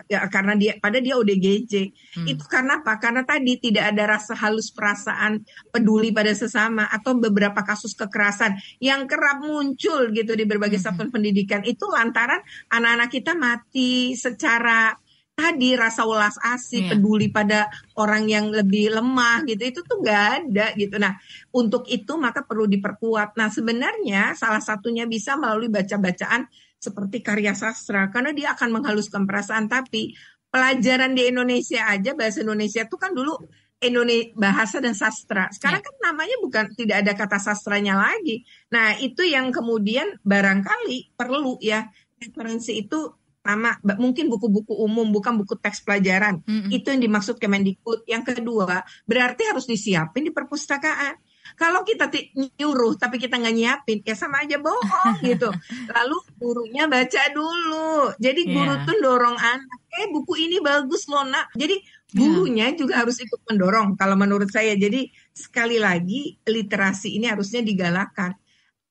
ya, 0.06 0.22
karena 0.30 0.54
dia 0.54 0.78
pada 0.78 1.02
dia 1.02 1.18
ODGJ. 1.18 1.74
Hmm. 2.14 2.26
Itu 2.30 2.46
karena 2.46 2.78
apa? 2.78 3.02
Karena 3.02 3.26
tadi 3.26 3.58
tidak 3.58 3.90
ada 3.90 4.14
rasa 4.14 4.38
halus 4.38 4.70
perasaan 4.70 5.42
peduli 5.74 6.14
pada 6.14 6.30
sesama 6.30 6.86
atau 6.86 7.18
beberapa 7.18 7.66
kasus 7.66 7.98
kekerasan 7.98 8.54
yang 8.78 9.10
kerap 9.10 9.42
muncul 9.42 10.14
gitu 10.14 10.38
di 10.38 10.46
berbagai 10.46 10.78
hmm. 10.78 10.86
satuan 10.86 11.10
pendidikan 11.10 11.66
itu 11.66 11.90
lantaran 11.90 12.38
anak-anak 12.70 13.10
kita 13.10 13.34
mati 13.34 14.14
secara 14.14 14.94
tadi 15.40 15.72
rasa 15.72 16.04
ulas 16.04 16.36
asih, 16.36 16.84
yeah. 16.84 16.90
peduli 16.92 17.32
pada 17.32 17.72
orang 17.96 18.28
yang 18.28 18.52
lebih 18.52 18.92
lemah 18.92 19.48
gitu, 19.48 19.62
itu 19.64 19.80
tuh 19.80 20.04
nggak 20.04 20.24
ada 20.44 20.66
gitu. 20.76 21.00
Nah, 21.00 21.16
untuk 21.56 21.88
itu 21.88 22.20
maka 22.20 22.44
perlu 22.44 22.68
diperkuat. 22.68 23.40
Nah, 23.40 23.48
sebenarnya 23.48 24.36
salah 24.36 24.60
satunya 24.60 25.08
bisa 25.08 25.40
melalui 25.40 25.72
baca-bacaan 25.72 26.44
seperti 26.76 27.24
karya 27.24 27.56
sastra, 27.56 28.12
karena 28.12 28.36
dia 28.36 28.52
akan 28.52 28.68
menghaluskan 28.80 29.24
perasaan. 29.24 29.72
Tapi 29.72 30.12
pelajaran 30.52 31.16
di 31.16 31.32
Indonesia 31.32 31.88
aja 31.88 32.12
bahasa 32.12 32.44
Indonesia 32.44 32.84
itu 32.84 32.96
kan 33.00 33.16
dulu 33.16 33.40
Indonesia 33.80 34.36
bahasa 34.36 34.76
dan 34.84 34.92
sastra. 34.92 35.48
Sekarang 35.48 35.80
yeah. 35.80 35.88
kan 35.88 36.12
namanya 36.12 36.36
bukan 36.44 36.64
tidak 36.76 36.96
ada 37.00 37.12
kata 37.16 37.40
sastranya 37.40 37.96
lagi. 37.96 38.44
Nah, 38.68 39.00
itu 39.00 39.24
yang 39.24 39.48
kemudian 39.48 40.20
barangkali 40.20 41.16
perlu 41.16 41.56
ya 41.64 41.88
referensi 42.20 42.76
itu 42.84 43.19
Pertama, 43.40 43.80
mungkin 43.96 44.28
buku-buku 44.28 44.76
umum, 44.76 45.08
bukan 45.08 45.40
buku 45.40 45.56
teks 45.56 45.80
pelajaran. 45.80 46.44
Mm 46.44 46.60
-hmm. 46.60 46.76
Itu 46.76 46.92
yang 46.92 47.00
dimaksud 47.00 47.40
Kemendikbud. 47.40 48.04
Yang 48.04 48.36
kedua, 48.36 48.84
berarti 49.08 49.48
harus 49.48 49.64
disiapin 49.64 50.28
di 50.28 50.32
perpustakaan. 50.32 51.16
Kalau 51.56 51.82
kita 51.82 52.12
nyuruh 52.36 53.00
tapi 53.00 53.16
kita 53.16 53.40
nggak 53.40 53.56
nyiapin, 53.56 53.98
ya 54.04 54.12
sama 54.12 54.44
aja 54.44 54.60
bohong 54.60 55.18
gitu. 55.32 55.48
Lalu 55.88 56.16
gurunya 56.36 56.84
baca 56.84 57.22
dulu. 57.32 58.12
Jadi 58.20 58.40
guru 58.44 58.74
yeah. 58.76 58.84
tuh 58.84 58.96
dorong 59.00 59.38
anak, 59.40 59.80
eh 59.88 60.06
buku 60.12 60.36
ini 60.36 60.60
bagus 60.60 61.08
loh 61.08 61.24
nak. 61.24 61.48
Jadi 61.56 61.80
iya. 61.80 62.16
gurunya 62.20 62.66
yeah. 62.70 62.76
juga 62.76 63.00
harus 63.00 63.18
ikut 63.24 63.40
mendorong 63.48 63.96
kalau 63.96 64.20
menurut 64.20 64.52
saya. 64.52 64.76
Jadi 64.76 65.08
sekali 65.32 65.80
lagi 65.80 66.36
literasi 66.44 67.16
ini 67.16 67.26
harusnya 67.26 67.64
digalakan. 67.64 68.36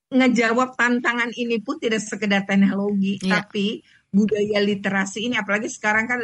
Ngejawab 0.10 0.74
tantangan 0.74 1.30
ini 1.38 1.62
pun 1.62 1.78
tidak 1.78 2.02
sekedar 2.02 2.50
teknologi, 2.50 3.22
yeah. 3.22 3.46
tapi 3.46 3.86
budaya 4.10 4.60
literasi 4.62 5.30
ini 5.30 5.38
apalagi 5.38 5.70
sekarang 5.70 6.10
kan 6.10 6.20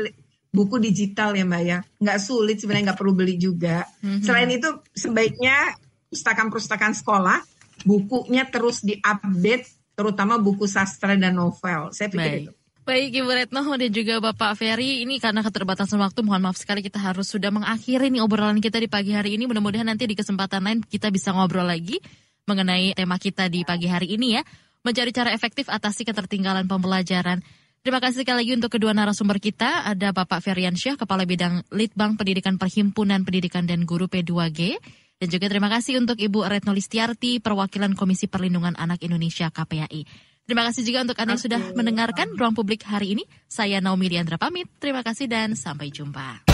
buku 0.56 0.80
digital 0.80 1.36
ya 1.36 1.44
mbak 1.44 1.64
ya 1.68 1.78
nggak 2.00 2.20
sulit 2.24 2.58
sebenarnya 2.64 2.92
nggak 2.92 3.00
perlu 3.00 3.14
beli 3.14 3.36
juga 3.36 3.84
mm-hmm. 4.02 4.24
selain 4.24 4.50
itu 4.56 4.70
sebaiknya 4.96 5.76
pustakaan-pustakaan 6.10 6.96
sekolah 6.96 7.44
bukunya 7.84 8.48
terus 8.48 8.82
diupdate 8.82 9.68
terutama 9.94 10.40
buku 10.40 10.64
sastra 10.66 11.14
dan 11.20 11.36
novel 11.36 11.92
saya 11.92 12.08
pikir 12.08 12.32
Baik. 12.32 12.44
itu 12.48 12.54
Baik 12.86 13.18
Ibu 13.18 13.34
Retno 13.34 13.66
dan 13.66 13.90
juga 13.90 14.22
Bapak 14.22 14.62
Ferry, 14.62 15.02
ini 15.02 15.18
karena 15.18 15.42
keterbatasan 15.42 15.98
waktu 15.98 16.22
mohon 16.22 16.46
maaf 16.46 16.54
sekali 16.54 16.86
kita 16.86 17.02
harus 17.02 17.26
sudah 17.26 17.50
mengakhiri 17.50 18.14
nih 18.14 18.22
obrolan 18.22 18.62
kita 18.62 18.78
di 18.78 18.86
pagi 18.86 19.10
hari 19.10 19.42
ini. 19.42 19.50
Mudah-mudahan 19.50 19.90
nanti 19.90 20.06
di 20.06 20.14
kesempatan 20.14 20.62
lain 20.62 20.80
kita 20.86 21.10
bisa 21.10 21.34
ngobrol 21.34 21.66
lagi 21.66 21.98
mengenai 22.46 22.94
tema 22.94 23.18
kita 23.18 23.50
di 23.50 23.66
pagi 23.66 23.90
hari 23.90 24.14
ini 24.14 24.38
ya. 24.38 24.46
Mencari 24.86 25.10
cara 25.10 25.34
efektif 25.34 25.66
atasi 25.66 26.06
ketertinggalan 26.06 26.70
pembelajaran. 26.70 27.42
Terima 27.86 28.02
kasih 28.02 28.26
sekali 28.26 28.42
lagi 28.42 28.58
untuk 28.58 28.74
kedua 28.74 28.98
narasumber 28.98 29.38
kita. 29.38 29.86
Ada 29.86 30.10
Bapak 30.10 30.42
Feriansyah, 30.42 30.98
Kepala 30.98 31.22
Bidang 31.22 31.70
Litbang 31.70 32.18
Pendidikan 32.18 32.58
Perhimpunan 32.58 33.22
Pendidikan 33.22 33.70
dan 33.70 33.86
Guru 33.86 34.10
P2G. 34.10 34.82
Dan 35.22 35.28
juga 35.30 35.46
terima 35.46 35.70
kasih 35.70 36.02
untuk 36.02 36.18
Ibu 36.18 36.50
Retno 36.50 36.74
Listiarti, 36.74 37.38
Perwakilan 37.38 37.94
Komisi 37.94 38.26
Perlindungan 38.26 38.74
Anak 38.74 39.06
Indonesia 39.06 39.54
KPAI. 39.54 40.02
Terima 40.50 40.66
kasih 40.66 40.82
juga 40.82 41.06
untuk 41.06 41.18
Anda 41.22 41.38
yang 41.38 41.44
sudah 41.46 41.62
mendengarkan 41.78 42.34
Ruang 42.34 42.58
Publik 42.58 42.90
hari 42.90 43.22
ini. 43.22 43.24
Saya 43.46 43.78
Naomi 43.78 44.10
Diandra 44.10 44.42
pamit. 44.42 44.66
Terima 44.82 45.06
kasih 45.06 45.30
dan 45.30 45.54
sampai 45.54 45.94
jumpa. 45.94 46.50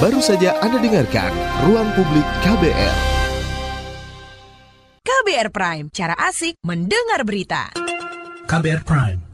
Baru 0.00 0.24
saja 0.24 0.56
Anda 0.64 0.80
dengarkan 0.80 1.28
Ruang 1.68 1.92
Publik 1.92 2.24
KBR. 2.40 2.94
KBR 5.04 5.48
Prime, 5.52 5.86
cara 5.92 6.16
asik 6.24 6.56
mendengar 6.64 7.20
berita. 7.28 7.68
KBR 8.48 8.80
Prime 8.88 9.33